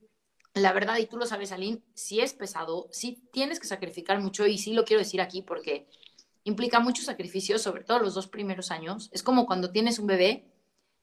la 0.54 0.72
verdad, 0.72 0.98
y 0.98 1.08
tú 1.08 1.18
lo 1.18 1.26
sabes, 1.26 1.52
Aline, 1.52 1.82
si 1.94 2.20
es 2.22 2.34
pesado, 2.34 2.88
si 2.92 3.24
tienes 3.32 3.60
que 3.60 3.68
sacrificar 3.68 4.20
mucho 4.22 4.46
y 4.46 4.58
sí 4.58 4.74
lo 4.74 4.86
quiero 4.86 5.00
decir 5.00 5.22
aquí 5.22 5.42
porque 5.42 5.88
implica 6.44 6.80
mucho 6.80 7.04
sacrificio, 7.04 7.58
sobre 7.60 7.84
todo 7.84 8.00
los 8.00 8.14
dos 8.14 8.28
primeros 8.28 8.72
años. 8.72 9.10
Es 9.12 9.24
como 9.24 9.46
cuando 9.46 9.72
tienes 9.72 10.00
un 10.00 10.08
bebé, 10.08 10.49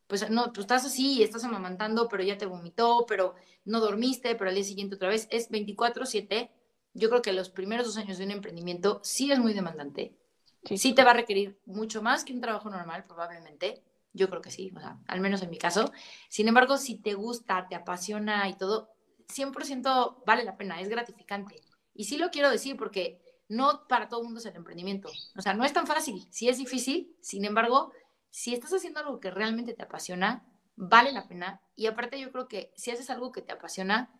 pues 0.06 0.28
no, 0.30 0.52
tú 0.52 0.60
estás 0.60 0.84
así 0.84 1.22
estás 1.22 1.44
amamantando, 1.44 2.08
pero 2.08 2.22
ya 2.22 2.38
te 2.38 2.46
vomitó, 2.46 3.06
pero 3.06 3.34
no 3.64 3.80
dormiste, 3.80 4.34
pero 4.34 4.50
al 4.50 4.54
día 4.54 4.64
siguiente 4.64 4.96
otra 4.96 5.08
vez. 5.08 5.26
Es 5.30 5.50
24/7. 5.50 6.50
Yo 6.94 7.08
creo 7.08 7.22
que 7.22 7.32
los 7.32 7.50
primeros 7.50 7.86
dos 7.86 7.96
años 7.96 8.18
de 8.18 8.24
un 8.24 8.30
emprendimiento 8.30 9.00
sí 9.02 9.30
es 9.32 9.38
muy 9.38 9.52
demandante. 9.52 10.16
Sí. 10.64 10.78
sí 10.78 10.94
te 10.94 11.04
va 11.04 11.12
a 11.12 11.14
requerir 11.14 11.60
mucho 11.64 12.02
más 12.02 12.24
que 12.24 12.32
un 12.32 12.40
trabajo 12.40 12.70
normal, 12.70 13.04
probablemente. 13.04 13.84
Yo 14.12 14.28
creo 14.28 14.40
que 14.40 14.50
sí, 14.50 14.72
o 14.74 14.80
sea, 14.80 14.98
al 15.06 15.20
menos 15.20 15.42
en 15.42 15.50
mi 15.50 15.58
caso. 15.58 15.92
Sin 16.28 16.48
embargo, 16.48 16.76
si 16.78 16.96
te 16.96 17.14
gusta, 17.14 17.66
te 17.68 17.76
apasiona 17.76 18.48
y 18.48 18.54
todo, 18.54 18.88
100% 19.28 20.22
vale 20.26 20.44
la 20.44 20.56
pena, 20.56 20.80
es 20.80 20.88
gratificante. 20.88 21.62
Y 21.94 22.04
sí 22.04 22.16
lo 22.16 22.30
quiero 22.30 22.50
decir 22.50 22.76
porque 22.76 23.20
no 23.48 23.86
para 23.88 24.08
todo 24.08 24.20
el 24.20 24.24
mundo 24.24 24.40
es 24.40 24.46
el 24.46 24.56
emprendimiento. 24.56 25.10
O 25.36 25.42
sea, 25.42 25.54
no 25.54 25.64
es 25.64 25.72
tan 25.72 25.86
fácil, 25.86 26.26
sí 26.30 26.48
es 26.48 26.58
difícil, 26.58 27.14
sin 27.20 27.44
embargo, 27.44 27.92
si 28.30 28.54
estás 28.54 28.72
haciendo 28.72 29.00
algo 29.00 29.20
que 29.20 29.30
realmente 29.30 29.74
te 29.74 29.82
apasiona, 29.82 30.46
vale 30.76 31.12
la 31.12 31.26
pena. 31.28 31.60
Y 31.74 31.86
aparte 31.86 32.20
yo 32.20 32.30
creo 32.32 32.48
que 32.48 32.72
si 32.76 32.90
haces 32.90 33.10
algo 33.10 33.32
que 33.32 33.42
te 33.42 33.52
apasiona, 33.52 34.12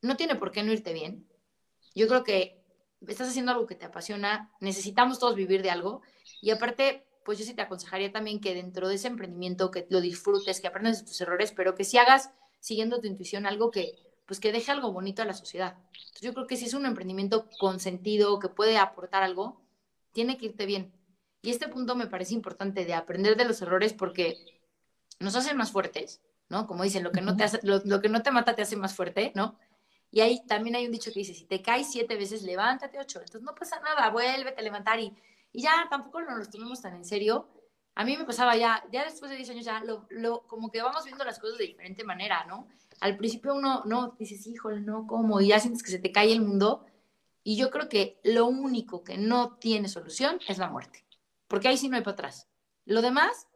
no 0.00 0.16
tiene 0.16 0.36
por 0.36 0.50
qué 0.50 0.62
no 0.62 0.72
irte 0.72 0.92
bien. 0.92 1.28
Yo 1.94 2.08
creo 2.08 2.24
que 2.24 2.62
estás 3.06 3.28
haciendo 3.28 3.52
algo 3.52 3.66
que 3.66 3.74
te 3.74 3.86
apasiona, 3.86 4.50
necesitamos 4.60 5.18
todos 5.18 5.36
vivir 5.36 5.62
de 5.62 5.70
algo. 5.70 6.02
Y 6.40 6.50
aparte, 6.50 7.06
pues 7.24 7.38
yo 7.38 7.44
sí 7.44 7.54
te 7.54 7.62
aconsejaría 7.62 8.12
también 8.12 8.40
que 8.40 8.54
dentro 8.54 8.88
de 8.88 8.94
ese 8.96 9.08
emprendimiento, 9.08 9.70
que 9.70 9.86
lo 9.90 10.00
disfrutes, 10.00 10.60
que 10.60 10.66
aprendas 10.66 11.00
de 11.00 11.06
tus 11.06 11.20
errores, 11.20 11.52
pero 11.52 11.74
que 11.74 11.84
si 11.84 11.98
hagas 11.98 12.30
siguiendo 12.60 13.00
tu 13.00 13.06
intuición 13.06 13.46
algo 13.46 13.70
que 13.70 13.96
pues 14.26 14.40
que 14.40 14.52
deje 14.52 14.70
algo 14.70 14.92
bonito 14.92 15.20
a 15.20 15.26
la 15.26 15.34
sociedad. 15.34 15.76
Yo 16.20 16.32
creo 16.32 16.46
que 16.46 16.56
si 16.56 16.64
es 16.64 16.74
un 16.74 16.86
emprendimiento 16.86 17.48
con 17.58 17.80
sentido, 17.80 18.38
que 18.38 18.48
puede 18.48 18.78
aportar 18.78 19.22
algo, 19.22 19.60
tiene 20.12 20.38
que 20.38 20.46
irte 20.46 20.64
bien. 20.64 20.92
Y 21.42 21.50
este 21.50 21.68
punto 21.68 21.94
me 21.94 22.06
parece 22.06 22.34
importante 22.34 22.84
de 22.84 22.94
aprender 22.94 23.36
de 23.36 23.44
los 23.44 23.60
errores 23.62 23.92
porque 23.92 24.36
nos 25.18 25.36
hacen 25.36 25.56
más 25.56 25.72
fuertes, 25.72 26.22
¿no? 26.48 26.66
Como 26.66 26.84
dicen, 26.84 27.02
lo 27.02 27.12
que 27.12 27.20
no 27.20 27.36
te, 27.36 27.44
hace, 27.44 27.60
lo, 27.62 28.00
que 28.00 28.08
no 28.08 28.22
te 28.22 28.30
mata 28.30 28.54
te 28.54 28.62
hace 28.62 28.76
más 28.76 28.94
fuerte, 28.94 29.32
¿no? 29.34 29.58
Y 30.10 30.20
ahí 30.20 30.44
también 30.46 30.76
hay 30.76 30.86
un 30.86 30.92
dicho 30.92 31.12
que 31.12 31.20
dice, 31.20 31.34
si 31.34 31.44
te 31.44 31.62
caes 31.62 31.90
siete 31.90 32.16
veces, 32.16 32.42
levántate 32.42 32.98
ocho. 32.98 33.18
Entonces 33.20 33.42
no 33.42 33.54
pasa 33.54 33.80
nada, 33.80 34.10
vuélvete 34.10 34.60
a 34.60 34.62
levantar 34.62 35.00
y, 35.00 35.12
y 35.52 35.62
ya 35.62 35.86
tampoco 35.90 36.20
nos 36.20 36.38
lo 36.38 36.50
tomemos 36.50 36.80
tan 36.80 36.94
en 36.94 37.04
serio. 37.04 37.48
A 37.94 38.04
mí 38.04 38.16
me 38.16 38.24
pasaba 38.24 38.56
ya, 38.56 38.84
ya 38.90 39.04
después 39.04 39.30
de 39.30 39.36
10 39.36 39.50
años 39.50 39.64
ya, 39.64 39.84
lo, 39.84 40.06
lo, 40.10 40.46
como 40.46 40.70
que 40.70 40.80
vamos 40.80 41.04
viendo 41.04 41.24
las 41.24 41.38
cosas 41.38 41.58
de 41.58 41.66
diferente 41.66 42.04
manera, 42.04 42.46
¿no? 42.46 42.66
al 43.02 43.16
principio 43.16 43.56
uno, 43.56 43.82
no, 43.84 44.14
dices, 44.16 44.46
híjole, 44.46 44.80
no, 44.80 45.08
¿cómo? 45.08 45.40
Y 45.40 45.48
ya 45.48 45.58
sientes 45.58 45.82
que 45.82 45.90
se 45.90 45.98
te 45.98 46.12
cae 46.12 46.32
el 46.32 46.40
mundo. 46.40 46.86
Y 47.42 47.56
yo 47.56 47.68
creo 47.70 47.88
que 47.88 48.20
lo 48.22 48.46
único 48.46 49.02
que 49.02 49.18
no 49.18 49.56
tiene 49.56 49.88
solución 49.88 50.38
es 50.46 50.58
la 50.58 50.70
muerte, 50.70 51.01
porque 51.52 51.68
ahí 51.68 51.76
sí 51.76 51.90
no 51.90 51.96
hay 51.96 52.02
para 52.02 52.14
atrás. 52.14 52.48
Lo 52.86 53.02
demás 53.02 53.46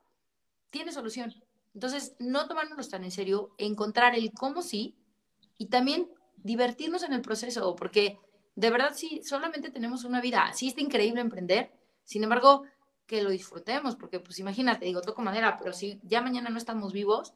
tiene 0.69 0.93
solución. 0.93 1.33
Entonces, 1.73 2.15
no 2.19 2.47
tomárnoslo 2.47 2.87
tan 2.87 3.05
en 3.05 3.11
serio, 3.11 3.55
encontrar 3.57 4.15
el 4.15 4.33
cómo 4.33 4.61
sí 4.61 4.99
y 5.57 5.69
también 5.69 6.11
divertirnos 6.37 7.05
en 7.05 7.15
el 7.15 7.23
proceso, 7.23 7.75
porque 7.75 8.19
de 8.55 8.69
verdad 8.69 8.93
sí, 8.95 9.23
solamente 9.25 9.71
tenemos 9.71 10.05
una 10.05 10.21
vida. 10.21 10.53
Sí 10.53 10.69
está 10.69 10.83
increíble 10.83 11.23
emprender, 11.23 11.73
sin 12.05 12.23
embargo, 12.23 12.65
que 13.07 13.23
lo 13.23 13.31
disfrutemos, 13.31 13.97
porque 13.97 14.21
pues 14.21 14.39
imagínate, 14.41 14.85
digo, 14.85 15.01
toco 15.01 15.23
madera, 15.23 15.57
pero 15.57 15.73
si 15.73 15.99
ya 16.03 16.21
mañana 16.21 16.51
no 16.51 16.59
estamos 16.59 16.93
vivos, 16.93 17.33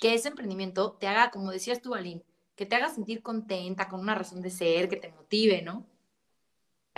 que 0.00 0.14
ese 0.14 0.28
emprendimiento 0.28 0.92
te 0.92 1.08
haga, 1.08 1.32
como 1.32 1.50
decías 1.50 1.82
tú, 1.82 1.96
Aline, 1.96 2.22
que 2.54 2.66
te 2.66 2.76
haga 2.76 2.88
sentir 2.88 3.20
contenta, 3.20 3.88
con 3.88 3.98
una 3.98 4.14
razón 4.14 4.42
de 4.42 4.50
ser, 4.50 4.88
que 4.88 4.98
te 4.98 5.10
motive, 5.10 5.60
¿no? 5.62 5.84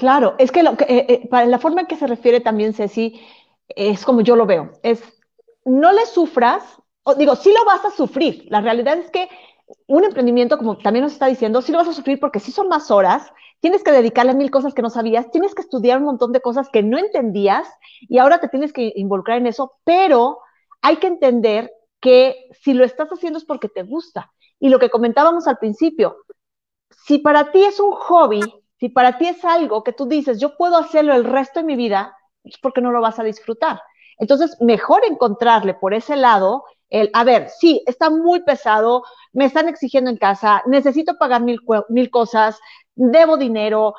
Claro, 0.01 0.35
es 0.39 0.51
que, 0.51 0.63
lo 0.63 0.73
eh, 0.73 0.77
eh, 0.89 1.29
para 1.29 1.45
la 1.45 1.59
forma 1.59 1.83
en 1.83 1.87
que 1.87 1.95
se 1.95 2.07
refiere 2.07 2.41
también 2.41 2.73
Ceci, 2.73 3.21
es 3.69 4.03
como 4.07 4.23
yo 4.23 4.35
lo 4.35 4.47
veo, 4.47 4.71
es 4.83 5.03
no 5.67 5.93
le 5.93 6.07
sufras, 6.07 6.63
o 7.03 7.15
digo, 7.15 7.37
sí 7.37 7.53
lo 7.53 7.67
vas 7.67 7.85
a 7.85 7.91
sufrir, 7.91 8.47
la 8.49 8.63
realidad 8.63 8.97
es 8.97 9.11
que 9.11 9.29
un 9.87 10.05
emprendimiento, 10.05 10.57
como 10.57 10.79
también 10.79 11.03
nos 11.03 11.13
está 11.13 11.27
diciendo, 11.27 11.61
sí 11.61 11.71
lo 11.71 11.77
vas 11.77 11.89
a 11.89 11.93
sufrir 11.93 12.19
porque 12.19 12.41
sí 12.41 12.51
son 12.51 12.69
más 12.69 12.91
horas, 12.91 13.31
tienes 13.61 13.85
que 13.85 13.93
dedicarle 13.93 14.33
mil 14.33 14.51
cosas 14.51 14.73
que 14.73 14.81
no 14.81 14.89
sabías, 14.89 15.31
tienes 15.33 15.55
que 15.55 15.61
estudiar 15.61 15.99
un 15.99 16.05
montón 16.05 16.33
de 16.33 16.41
cosas 16.41 16.71
que 16.71 16.83
no 16.83 16.97
entendías 16.97 17.69
y 18.01 18.17
ahora 18.17 18.41
te 18.41 18.49
tienes 18.49 18.73
que 18.73 18.95
involucrar 18.97 19.37
en 19.37 19.49
eso, 19.49 19.75
pero 19.85 20.39
hay 20.81 20.97
que 20.97 21.09
entender 21.09 21.71
que 22.01 22.49
si 22.63 22.73
lo 22.73 22.87
estás 22.87 23.11
haciendo 23.11 23.39
es 23.39 23.45
porque 23.45 23.69
te 23.69 23.83
gusta. 23.83 24.33
Y 24.59 24.71
lo 24.71 24.79
que 24.79 24.89
comentábamos 24.89 25.47
al 25.47 25.59
principio, 25.59 26.17
si 27.07 27.19
para 27.19 27.53
ti 27.53 27.63
es 27.65 27.81
un 27.81 27.93
hobby, 27.93 28.41
si 28.81 28.89
para 28.89 29.19
ti 29.19 29.29
es 29.29 29.45
algo 29.45 29.85
que 29.85 29.93
tú 29.93 30.07
dices, 30.07 30.41
yo 30.41 30.57
puedo 30.57 30.79
hacerlo 30.79 31.15
el 31.15 31.25
resto 31.25 31.61
de 31.61 31.67
mi 31.67 31.77
vida, 31.77 32.17
es 32.43 32.57
porque 32.59 32.81
no 32.81 32.91
lo 32.91 33.03
vas 33.03 33.19
a 33.19 33.25
disfrutar. 33.25 33.81
Entonces, 34.19 34.57
mejor 34.61 35.03
encontrarle 35.05 35.75
por 35.75 35.93
ese 35.93 36.17
lado 36.17 36.65
el, 36.89 37.11
a 37.13 37.23
ver, 37.23 37.51
sí, 37.51 37.83
está 37.87 38.11
muy 38.11 38.43
pesado, 38.43 39.05
me 39.33 39.45
están 39.45 39.69
exigiendo 39.69 40.11
en 40.11 40.17
casa, 40.17 40.63
necesito 40.67 41.19
pagar 41.19 41.43
mil, 41.43 41.61
mil 41.91 42.11
cosas, 42.11 42.59
debo 42.95 43.37
dinero, 43.37 43.95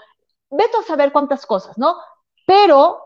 vete 0.49 0.77
a 0.77 0.84
saber 0.84 1.11
cuántas 1.11 1.45
cosas, 1.45 1.77
¿no? 1.77 1.95
Pero 2.45 2.99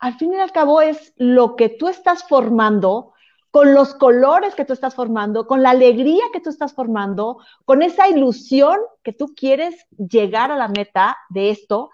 al 0.00 0.14
fin 0.18 0.34
y 0.34 0.40
al 0.40 0.52
cabo 0.52 0.80
es 0.80 1.14
lo 1.16 1.54
que 1.54 1.68
tú 1.68 1.88
estás 1.88 2.24
formando, 2.24 3.14
con 3.52 3.74
los 3.74 3.94
colores 3.94 4.54
que 4.54 4.64
tú 4.64 4.72
estás 4.72 4.94
formando, 4.94 5.46
con 5.46 5.62
la 5.62 5.70
alegría 5.70 6.24
que 6.32 6.40
tú 6.40 6.48
estás 6.48 6.72
formando, 6.72 7.36
con 7.66 7.82
esa 7.82 8.08
ilusión 8.08 8.78
que 9.02 9.12
tú 9.12 9.34
quieres 9.36 9.86
llegar 9.96 10.50
a 10.50 10.56
la 10.56 10.68
meta 10.68 11.18
de 11.28 11.50
esto. 11.50 11.90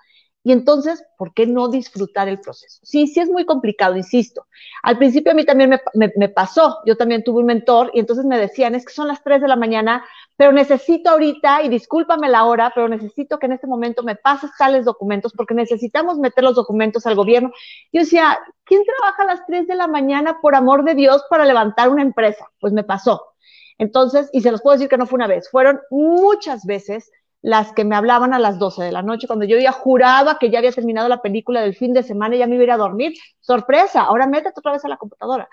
Y 0.48 0.52
entonces, 0.52 1.04
¿por 1.18 1.34
qué 1.34 1.46
no 1.46 1.68
disfrutar 1.68 2.26
el 2.26 2.40
proceso? 2.40 2.80
Sí, 2.82 3.06
sí 3.06 3.20
es 3.20 3.28
muy 3.28 3.44
complicado, 3.44 3.98
insisto. 3.98 4.46
Al 4.82 4.96
principio 4.96 5.32
a 5.32 5.34
mí 5.34 5.44
también 5.44 5.78
me, 5.92 6.28
pasó, 6.30 6.78
yo 6.86 6.96
también 6.96 7.22
tuve 7.22 7.40
un 7.40 7.44
mentor 7.44 7.90
y 7.92 8.00
entonces 8.00 8.24
me 8.24 8.38
decían, 8.38 8.74
es 8.74 8.86
que 8.86 8.94
son 8.94 9.08
las 9.08 9.22
3 9.22 9.42
de 9.42 9.48
la 9.48 9.56
mañana, 9.56 10.02
pero 10.38 10.52
necesito 10.52 11.10
ahorita, 11.10 11.64
y 11.64 11.68
discúlpame 11.68 12.30
la 12.30 12.46
hora, 12.46 12.72
pero 12.74 12.88
necesito 12.88 13.38
que 13.38 13.44
en 13.44 13.52
este 13.52 13.66
momento 13.66 14.02
me 14.02 14.16
pases 14.16 14.50
tales 14.56 14.86
documentos 14.86 15.34
porque 15.36 15.52
necesitamos 15.52 16.16
meter 16.16 16.42
los 16.42 16.54
documentos 16.54 17.04
al 17.04 17.14
gobierno. 17.14 17.52
Yo 17.92 18.00
decía, 18.00 18.38
¿quién 18.64 18.84
trabaja 18.84 19.24
a 19.24 19.26
las 19.26 19.44
3 19.44 19.66
de 19.66 19.74
la 19.74 19.86
mañana, 19.86 20.38
por 20.40 20.54
amor 20.54 20.82
de 20.82 20.94
Dios, 20.94 21.24
para 21.28 21.44
levantar 21.44 21.90
una 21.90 22.00
empresa? 22.00 22.48
Pues 22.58 22.72
me 22.72 22.84
pasó. 22.84 23.34
Entonces, 23.76 24.30
y 24.32 24.40
se 24.40 24.50
los 24.50 24.62
puedo 24.62 24.76
decir 24.76 24.88
que 24.88 24.96
no 24.96 25.04
fue 25.04 25.18
una 25.18 25.26
vez, 25.26 25.50
fueron 25.50 25.78
muchas 25.90 26.64
veces 26.64 27.10
las 27.42 27.72
que 27.72 27.84
me 27.84 27.94
hablaban 27.94 28.34
a 28.34 28.38
las 28.38 28.58
12 28.58 28.82
de 28.82 28.92
la 28.92 29.02
noche, 29.02 29.26
cuando 29.26 29.44
yo 29.44 29.58
ya 29.58 29.72
juraba 29.72 30.38
que 30.38 30.50
ya 30.50 30.58
había 30.58 30.72
terminado 30.72 31.08
la 31.08 31.22
película 31.22 31.60
del 31.60 31.74
fin 31.74 31.92
de 31.92 32.02
semana 32.02 32.34
y 32.34 32.38
ya 32.38 32.46
me 32.46 32.54
iba 32.56 32.62
a 32.62 32.64
ir 32.64 32.70
a 32.72 32.76
dormir. 32.76 33.14
Sorpresa, 33.40 34.02
ahora 34.02 34.26
métete 34.26 34.54
otra 34.56 34.72
vez 34.72 34.84
a 34.84 34.88
la 34.88 34.96
computadora. 34.96 35.48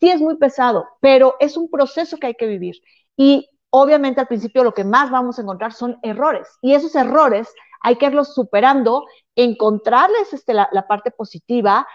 Sí 0.00 0.10
es 0.10 0.20
muy 0.20 0.36
pesado, 0.36 0.86
pero 1.00 1.36
es 1.40 1.56
un 1.56 1.70
proceso 1.70 2.16
que 2.16 2.28
hay 2.28 2.34
que 2.34 2.46
vivir. 2.46 2.76
Y 3.16 3.48
obviamente 3.70 4.20
al 4.20 4.26
principio 4.26 4.64
lo 4.64 4.74
que 4.74 4.84
más 4.84 5.10
vamos 5.10 5.38
a 5.38 5.42
encontrar 5.42 5.72
son 5.72 5.98
errores 6.02 6.48
y 6.60 6.74
esos 6.74 6.94
errores 6.96 7.48
hay 7.80 7.96
que 7.96 8.06
irlos 8.06 8.34
superando, 8.34 9.06
encontrarles 9.34 10.32
este, 10.32 10.52
la, 10.52 10.68
parte 10.86 11.10
positiva, 11.10 11.86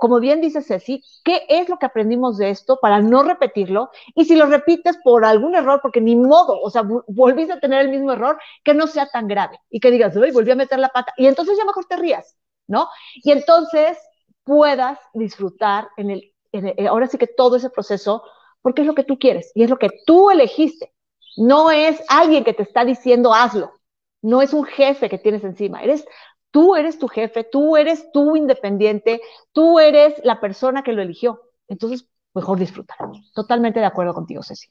como 0.00 0.20
bien 0.20 0.40
dice 0.40 0.62
Ceci, 0.62 1.02
¿qué 1.24 1.46
es 1.48 1.68
lo 1.68 1.78
que 1.78 1.86
aprendimos 1.86 2.38
de 2.38 2.50
esto 2.50 2.78
para 2.80 3.00
no 3.00 3.22
repetirlo? 3.22 3.90
Y 4.14 4.24
si 4.24 4.36
lo 4.36 4.46
repites 4.46 4.98
por 5.04 5.24
algún 5.24 5.54
error, 5.54 5.80
porque 5.82 6.00
ni 6.00 6.16
modo, 6.16 6.60
o 6.60 6.70
sea, 6.70 6.82
volviste 7.06 7.52
a 7.52 7.60
tener 7.60 7.80
el 7.80 7.90
mismo 7.90 8.12
error, 8.12 8.38
que 8.62 8.74
no 8.74 8.86
sea 8.86 9.06
tan 9.06 9.28
grave 9.28 9.60
y 9.70 9.80
que 9.80 9.90
digas, 9.90 10.16
uy, 10.16 10.30
volví 10.30 10.50
a 10.50 10.56
meter 10.56 10.78
la 10.78 10.88
pata, 10.88 11.12
y 11.16 11.26
entonces 11.26 11.56
ya 11.58 11.64
mejor 11.64 11.84
te 11.86 11.96
rías, 11.96 12.36
¿no? 12.66 12.88
Y 13.14 13.30
entonces 13.32 13.98
puedas 14.44 14.98
disfrutar 15.12 15.88
en 15.96 16.10
el, 16.10 16.34
ahora 16.88 17.06
sí 17.06 17.18
que 17.18 17.26
todo 17.26 17.56
ese 17.56 17.70
proceso, 17.70 18.22
porque 18.62 18.82
es 18.82 18.86
lo 18.86 18.94
que 18.94 19.04
tú 19.04 19.18
quieres 19.18 19.52
y 19.54 19.64
es 19.64 19.70
lo 19.70 19.78
que 19.78 19.90
tú 20.06 20.30
elegiste. 20.30 20.92
No 21.36 21.70
es 21.70 22.00
alguien 22.08 22.44
que 22.44 22.54
te 22.54 22.62
está 22.62 22.84
diciendo 22.84 23.34
hazlo. 23.34 23.72
No 24.22 24.40
es 24.40 24.54
un 24.54 24.64
jefe 24.64 25.10
que 25.10 25.18
tienes 25.18 25.44
encima. 25.44 25.82
Eres 25.82 26.06
tú 26.54 26.76
eres 26.76 27.00
tu 27.00 27.08
jefe, 27.08 27.42
tú 27.42 27.76
eres 27.76 28.12
tu 28.12 28.36
independiente, 28.36 29.20
tú 29.50 29.80
eres 29.80 30.14
la 30.22 30.38
persona 30.38 30.84
que 30.84 30.92
lo 30.92 31.02
eligió. 31.02 31.50
Entonces, 31.66 32.06
mejor 32.32 32.60
disfrutar. 32.60 32.96
Totalmente 33.34 33.80
de 33.80 33.86
acuerdo 33.86 34.14
contigo, 34.14 34.40
Ceci. 34.40 34.68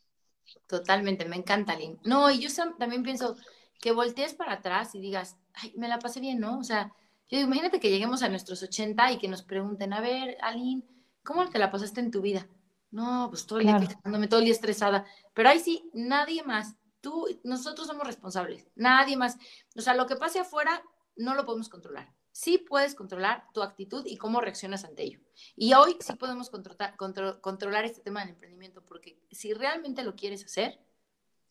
Totalmente, 0.66 1.26
me 1.26 1.36
encanta, 1.36 1.76
Lynn. 1.76 2.00
No, 2.06 2.32
y 2.32 2.40
yo 2.40 2.48
también 2.80 3.04
pienso 3.04 3.36
que 3.82 3.92
voltees 3.92 4.34
para 4.34 4.54
atrás 4.54 4.96
y 4.96 5.02
digas, 5.02 5.36
ay, 5.56 5.74
me 5.76 5.90
la 5.90 6.00
pasé 6.00 6.22
bien, 6.22 6.40
¿no? 6.40 6.58
O 6.58 6.64
sea, 6.64 6.94
yo 7.28 7.38
digo, 7.38 7.48
imagínate 7.48 7.82
que 7.82 7.90
lleguemos 7.90 8.24
a 8.24 8.30
nuestros 8.30 8.64
80 8.64 9.12
y 9.12 9.18
que 9.18 9.28
nos 9.28 9.44
pregunten, 9.44 9.92
a 9.92 10.00
ver, 10.00 10.38
Aline, 10.40 10.84
¿cómo 11.22 11.50
te 11.50 11.60
la 11.60 11.70
pasaste 11.70 12.00
en 12.00 12.12
tu 12.12 12.22
vida? 12.22 12.48
No, 12.92 13.28
pues 13.30 13.46
todo 13.46 13.60
el 13.60 13.66
día 13.66 13.78
quejándome, 13.78 14.30
todo 14.30 14.40
el 14.40 14.46
día 14.46 14.54
estresada. 14.54 15.06
Pero 15.34 15.50
ahí 15.50 15.60
sí, 15.60 15.90
nadie 15.94 16.44
más. 16.44 16.78
Tú, 17.02 17.28
nosotros 17.44 17.88
somos 17.88 18.08
responsables, 18.08 18.70
nadie 18.76 19.18
más. 19.18 19.38
O 19.76 19.82
sea, 19.82 19.96
lo 19.96 20.06
que 20.06 20.16
pase 20.16 20.40
afuera 20.40 20.82
no 21.16 21.36
lo 21.36 21.46
podemos 21.46 21.70
controlar. 21.70 22.14
Sí 22.32 22.58
puedes 22.58 22.96
controlar 22.96 23.46
tu 23.54 23.62
actitud 23.62 24.06
y 24.08 24.18
cómo 24.18 24.42
reaccionas 24.42 24.84
ante 24.84 25.04
ello. 25.04 25.20
Y 25.56 25.74
hoy 25.74 25.98
sí 26.00 26.14
podemos 26.14 26.50
controlar, 26.50 26.96
controlar 26.98 27.86
este 27.86 28.02
tema 28.02 28.22
del 28.22 28.30
emprendimiento, 28.30 28.84
porque 28.84 29.20
si 29.32 29.54
realmente 29.54 30.04
lo 30.04 30.16
quieres 30.16 30.44
hacer, 30.44 30.80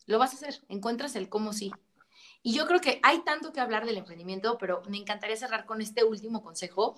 lo 0.05 0.19
vas 0.19 0.33
a 0.33 0.35
hacer. 0.35 0.61
Encuentras 0.67 1.15
el 1.15 1.29
cómo 1.29 1.53
sí. 1.53 1.71
Y 2.41 2.53
yo 2.53 2.67
creo 2.67 2.81
que 2.81 2.99
hay 3.03 3.23
tanto 3.23 3.53
que 3.53 3.61
hablar 3.61 3.85
del 3.85 3.97
emprendimiento, 3.97 4.57
pero 4.57 4.81
me 4.89 4.97
encantaría 4.97 5.37
cerrar 5.37 5.65
con 5.65 5.81
este 5.81 6.03
último 6.03 6.41
consejo 6.41 6.97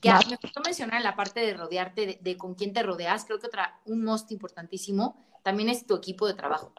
que 0.00 0.10
me 0.28 0.36
gustó 0.40 0.60
mencionar 0.64 0.98
en 0.98 1.04
la 1.04 1.16
parte 1.16 1.40
de 1.40 1.54
rodearte, 1.54 2.18
de, 2.20 2.36
con 2.36 2.54
quién 2.54 2.72
te 2.72 2.82
rodeas, 2.82 3.24
creo 3.24 3.38
que 3.38 3.46
otra, 3.46 3.80
un 3.86 4.04
most 4.04 4.30
importantísimo 4.30 5.24
también 5.42 5.68
es 5.68 5.86
tu 5.86 5.94
equipo 5.94 6.26
de 6.26 6.34
trabajo, 6.34 6.72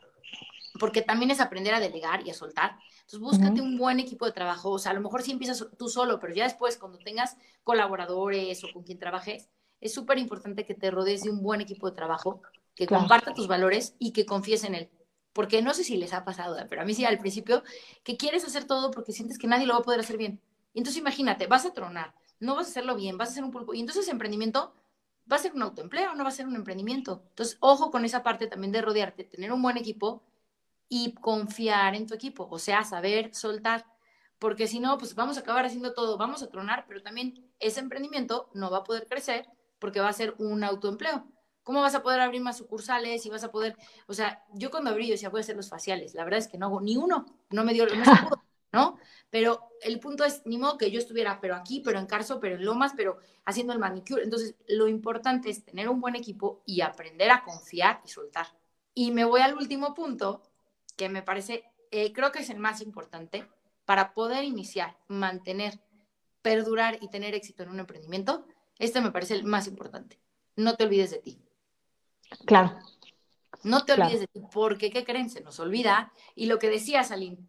porque 0.80 1.02
también 1.02 1.32
es 1.32 1.40
aprender 1.40 1.74
a 1.74 1.80
delegar 1.80 2.26
y 2.26 2.32
a 2.32 2.34
soltar. 2.34 2.78
Entonces, 3.08 3.22
búscate 3.22 3.62
un 3.62 3.78
buen 3.78 4.02
equipo 4.02 4.26
de 4.26 4.34
trabajo, 4.34 4.70
o 4.70 4.80
sea, 4.80 4.92
a 4.92 4.94
lo 4.94 5.00
mejor 5.00 5.22
sí 5.22 5.32
empiezas 5.32 5.66
tú 5.78 5.88
solo, 5.88 6.20
pero 6.20 6.34
ya 6.34 6.44
después, 6.44 6.76
cuando 6.76 6.98
tengas 6.98 7.38
colaboradores 7.64 8.62
o 8.66 8.68
con 8.74 8.84
quien 8.84 9.00
trabajes, 9.00 9.48
es 9.80 9.94
súper 9.94 10.18
importante 10.18 10.66
que 10.66 10.74
te 10.74 10.92
rodees 10.92 11.24
de 11.24 11.30
un 11.30 11.42
buen 11.42 11.62
equipo 11.62 11.90
de 11.90 11.96
trabajo, 11.96 12.42
que 12.76 12.86
comparta 12.86 13.34
tus 13.34 13.48
valores 13.48 13.96
y 13.98 14.12
que 14.12 14.26
confíes 14.26 14.66
en 14.66 14.76
él. 14.76 14.90
Porque 15.32 15.62
no 15.62 15.74
sé 15.74 15.86
si 15.86 15.96
les 15.96 16.12
ha 16.12 16.26
pasado, 16.26 16.58
pero 16.70 16.82
a 16.82 16.86
mí 16.86 16.94
sí 16.94 17.06
al 17.06 17.18
principio, 17.18 17.64
que 18.04 18.18
quieres 18.18 18.44
hacer 18.44 18.66
todo 18.66 18.92
porque 18.92 19.14
sientes 19.14 19.38
que 19.38 19.48
nadie 19.48 19.66
lo 19.66 19.76
va 19.76 19.80
a 19.80 19.84
poder 19.84 20.02
hacer 20.02 20.18
bien. 20.18 20.42
Entonces 20.74 21.00
imagínate, 21.00 21.48
vas 21.48 21.66
a 21.66 21.72
tronar, 21.72 22.14
no 22.42 22.56
vas 22.56 22.68
a 22.68 22.72
hacerlo 22.72 22.98
bien, 22.98 23.18
vas 23.18 23.30
a 23.30 23.32
hacer 23.32 23.46
un 23.46 23.52
pulpo. 23.52 23.74
Y 23.74 23.80
entonces 23.80 24.10
emprendimiento 24.10 24.74
va 25.32 25.38
a 25.38 25.40
ser 25.40 25.54
un 25.54 25.62
autoempleo, 25.62 26.14
no 26.14 26.24
va 26.26 26.30
a 26.30 26.34
ser 26.34 26.46
un 26.46 26.58
emprendimiento. 26.58 27.24
Entonces, 27.30 27.56
ojo 27.62 27.90
con 27.90 28.04
esa 28.04 28.22
parte 28.22 28.48
también 28.48 28.74
de 28.74 28.82
rodearte, 28.82 29.24
tener 29.24 29.54
un 29.54 29.62
buen 29.62 29.78
equipo 29.78 30.24
y 30.90 31.14
confiar 31.16 31.96
en 31.96 32.08
tu 32.08 32.14
equipo, 32.14 32.48
o 32.50 32.60
sea, 32.60 32.84
saber 32.84 33.34
soltar, 33.34 33.86
porque 34.40 34.68
si 34.68 34.80
no, 34.80 34.98
pues 34.98 35.16
vamos 35.16 35.38
a 35.38 35.42
acabar 35.42 35.66
haciendo 35.66 35.94
todo, 35.94 36.18
vamos 36.18 36.44
a 36.44 36.50
tronar, 36.50 36.86
pero 36.88 37.02
también 37.02 37.52
ese 37.60 37.80
emprendimiento 37.80 38.50
no 38.54 38.70
va 38.70 38.80
a 38.80 38.84
poder 38.84 39.08
crecer 39.08 39.48
porque 39.80 40.00
va 40.00 40.10
a 40.10 40.14
ser 40.14 40.36
un 40.38 40.64
autoempleo. 40.64 41.28
¿Cómo 41.64 41.82
vas 41.82 41.96
a 41.96 42.04
poder 42.04 42.22
abrir 42.22 42.42
más 42.42 42.58
sucursales 42.58 43.26
y 43.26 43.30
vas 43.30 43.44
a 43.44 43.52
poder, 43.52 43.76
o 44.08 44.14
sea, 44.14 44.44
yo 44.54 44.72
cuando 44.72 44.90
abrí 44.90 45.08
yo 45.08 45.12
decía, 45.12 45.30
voy 45.30 45.40
a 45.40 45.42
hacer 45.42 45.58
los 45.58 45.70
faciales, 45.70 46.14
la 46.14 46.24
verdad 46.24 46.40
es 46.40 46.48
que 46.48 46.58
no 46.58 46.68
hago 46.68 46.80
ni 46.80 46.96
uno, 46.96 47.26
no 47.50 47.64
me 47.64 47.74
dio, 47.74 47.88
se 47.90 47.96
pudo. 48.30 48.48
¿no? 48.72 48.98
Pero 49.30 49.70
el 49.82 50.00
punto 50.00 50.24
es, 50.24 50.46
ni 50.46 50.58
modo 50.58 50.78
que 50.78 50.92
yo 50.92 51.00
estuviera, 51.00 51.40
pero 51.42 51.56
aquí, 51.56 51.82
pero 51.84 52.00
en 52.00 52.06
Carso, 52.06 52.40
pero 52.40 52.56
en 52.56 52.66
Lomas, 52.66 52.94
pero 52.96 53.18
haciendo 53.46 53.74
el 53.74 53.80
manicure. 53.80 54.24
Entonces, 54.24 54.56
lo 54.68 54.88
importante 54.88 55.50
es 55.50 55.64
tener 55.64 55.90
un 55.90 56.02
buen 56.02 56.16
equipo 56.16 56.62
y 56.66 56.82
aprender 56.82 57.32
a 57.32 57.44
confiar 57.44 58.02
y 58.06 58.10
soltar. 58.10 58.48
Y 58.94 59.12
me 59.12 59.26
voy 59.26 59.42
al 59.42 59.56
último 59.56 59.94
punto, 59.94 60.42
que 60.98 61.08
me 61.08 61.22
parece, 61.22 61.64
eh, 61.92 62.12
creo 62.12 62.32
que 62.34 62.40
es 62.40 62.50
el 62.50 62.60
más 62.60 62.82
importante 62.82 63.48
para 63.86 64.14
poder 64.14 64.44
iniciar, 64.44 64.98
mantener, 65.08 65.80
perdurar 66.42 66.98
y 67.02 67.08
tener 67.10 67.34
éxito 67.36 67.64
en 67.64 67.70
un 67.70 67.80
emprendimiento. 67.80 68.46
Este 68.80 69.00
me 69.00 69.12
parece 69.12 69.36
el 69.36 69.46
más 69.46 69.68
importante. 69.68 70.20
No 70.58 70.76
te 70.76 70.84
olvides 70.84 71.12
de 71.12 71.20
ti. 71.20 71.40
Claro. 72.46 72.78
No 73.64 73.86
te 73.86 73.94
olvides 73.94 74.20
de 74.20 74.28
ti, 74.28 74.42
porque 74.52 74.92
¿qué 74.92 75.06
creen? 75.06 75.30
Se 75.30 75.42
nos 75.42 75.60
olvida. 75.60 76.12
Y 76.36 76.48
lo 76.48 76.60
que 76.60 76.70
decía 76.70 77.04
Salim, 77.04 77.48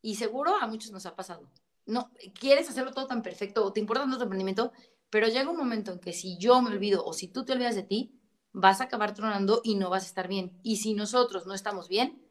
y 0.00 0.16
seguro 0.16 0.56
a 0.56 0.66
muchos 0.66 0.90
nos 0.90 1.06
ha 1.06 1.16
pasado. 1.16 1.50
No, 1.86 2.10
quieres 2.38 2.68
hacerlo 2.68 2.92
todo 2.92 3.06
tan 3.06 3.22
perfecto 3.22 3.64
o 3.64 3.72
te 3.72 3.80
importa 3.80 4.02
tanto 4.02 4.16
tu 4.16 4.22
emprendimiento, 4.22 4.72
pero 5.10 5.28
llega 5.28 5.50
un 5.50 5.56
momento 5.56 5.92
en 5.92 5.98
que 5.98 6.12
si 6.12 6.38
yo 6.38 6.62
me 6.62 6.70
olvido 6.70 7.04
o 7.04 7.12
si 7.12 7.28
tú 7.28 7.44
te 7.44 7.52
olvidas 7.52 7.74
de 7.74 7.82
ti, 7.82 8.18
vas 8.52 8.80
a 8.80 8.84
acabar 8.84 9.14
tronando 9.14 9.60
y 9.64 9.74
no 9.74 9.90
vas 9.90 10.04
a 10.04 10.06
estar 10.06 10.28
bien. 10.28 10.58
Y 10.62 10.76
si 10.76 10.94
nosotros 10.94 11.46
no 11.46 11.54
estamos 11.54 11.88
bien, 11.88 12.23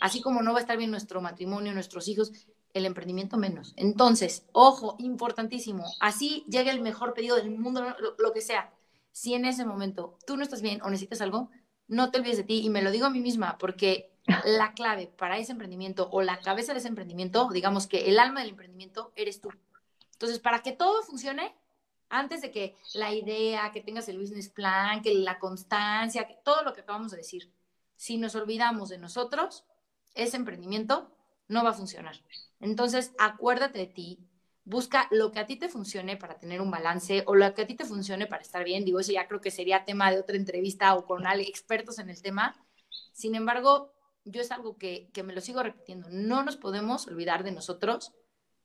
así 0.00 0.20
como 0.20 0.42
no 0.42 0.52
va 0.52 0.58
a 0.58 0.60
estar 0.60 0.76
bien 0.76 0.90
nuestro 0.90 1.20
matrimonio, 1.20 1.72
nuestros 1.72 2.08
hijos, 2.08 2.32
el 2.74 2.84
emprendimiento 2.84 3.36
menos. 3.38 3.72
Entonces, 3.76 4.46
ojo, 4.52 4.96
importantísimo, 4.98 5.84
así 6.00 6.44
llega 6.48 6.70
el 6.70 6.80
mejor 6.80 7.14
pedido 7.14 7.36
del 7.36 7.50
mundo, 7.50 7.82
lo, 7.82 8.16
lo, 8.18 8.32
que 8.32 8.42
sea. 8.42 8.72
Si 9.12 9.34
en 9.34 9.46
ese 9.46 9.64
momento 9.64 10.18
tú 10.26 10.36
no 10.36 10.42
estás 10.42 10.60
bien 10.60 10.82
o 10.82 10.90
necesitas 10.90 11.22
algo, 11.22 11.50
no 11.88 12.10
te 12.10 12.18
olvides 12.18 12.36
de 12.36 12.44
ti. 12.44 12.60
Y 12.62 12.70
me 12.70 12.82
lo 12.82 12.90
digo 12.90 13.06
a 13.06 13.10
mí 13.10 13.20
misma, 13.20 13.56
porque 13.58 14.12
la 14.44 14.72
clave 14.72 15.06
para 15.06 15.38
ese 15.38 15.52
emprendimiento 15.52 16.08
o 16.10 16.22
la 16.22 16.40
cabeza 16.40 16.72
de 16.72 16.80
ese 16.80 16.88
emprendimiento, 16.88 17.48
digamos 17.52 17.86
que 17.86 18.08
el 18.08 18.18
alma 18.18 18.40
del 18.40 18.50
emprendimiento 18.50 19.12
eres 19.16 19.40
tú. 19.40 19.50
Entonces, 20.12 20.38
para 20.38 20.62
que 20.62 20.72
todo 20.72 21.02
funcione, 21.02 21.54
antes 22.08 22.40
de 22.40 22.50
que 22.50 22.76
la 22.94 23.12
idea, 23.12 23.72
que 23.72 23.80
tengas 23.80 24.08
el 24.08 24.18
business 24.18 24.48
plan, 24.48 25.02
que 25.02 25.14
la 25.14 25.38
constancia, 25.38 26.26
que 26.26 26.38
todo 26.44 26.62
lo 26.62 26.72
que 26.72 26.80
acabamos 26.80 27.10
de 27.10 27.18
decir, 27.18 27.52
si 27.96 28.16
nos 28.16 28.34
olvidamos 28.34 28.88
de 28.88 28.98
nosotros, 28.98 29.64
ese 30.16 30.36
emprendimiento 30.36 31.10
no 31.48 31.62
va 31.62 31.70
a 31.70 31.74
funcionar. 31.74 32.16
Entonces, 32.60 33.12
acuérdate 33.18 33.78
de 33.78 33.86
ti, 33.86 34.18
busca 34.64 35.06
lo 35.12 35.30
que 35.30 35.38
a 35.38 35.46
ti 35.46 35.56
te 35.56 35.68
funcione 35.68 36.16
para 36.16 36.38
tener 36.38 36.60
un 36.60 36.70
balance 36.70 37.22
o 37.26 37.34
lo 37.34 37.54
que 37.54 37.62
a 37.62 37.66
ti 37.66 37.74
te 37.74 37.84
funcione 37.84 38.26
para 38.26 38.42
estar 38.42 38.64
bien. 38.64 38.84
Digo, 38.84 38.98
eso 38.98 39.12
ya 39.12 39.28
creo 39.28 39.40
que 39.40 39.50
sería 39.50 39.84
tema 39.84 40.10
de 40.10 40.18
otra 40.18 40.36
entrevista 40.36 40.94
o 40.94 41.06
con 41.06 41.24
expertos 41.26 41.98
en 41.98 42.10
el 42.10 42.20
tema. 42.20 42.56
Sin 43.12 43.34
embargo, 43.34 43.92
yo 44.24 44.40
es 44.40 44.50
algo 44.50 44.76
que, 44.76 45.08
me 45.24 45.32
lo 45.32 45.40
sigo 45.40 45.62
repitiendo, 45.62 46.08
no 46.10 46.42
nos 46.42 46.56
podemos 46.56 47.06
olvidar 47.06 47.44
de 47.44 47.52
nosotros 47.52 48.12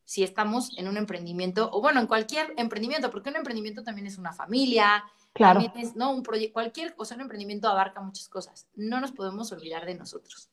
si 0.04 0.24
estamos 0.24 0.78
en 0.78 0.88
un 0.88 0.98
emprendimiento, 0.98 1.70
o 1.72 1.80
bueno, 1.80 2.02
en 2.02 2.08
cualquier 2.08 2.54
emprendimiento, 2.58 3.12
porque 3.12 3.30
un 3.30 3.36
emprendimiento 3.38 3.84
también 3.84 4.08
es 4.08 4.18
una 4.18 4.34
familia, 4.34 5.06
claro. 5.32 5.62
es, 5.76 5.96
¿no? 5.96 6.12
Un 6.12 6.24
proyecto, 6.24 6.54
cualquier 6.54 6.96
cosa, 6.96 7.16
un 7.16 7.22
emprendimiento 7.22 7.70
abarca 7.70 8.02
muchas 8.02 8.28
cosas. 8.28 8.68
No 8.76 9.00
nos 9.00 9.12
podemos 9.12 9.52
olvidar 9.52 9.86
de 9.86 9.96
nosotros. 9.96 10.50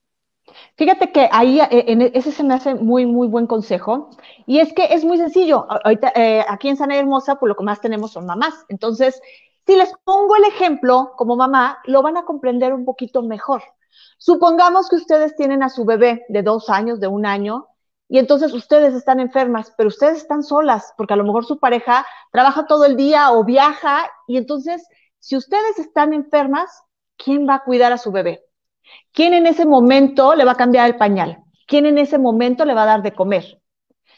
Fíjate 0.76 1.12
que 1.12 1.28
ahí, 1.32 1.60
eh, 1.60 1.84
en 1.88 2.02
e, 2.02 2.10
ese 2.14 2.32
se 2.32 2.44
me 2.44 2.54
hace 2.54 2.74
muy, 2.74 3.06
muy 3.06 3.28
buen 3.28 3.46
consejo. 3.46 4.10
Y 4.46 4.60
es 4.60 4.72
que 4.72 4.94
es 4.94 5.04
muy 5.04 5.18
sencillo. 5.18 5.66
Ahorita, 5.68 6.12
eh, 6.14 6.44
aquí 6.48 6.68
en 6.68 6.76
Sana 6.76 6.96
Hermosa, 6.96 7.36
pues 7.36 7.48
lo 7.48 7.56
que 7.56 7.64
más 7.64 7.80
tenemos 7.80 8.12
son 8.12 8.26
mamás. 8.26 8.64
Entonces, 8.68 9.20
si 9.66 9.76
les 9.76 9.92
pongo 10.04 10.36
el 10.36 10.44
ejemplo 10.44 11.12
como 11.16 11.36
mamá, 11.36 11.78
lo 11.84 12.02
van 12.02 12.16
a 12.16 12.24
comprender 12.24 12.72
un 12.72 12.84
poquito 12.84 13.22
mejor. 13.22 13.62
Supongamos 14.18 14.88
que 14.88 14.96
ustedes 14.96 15.36
tienen 15.36 15.62
a 15.62 15.68
su 15.68 15.84
bebé 15.84 16.24
de 16.28 16.42
dos 16.42 16.70
años, 16.70 17.00
de 17.00 17.06
un 17.06 17.26
año, 17.26 17.68
y 18.08 18.18
entonces 18.18 18.54
ustedes 18.54 18.94
están 18.94 19.20
enfermas, 19.20 19.72
pero 19.76 19.88
ustedes 19.88 20.18
están 20.18 20.42
solas, 20.42 20.94
porque 20.96 21.12
a 21.12 21.16
lo 21.16 21.24
mejor 21.24 21.44
su 21.44 21.58
pareja 21.58 22.06
trabaja 22.32 22.66
todo 22.66 22.84
el 22.86 22.96
día 22.96 23.32
o 23.32 23.44
viaja, 23.44 24.10
y 24.26 24.38
entonces, 24.38 24.86
si 25.18 25.36
ustedes 25.36 25.78
están 25.78 26.14
enfermas, 26.14 26.70
¿quién 27.16 27.46
va 27.46 27.56
a 27.56 27.64
cuidar 27.64 27.92
a 27.92 27.98
su 27.98 28.10
bebé? 28.10 28.47
¿Quién 29.12 29.34
en 29.34 29.46
ese 29.46 29.66
momento 29.66 30.34
le 30.34 30.44
va 30.44 30.52
a 30.52 30.56
cambiar 30.56 30.88
el 30.88 30.96
pañal? 30.96 31.42
¿Quién 31.66 31.86
en 31.86 31.98
ese 31.98 32.18
momento 32.18 32.64
le 32.64 32.74
va 32.74 32.84
a 32.84 32.86
dar 32.86 33.02
de 33.02 33.12
comer? 33.12 33.60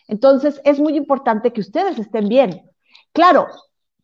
Entonces, 0.08 0.60
es 0.64 0.80
muy 0.80 0.96
importante 0.96 1.52
que 1.52 1.60
ustedes 1.60 1.98
estén 1.98 2.28
bien. 2.28 2.70
Claro, 3.12 3.46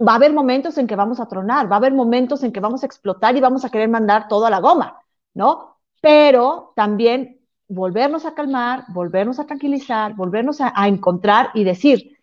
va 0.01 0.13
a 0.13 0.17
haber 0.17 0.33
momentos 0.33 0.79
en 0.79 0.87
que 0.87 0.97
vamos 0.97 1.21
a 1.21 1.29
tronar, 1.29 1.71
va 1.71 1.77
a 1.77 1.79
haber 1.79 1.93
momentos 1.93 2.43
en 2.43 2.53
que 2.53 2.61
vamos 2.61 2.83
a 2.83 2.87
explotar 2.87 3.37
y 3.37 3.41
vamos 3.41 3.65
a 3.65 3.71
querer 3.71 3.89
mandar 3.89 4.29
todo 4.29 4.47
a 4.47 4.51
la 4.51 4.61
goma, 4.61 5.03
¿no? 5.35 5.79
Pero 6.01 6.73
también 6.77 7.41
volvernos 7.69 8.25
a 8.27 8.35
calmar, 8.35 8.85
volvernos 8.89 9.39
a 9.39 9.47
tranquilizar, 9.47 10.15
volvernos 10.15 10.61
a, 10.61 10.73
encontrar 10.87 11.51
y 11.55 11.65
decir, 11.65 12.17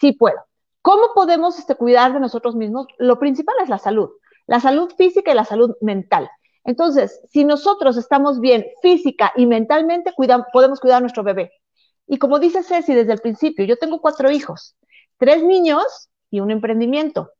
sí 0.00 0.12
puedo. 0.12 0.38
¿Cómo 0.82 1.08
podemos 1.14 1.58
este, 1.58 1.76
cuidar 1.76 2.12
de 2.12 2.20
nosotros 2.20 2.56
mismos? 2.56 2.86
Lo 2.98 3.18
principal 3.18 3.54
es 3.62 3.68
la 3.68 3.78
salud, 3.78 4.10
la 4.46 4.60
salud 4.60 4.92
física 4.96 5.30
y 5.30 5.34
la 5.34 5.44
salud 5.44 5.74
mental. 5.80 6.28
Entonces, 6.64 7.20
si 7.30 7.44
nosotros 7.44 7.96
estamos 7.96 8.40
bien 8.40 8.66
física 8.82 9.32
y 9.36 9.46
mentalmente, 9.46 10.12
podemos 10.52 10.80
cuidar 10.80 10.98
a 10.98 11.00
nuestro 11.00 11.22
bebé. 11.22 11.52
Y 12.06 12.18
como 12.18 12.38
dice 12.38 12.62
Ceci 12.62 12.94
desde 12.94 13.12
el 13.12 13.20
principio, 13.20 13.64
yo 13.64 13.76
tengo 13.76 14.00
cuatro 14.00 14.30
hijos, 14.30 14.76
tres 15.18 15.42
niños 15.42 16.08
y 16.30 16.40
un 16.40 16.50
emprendimiento. 16.50 17.30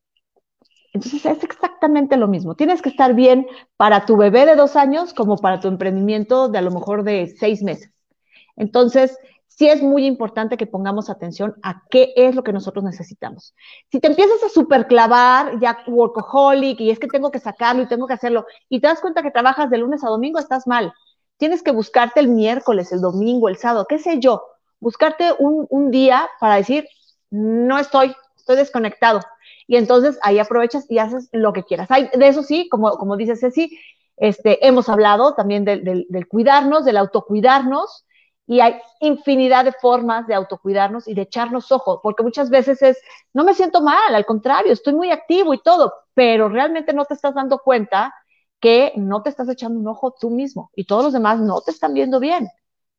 Entonces 0.92 1.24
es 1.24 1.42
exactamente 1.42 2.16
lo 2.16 2.28
mismo. 2.28 2.54
Tienes 2.54 2.82
que 2.82 2.90
estar 2.90 3.14
bien 3.14 3.46
para 3.76 4.04
tu 4.04 4.16
bebé 4.16 4.44
de 4.44 4.56
dos 4.56 4.76
años 4.76 5.14
como 5.14 5.36
para 5.38 5.60
tu 5.60 5.68
emprendimiento 5.68 6.48
de 6.48 6.58
a 6.58 6.62
lo 6.62 6.70
mejor 6.70 7.02
de 7.02 7.34
seis 7.38 7.62
meses. 7.62 7.90
Entonces, 8.56 9.16
sí 9.56 9.68
es 9.68 9.82
muy 9.82 10.06
importante 10.06 10.56
que 10.56 10.66
pongamos 10.66 11.10
atención 11.10 11.54
a 11.62 11.82
qué 11.90 12.12
es 12.16 12.34
lo 12.34 12.42
que 12.42 12.52
nosotros 12.52 12.84
necesitamos. 12.84 13.54
Si 13.90 14.00
te 14.00 14.08
empiezas 14.08 14.42
a 14.42 14.48
superclavar, 14.48 15.60
ya 15.60 15.78
workaholic, 15.86 16.80
y 16.80 16.90
es 16.90 16.98
que 16.98 17.08
tengo 17.08 17.30
que 17.30 17.38
sacarlo 17.38 17.82
y 17.82 17.86
tengo 17.86 18.06
que 18.06 18.14
hacerlo, 18.14 18.46
y 18.68 18.80
te 18.80 18.86
das 18.86 19.00
cuenta 19.00 19.22
que 19.22 19.30
trabajas 19.30 19.70
de 19.70 19.78
lunes 19.78 20.02
a 20.04 20.08
domingo, 20.08 20.38
estás 20.38 20.66
mal. 20.66 20.92
Tienes 21.36 21.62
que 21.62 21.70
buscarte 21.70 22.20
el 22.20 22.28
miércoles, 22.28 22.92
el 22.92 23.00
domingo, 23.00 23.48
el 23.48 23.56
sábado, 23.56 23.86
qué 23.88 23.98
sé 23.98 24.20
yo, 24.20 24.42
buscarte 24.80 25.32
un, 25.38 25.90
día 25.90 26.28
para 26.40 26.56
decir, 26.56 26.88
no 27.30 27.78
estoy, 27.78 28.14
estoy 28.36 28.56
desconectado. 28.56 29.20
Y 29.66 29.76
entonces 29.76 30.18
ahí 30.22 30.38
aprovechas 30.38 30.90
y 30.90 30.98
haces 30.98 31.28
lo 31.32 31.52
que 31.52 31.64
quieras. 31.64 31.90
Hay, 31.90 32.10
de 32.14 32.28
eso 32.28 32.42
sí, 32.42 32.68
como, 32.68 32.96
como 32.96 33.16
dice 33.16 33.36
Ceci, 33.36 33.78
este, 34.16 34.66
hemos 34.66 34.88
hablado 34.88 35.34
también 35.34 35.64
del, 35.64 35.84
del, 35.84 36.06
del 36.08 36.26
cuidarnos, 36.26 36.84
del 36.84 36.96
autocuidarnos, 36.96 38.04
y 38.46 38.60
hay 38.60 38.80
infinidad 39.00 39.64
de 39.64 39.72
formas 39.72 40.26
de 40.26 40.34
autocuidarnos 40.34 41.08
y 41.08 41.14
de 41.14 41.22
echarnos 41.22 41.70
ojos, 41.72 42.00
porque 42.02 42.22
muchas 42.22 42.50
veces 42.50 42.82
es, 42.82 42.98
no 43.32 43.44
me 43.44 43.54
siento 43.54 43.80
mal, 43.80 44.14
al 44.14 44.26
contrario, 44.26 44.72
estoy 44.72 44.94
muy 44.94 45.10
activo 45.10 45.54
y 45.54 45.62
todo, 45.62 45.92
pero 46.14 46.48
realmente 46.48 46.92
no 46.92 47.04
te 47.04 47.14
estás 47.14 47.34
dando 47.34 47.58
cuenta 47.58 48.12
que 48.60 48.92
no 48.96 49.22
te 49.22 49.30
estás 49.30 49.48
echando 49.48 49.78
un 49.80 49.88
ojo 49.88 50.14
tú 50.18 50.30
mismo 50.30 50.70
y 50.74 50.84
todos 50.84 51.04
los 51.04 51.12
demás 51.12 51.40
no 51.40 51.60
te 51.60 51.70
están 51.70 51.94
viendo 51.94 52.20
bien, 52.20 52.48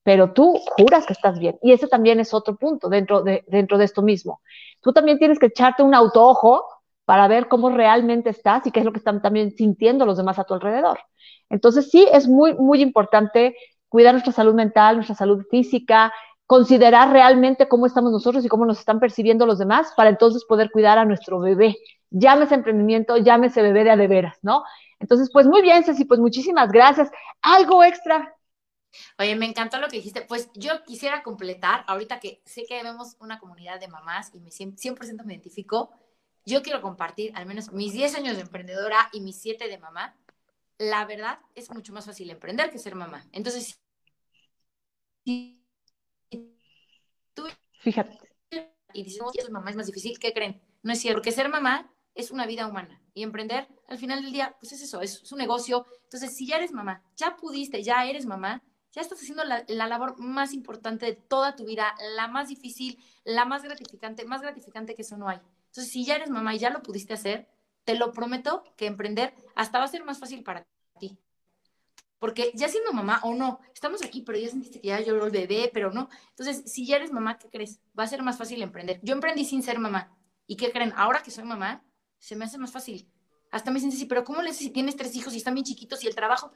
pero 0.04 0.34
tú 0.34 0.60
juras 0.78 1.06
que 1.06 1.14
estás 1.14 1.40
bien. 1.40 1.58
Y 1.62 1.72
ese 1.72 1.88
también 1.88 2.20
es 2.20 2.34
otro 2.34 2.56
punto 2.58 2.90
dentro 2.90 3.22
de, 3.22 3.44
dentro 3.48 3.78
de 3.78 3.86
esto 3.86 4.02
mismo. 4.02 4.42
Tú 4.82 4.92
también 4.92 5.20
tienes 5.20 5.40
que 5.40 5.48
echarte 5.48 5.84
un 5.84 5.96
autoojo 5.96 6.66
para 7.06 7.28
ver 7.28 7.48
cómo 7.48 7.70
realmente 7.70 8.30
estás 8.30 8.66
y 8.68 8.72
qué 8.72 8.80
es 8.80 8.86
lo 8.86 8.92
que 8.92 9.00
están 9.00 9.22
también 9.22 9.52
sintiendo 9.52 10.06
los 10.06 10.18
demás 10.18 10.40
a 10.40 10.44
tu 10.46 10.54
alrededor. 10.54 11.00
Entonces 11.50 11.90
sí, 11.90 12.08
es 12.12 12.28
muy, 12.28 12.54
muy 12.56 12.82
importante 12.82 13.56
cuidar 13.94 14.16
nuestra 14.16 14.34
salud 14.34 14.56
mental, 14.56 14.96
nuestra 14.96 15.16
salud 15.16 15.46
física, 15.52 16.12
considerar 16.48 17.12
realmente 17.12 17.68
cómo 17.68 17.86
estamos 17.86 18.12
nosotros 18.12 18.44
y 18.44 18.48
cómo 18.50 18.66
nos 18.66 18.80
están 18.80 19.00
percibiendo 19.00 19.46
los 19.46 19.60
demás 19.60 19.94
para 19.96 20.10
entonces 20.10 20.46
poder 20.46 20.72
cuidar 20.72 20.98
a 20.98 21.06
nuestro 21.06 21.40
bebé. 21.40 21.78
Llámese 22.10 22.56
emprendimiento, 22.56 23.18
llámese 23.18 23.62
bebé 23.62 23.84
de 23.84 23.92
a 23.92 23.96
de 23.96 24.08
veras, 24.08 24.40
¿no? 24.42 24.64
Entonces, 25.00 25.30
pues 25.32 25.46
muy 25.46 25.62
bien, 25.62 25.84
Ceci, 25.84 26.06
pues 26.06 26.20
muchísimas 26.20 26.72
gracias. 26.72 27.12
¿Algo 27.44 27.84
extra? 27.84 28.36
Oye, 29.20 29.36
me 29.36 29.46
encantó 29.46 29.78
lo 29.78 29.90
que 29.90 29.98
dijiste. 29.98 30.24
Pues 30.24 30.50
yo 30.56 30.84
quisiera 30.88 31.22
completar, 31.22 31.84
ahorita 31.86 32.20
que 32.20 32.42
sé 32.46 32.66
que 32.68 32.82
vemos 32.82 33.16
una 33.20 33.38
comunidad 33.38 33.80
de 33.80 33.90
mamás 33.90 34.32
y 34.34 34.40
me 34.40 34.50
100% 34.50 35.24
me 35.24 35.34
identifico, 35.34 35.92
yo 36.48 36.64
quiero 36.64 36.82
compartir 36.82 37.32
al 37.36 37.46
menos 37.46 37.72
mis 37.72 37.94
10 37.94 38.16
años 38.16 38.38
de 38.38 38.42
emprendedora 38.42 39.10
y 39.14 39.22
mis 39.22 39.40
7 39.40 39.68
de 39.68 39.78
mamá. 39.78 40.16
La 40.80 41.06
verdad 41.06 41.38
es 41.54 41.70
mucho 41.70 41.94
más 41.94 42.08
fácil 42.08 42.32
emprender 42.32 42.72
que 42.72 42.80
ser 42.80 42.96
mamá. 42.96 43.24
Entonces, 43.32 43.83
Fíjate. 47.80 48.18
Y 48.94 49.04
dicen, 49.04 49.26
oye, 49.26 49.50
mamá 49.50 49.70
es 49.70 49.76
más 49.76 49.88
difícil, 49.88 50.20
¿qué 50.20 50.34
creen? 50.34 50.62
No 50.84 50.94
es 50.94 51.02
cierto, 51.02 51.18
porque 51.18 51.32
ser 51.32 51.50
mamá 51.50 51.92
es 52.16 52.32
una 52.32 52.46
vida 52.46 52.68
humana 52.68 53.02
y 53.14 53.24
emprender 53.24 53.68
al 53.88 53.98
final 53.98 54.22
del 54.22 54.32
día, 54.32 54.56
pues 54.60 54.72
es 54.72 54.82
eso, 54.82 55.02
es, 55.02 55.32
un 55.32 55.40
negocio. 55.40 55.86
Entonces, 56.04 56.36
si 56.36 56.48
ya 56.48 56.58
eres 56.58 56.72
mamá, 56.72 57.04
ya 57.16 57.36
pudiste, 57.36 57.84
ya 57.84 58.06
eres 58.06 58.26
mamá, 58.26 58.64
ya 58.92 59.02
estás 59.02 59.20
haciendo 59.20 59.44
la, 59.44 59.66
la, 59.68 59.88
labor 59.88 60.20
más 60.20 60.54
importante 60.54 61.08
de 61.08 61.16
toda 61.16 61.56
tu 61.56 61.66
vida, 61.66 61.96
la 62.16 62.28
más 62.28 62.48
difícil, 62.48 63.04
la 63.24 63.46
más 63.46 63.64
gratificante, 63.64 64.26
más 64.26 64.42
gratificante 64.42 64.96
que 64.96 65.02
eso 65.02 65.18
no 65.18 65.28
hay. 65.28 65.40
Entonces, 65.68 65.92
si 65.92 66.06
ya 66.06 66.16
eres 66.16 66.30
mamá 66.30 66.54
y 66.54 66.60
ya 66.60 66.70
lo 66.70 66.84
pudiste 66.84 67.14
hacer, 67.14 67.50
te 67.84 67.96
lo 67.96 68.12
prometo 68.14 68.64
que 68.78 68.86
emprender 68.86 69.34
hasta 69.56 69.80
va 69.80 69.86
a 69.86 69.90
ser 69.90 70.04
más 70.04 70.20
fácil 70.20 70.44
para 70.44 70.66
ti. 71.00 71.18
Porque 72.24 72.54
ya 72.56 72.70
siendo 72.70 72.94
mamá 72.94 73.20
o 73.24 73.34
no, 73.34 73.60
estamos 73.74 74.02
aquí, 74.02 74.22
pero 74.22 74.38
ya 74.38 74.48
sentiste 74.48 74.80
que 74.80 74.88
ya 74.88 75.02
lloró 75.02 75.26
el 75.26 75.32
bebé, 75.32 75.70
pero 75.74 75.92
no. 75.92 76.08
Entonces, 76.30 76.72
si 76.72 76.88
ya 76.88 76.96
eres 76.96 77.12
mamá, 77.12 77.38
¿qué 77.38 77.50
crees? 77.50 77.82
Va 78.00 78.06
a 78.06 78.08
ser 78.08 78.24
más 78.24 78.38
fácil 78.38 78.62
emprender. 78.62 79.02
Yo 79.04 79.14
emprendí 79.14 79.44
sin 79.44 79.62
ser 79.62 79.78
mamá. 79.78 80.16
¿Y 80.48 80.56
qué 80.56 80.72
creen? 80.72 80.94
Ahora 80.96 81.22
que 81.22 81.32
soy 81.32 81.44
mamá, 81.44 81.84
se 82.20 82.38
me 82.38 82.46
hace 82.46 82.58
más 82.58 82.72
fácil. 82.72 83.12
Hasta 83.52 83.72
me 83.72 83.76
dicen, 83.82 83.92
sí, 83.92 84.06
pero 84.06 84.24
¿cómo 84.24 84.42
le 84.42 84.52
haces 84.52 84.62
si 84.62 84.70
tienes 84.70 84.96
tres 84.96 85.14
hijos 85.18 85.34
y 85.34 85.38
están 85.40 85.54
bien 85.54 85.66
chiquitos 85.66 86.02
y 86.02 86.08
el 86.08 86.16
trabajo? 86.16 86.54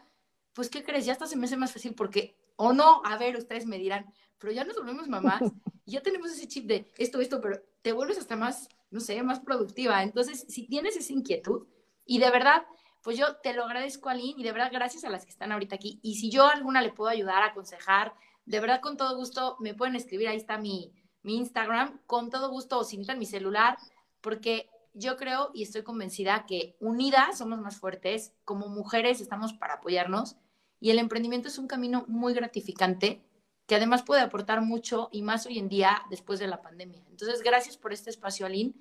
Pues, 0.53 0.69
¿qué 0.69 0.85
crees? 0.85 1.05
Ya 1.05 1.11
hasta 1.11 1.27
se 1.27 1.35
me 1.35 1.47
hace 1.47 1.57
más 1.57 1.73
fácil 1.73 1.95
porque, 1.95 2.37
o 2.55 2.71
no, 2.71 3.01
a 3.03 3.17
ver, 3.17 3.35
ustedes 3.35 3.65
me 3.65 3.77
dirán, 3.77 4.05
pero 4.37 4.53
ya 4.53 4.63
nos 4.63 4.77
volvemos 4.77 5.09
mamás 5.09 5.41
ya 5.85 6.01
tenemos 6.01 6.31
ese 6.31 6.47
chip 6.47 6.65
de 6.65 6.89
esto, 6.97 7.19
esto, 7.19 7.41
pero 7.41 7.61
te 7.81 7.91
vuelves 7.91 8.17
hasta 8.19 8.37
más, 8.37 8.69
no 8.89 9.01
sé, 9.01 9.21
más 9.21 9.41
productiva. 9.41 10.01
Entonces, 10.03 10.45
si 10.47 10.65
tienes 10.65 10.95
esa 10.95 11.11
inquietud 11.11 11.67
y 12.05 12.19
de 12.19 12.29
verdad 12.29 12.65
pues 13.07 13.17
yo 13.17 13.37
te 13.37 13.53
lo 13.53 13.63
agradezco, 13.63 14.09
Aline, 14.09 14.33
y 14.35 14.43
de 14.43 14.51
verdad 14.51 14.69
gracias 14.69 15.05
a 15.05 15.09
las 15.09 15.23
que 15.23 15.31
están 15.31 15.53
ahorita 15.53 15.75
aquí. 15.75 15.97
Y 16.03 16.15
si 16.15 16.29
yo 16.29 16.45
alguna 16.45 16.81
le 16.81 16.91
puedo 16.91 17.09
ayudar, 17.09 17.41
aconsejar, 17.41 18.13
de 18.45 18.59
verdad 18.59 18.81
con 18.81 18.97
todo 18.97 19.15
gusto 19.15 19.55
me 19.61 19.73
pueden 19.73 19.95
escribir, 19.95 20.27
ahí 20.27 20.35
está 20.35 20.57
mi, 20.57 20.91
mi 21.23 21.37
Instagram, 21.37 22.01
con 22.05 22.29
todo 22.29 22.49
gusto, 22.49 22.79
o 22.79 22.83
si 22.83 22.97
necesitan 22.97 23.17
mi 23.17 23.25
celular, 23.25 23.77
porque 24.19 24.69
yo 24.93 25.15
creo 25.15 25.51
y 25.53 25.63
estoy 25.63 25.83
convencida 25.83 26.45
que 26.45 26.75
unidas 26.81 27.37
somos 27.37 27.59
más 27.59 27.77
fuertes, 27.77 28.33
como 28.43 28.67
mujeres 28.67 29.21
estamos 29.21 29.53
para 29.53 29.75
apoyarnos, 29.75 30.35
y 30.81 30.89
el 30.89 30.99
emprendimiento 30.99 31.47
es 31.47 31.57
un 31.57 31.67
camino 31.67 32.03
muy 32.09 32.33
gratificante 32.33 33.23
que 33.67 33.75
además 33.75 34.03
puede 34.03 34.19
aportar 34.19 34.59
mucho 34.59 35.07
y 35.13 35.21
más 35.21 35.45
hoy 35.45 35.59
en 35.59 35.69
día 35.69 36.01
después 36.09 36.39
de 36.39 36.47
la 36.47 36.61
pandemia. 36.61 37.01
Entonces, 37.09 37.41
gracias 37.41 37.77
por 37.77 37.93
este 37.93 38.09
espacio, 38.09 38.45
Aline, 38.45 38.73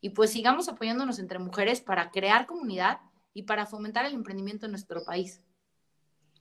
y 0.00 0.08
pues 0.08 0.30
sigamos 0.30 0.70
apoyándonos 0.70 1.18
entre 1.18 1.38
mujeres 1.38 1.82
para 1.82 2.10
crear 2.10 2.46
comunidad 2.46 3.00
y 3.34 3.42
para 3.42 3.66
fomentar 3.66 4.06
el 4.06 4.14
emprendimiento 4.14 4.64
en 4.64 4.72
nuestro 4.72 5.04
país. 5.04 5.42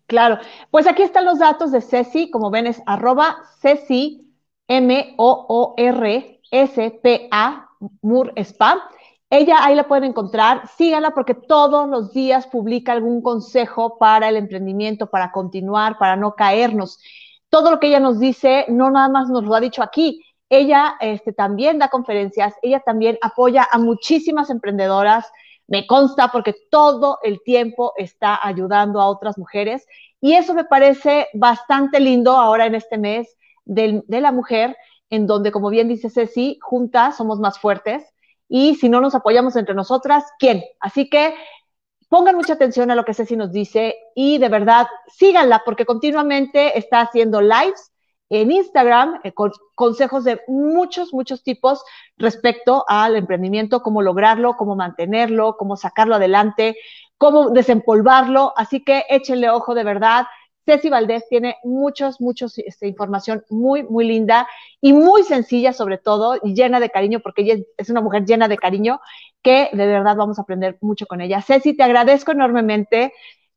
Claro, 0.06 0.38
pues 0.70 0.88
aquí 0.88 1.02
están 1.02 1.26
los 1.26 1.40
datos 1.40 1.72
de 1.72 1.82
Ceci, 1.82 2.30
como 2.30 2.52
ven 2.52 2.68
es 2.68 2.82
arroba 2.86 3.38
Ceci, 3.60 4.32
M-O-O-R-S-P-A, 4.68 5.30
Mur 8.02 8.32
Spa. 8.36 8.90
Ella 9.30 9.58
ahí 9.62 9.76
la 9.76 9.88
pueden 9.88 10.04
encontrar, 10.04 10.68
síganla 10.78 11.12
porque 11.16 11.34
todos 11.34 11.90
los 11.90 12.14
días 12.14 12.46
publica 12.48 12.92
algún 12.92 13.24
consejo 13.24 13.98
para 13.98 14.30
el 14.30 14.36
emprendimiento, 14.38 15.08
para 15.10 15.32
continuar, 15.32 15.98
para 15.98 16.16
no 16.16 16.36
caernos. 16.36 17.00
Todo 17.50 17.72
lo 17.72 17.80
que 17.80 17.88
ella 17.88 18.00
nos 18.00 18.20
dice, 18.20 18.66
no 18.70 18.92
nada 18.92 19.10
más 19.10 19.30
nos 19.30 19.44
lo 19.44 19.56
ha 19.56 19.60
dicho 19.60 19.82
aquí, 19.82 20.24
ella 20.50 20.98
este, 21.00 21.34
también 21.34 21.80
da 21.80 21.90
conferencias, 21.90 22.54
ella 22.62 22.80
también 22.82 23.18
apoya 23.22 23.68
a 23.72 23.80
muchísimas 23.80 24.52
emprendedoras, 24.52 25.26
me 25.68 25.88
consta 25.88 26.30
porque 26.30 26.56
todo 26.70 27.20
el 27.24 27.42
tiempo 27.44 27.94
está 27.98 28.40
ayudando 28.46 29.00
a 29.00 29.08
otras 29.08 29.38
mujeres 29.38 29.86
y 30.22 30.34
eso 30.34 30.54
me 30.54 30.66
parece 30.66 31.28
bastante 31.34 32.00
lindo 32.00 32.32
ahora 32.38 32.66
en 32.66 32.76
este 32.76 32.98
mes 32.98 33.36
de, 33.66 34.04
la 34.08 34.32
mujer, 34.32 34.76
en 35.10 35.28
donde, 35.28 35.52
como 35.52 35.70
bien 35.70 35.88
dice 35.88 36.10
Ceci, 36.10 36.60
juntas 36.62 37.18
somos 37.18 37.40
más 37.40 37.60
fuertes 37.60 38.04
y 38.50 38.76
si 38.76 38.90
no 38.90 39.02
nos 39.02 39.16
apoyamos 39.16 39.56
entre 39.56 39.76
nosotras, 39.76 40.26
¿quién? 40.38 40.64
Así 40.80 41.10
que 41.10 41.34
pongan 42.10 42.36
mucha 42.36 42.54
atención 42.54 42.92
a 42.92 42.96
lo 42.96 43.06
que 43.06 43.14
Ceci 43.14 43.36
nos 43.36 43.52
dice 43.52 43.96
y 44.16 44.38
de 44.38 44.50
verdad 44.50 44.88
síganla 45.08 45.64
porque 45.66 45.86
continuamente 45.86 46.78
está 46.78 47.02
haciendo 47.02 47.42
lives 47.42 47.93
en 48.30 48.52
Instagram 48.52 49.20
eh, 49.24 49.32
con 49.34 49.52
consejos 49.76 50.24
de 50.24 50.42
muchos, 50.48 51.14
muchos 51.14 51.44
tipos 51.44 51.84
respecto 52.18 52.86
al 52.88 53.16
emprendimiento, 53.16 53.82
cómo 53.82 54.02
lograrlo, 54.02 54.56
cómo 54.58 54.76
mantenerlo, 54.76 55.56
cómo 55.58 55.78
sacarlo 55.78 56.16
adelante, 56.16 56.78
cómo 57.18 57.50
desempolvarlo. 57.50 58.54
Así 58.56 58.84
que 58.84 59.06
échenle 59.10 59.50
ojo 59.50 59.76
de 59.76 59.84
verdad. 59.84 60.26
Ceci 60.66 60.90
Valdés 60.90 61.28
tiene 61.28 61.58
muchos, 61.64 62.22
muchos 62.22 62.58
este, 62.58 62.88
información 62.88 63.44
muy, 63.50 63.84
muy 63.84 64.06
linda 64.06 64.48
y 64.80 64.94
muy 64.94 65.24
sencilla 65.24 65.74
sobre 65.74 65.98
todo 65.98 66.38
y 66.42 66.54
llena 66.54 66.80
de 66.80 66.90
cariño 66.90 67.20
porque 67.20 67.42
ella 67.42 67.64
es 67.78 67.90
una 67.90 68.00
mujer 68.00 68.24
llena 68.26 68.48
de 68.48 68.58
cariño 68.58 69.02
que 69.42 69.70
de 69.74 69.88
verdad 69.88 70.16
vamos 70.16 70.40
a 70.40 70.44
aprender 70.44 70.78
mucho 70.80 71.06
con 71.06 71.20
ella. 71.20 71.42
Ceci, 71.42 71.76
te 71.76 71.84
agradezco 71.84 72.32
enormemente 72.32 73.14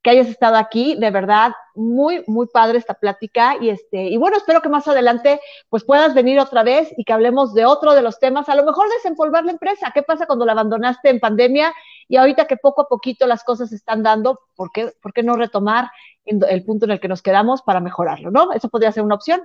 que 0.06 0.10
hayas 0.10 0.28
estado 0.28 0.54
aquí, 0.54 0.94
de 0.94 1.10
verdad, 1.10 1.50
muy, 1.74 2.22
muy 2.28 2.46
padre 2.46 2.78
esta 2.78 2.94
plática 2.94 3.56
y 3.60 3.70
este, 3.70 4.04
y 4.04 4.16
bueno, 4.18 4.36
espero 4.36 4.62
que 4.62 4.68
más 4.68 4.86
adelante 4.86 5.40
pues 5.68 5.82
puedas 5.82 6.14
venir 6.14 6.38
otra 6.38 6.62
vez 6.62 6.94
y 6.96 7.02
que 7.02 7.12
hablemos 7.12 7.54
de 7.54 7.64
otro 7.64 7.92
de 7.92 8.02
los 8.02 8.20
temas, 8.20 8.48
a 8.48 8.54
lo 8.54 8.64
mejor 8.64 8.88
desempolvar 8.88 9.44
la 9.44 9.50
empresa, 9.50 9.90
¿qué 9.92 10.04
pasa 10.04 10.26
cuando 10.26 10.46
la 10.46 10.52
abandonaste 10.52 11.10
en 11.10 11.18
pandemia 11.18 11.74
y 12.06 12.18
ahorita 12.18 12.46
que 12.46 12.56
poco 12.56 12.82
a 12.82 12.88
poquito 12.88 13.26
las 13.26 13.42
cosas 13.42 13.70
se 13.70 13.74
están 13.74 14.04
dando, 14.04 14.38
¿por 14.54 14.70
qué, 14.70 14.92
por 15.02 15.12
qué 15.12 15.24
no 15.24 15.34
retomar 15.34 15.90
el 16.24 16.64
punto 16.64 16.84
en 16.84 16.92
el 16.92 17.00
que 17.00 17.08
nos 17.08 17.20
quedamos 17.20 17.62
para 17.62 17.80
mejorarlo, 17.80 18.30
¿no? 18.30 18.52
Eso 18.52 18.68
podría 18.68 18.92
ser 18.92 19.02
una 19.02 19.16
opción. 19.16 19.42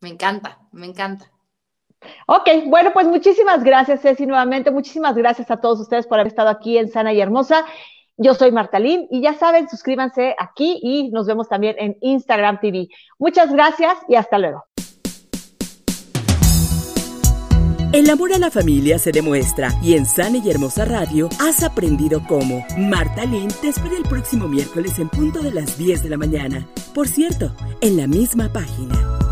Me 0.00 0.08
encanta, 0.08 0.60
me 0.72 0.86
encanta. 0.86 1.30
Ok, 2.26 2.48
bueno, 2.66 2.92
pues 2.94 3.06
muchísimas 3.06 3.62
gracias, 3.62 4.00
Ceci, 4.00 4.24
nuevamente. 4.24 4.70
Muchísimas 4.70 5.14
gracias 5.14 5.50
a 5.50 5.58
todos 5.58 5.78
ustedes 5.80 6.06
por 6.06 6.18
haber 6.18 6.28
estado 6.28 6.48
aquí 6.48 6.78
en 6.78 6.88
Sana 6.88 7.12
y 7.12 7.20
Hermosa. 7.20 7.66
Yo 8.16 8.34
soy 8.34 8.52
Martalín 8.52 9.08
y 9.10 9.22
ya 9.22 9.34
saben, 9.34 9.68
suscríbanse 9.68 10.36
aquí 10.38 10.78
y 10.82 11.10
nos 11.10 11.26
vemos 11.26 11.48
también 11.48 11.74
en 11.78 11.96
Instagram 12.00 12.60
TV. 12.60 12.88
Muchas 13.18 13.52
gracias 13.52 13.94
y 14.08 14.14
hasta 14.14 14.38
luego. 14.38 14.64
El 17.92 18.10
amor 18.10 18.32
a 18.32 18.38
la 18.38 18.50
familia 18.50 18.98
se 18.98 19.12
demuestra 19.12 19.70
y 19.80 19.94
en 19.94 20.04
Sana 20.04 20.38
y 20.38 20.50
Hermosa 20.50 20.84
Radio 20.84 21.28
has 21.40 21.62
aprendido 21.62 22.22
cómo. 22.26 22.64
Marta 22.76 23.24
Lynn 23.24 23.50
te 23.60 23.68
espera 23.68 23.96
el 23.96 24.02
próximo 24.02 24.48
miércoles 24.48 24.98
en 24.98 25.08
punto 25.08 25.40
de 25.40 25.52
las 25.52 25.78
10 25.78 26.02
de 26.02 26.08
la 26.08 26.16
mañana. 26.16 26.66
Por 26.92 27.06
cierto, 27.06 27.54
en 27.80 27.96
la 27.96 28.08
misma 28.08 28.52
página. 28.52 29.23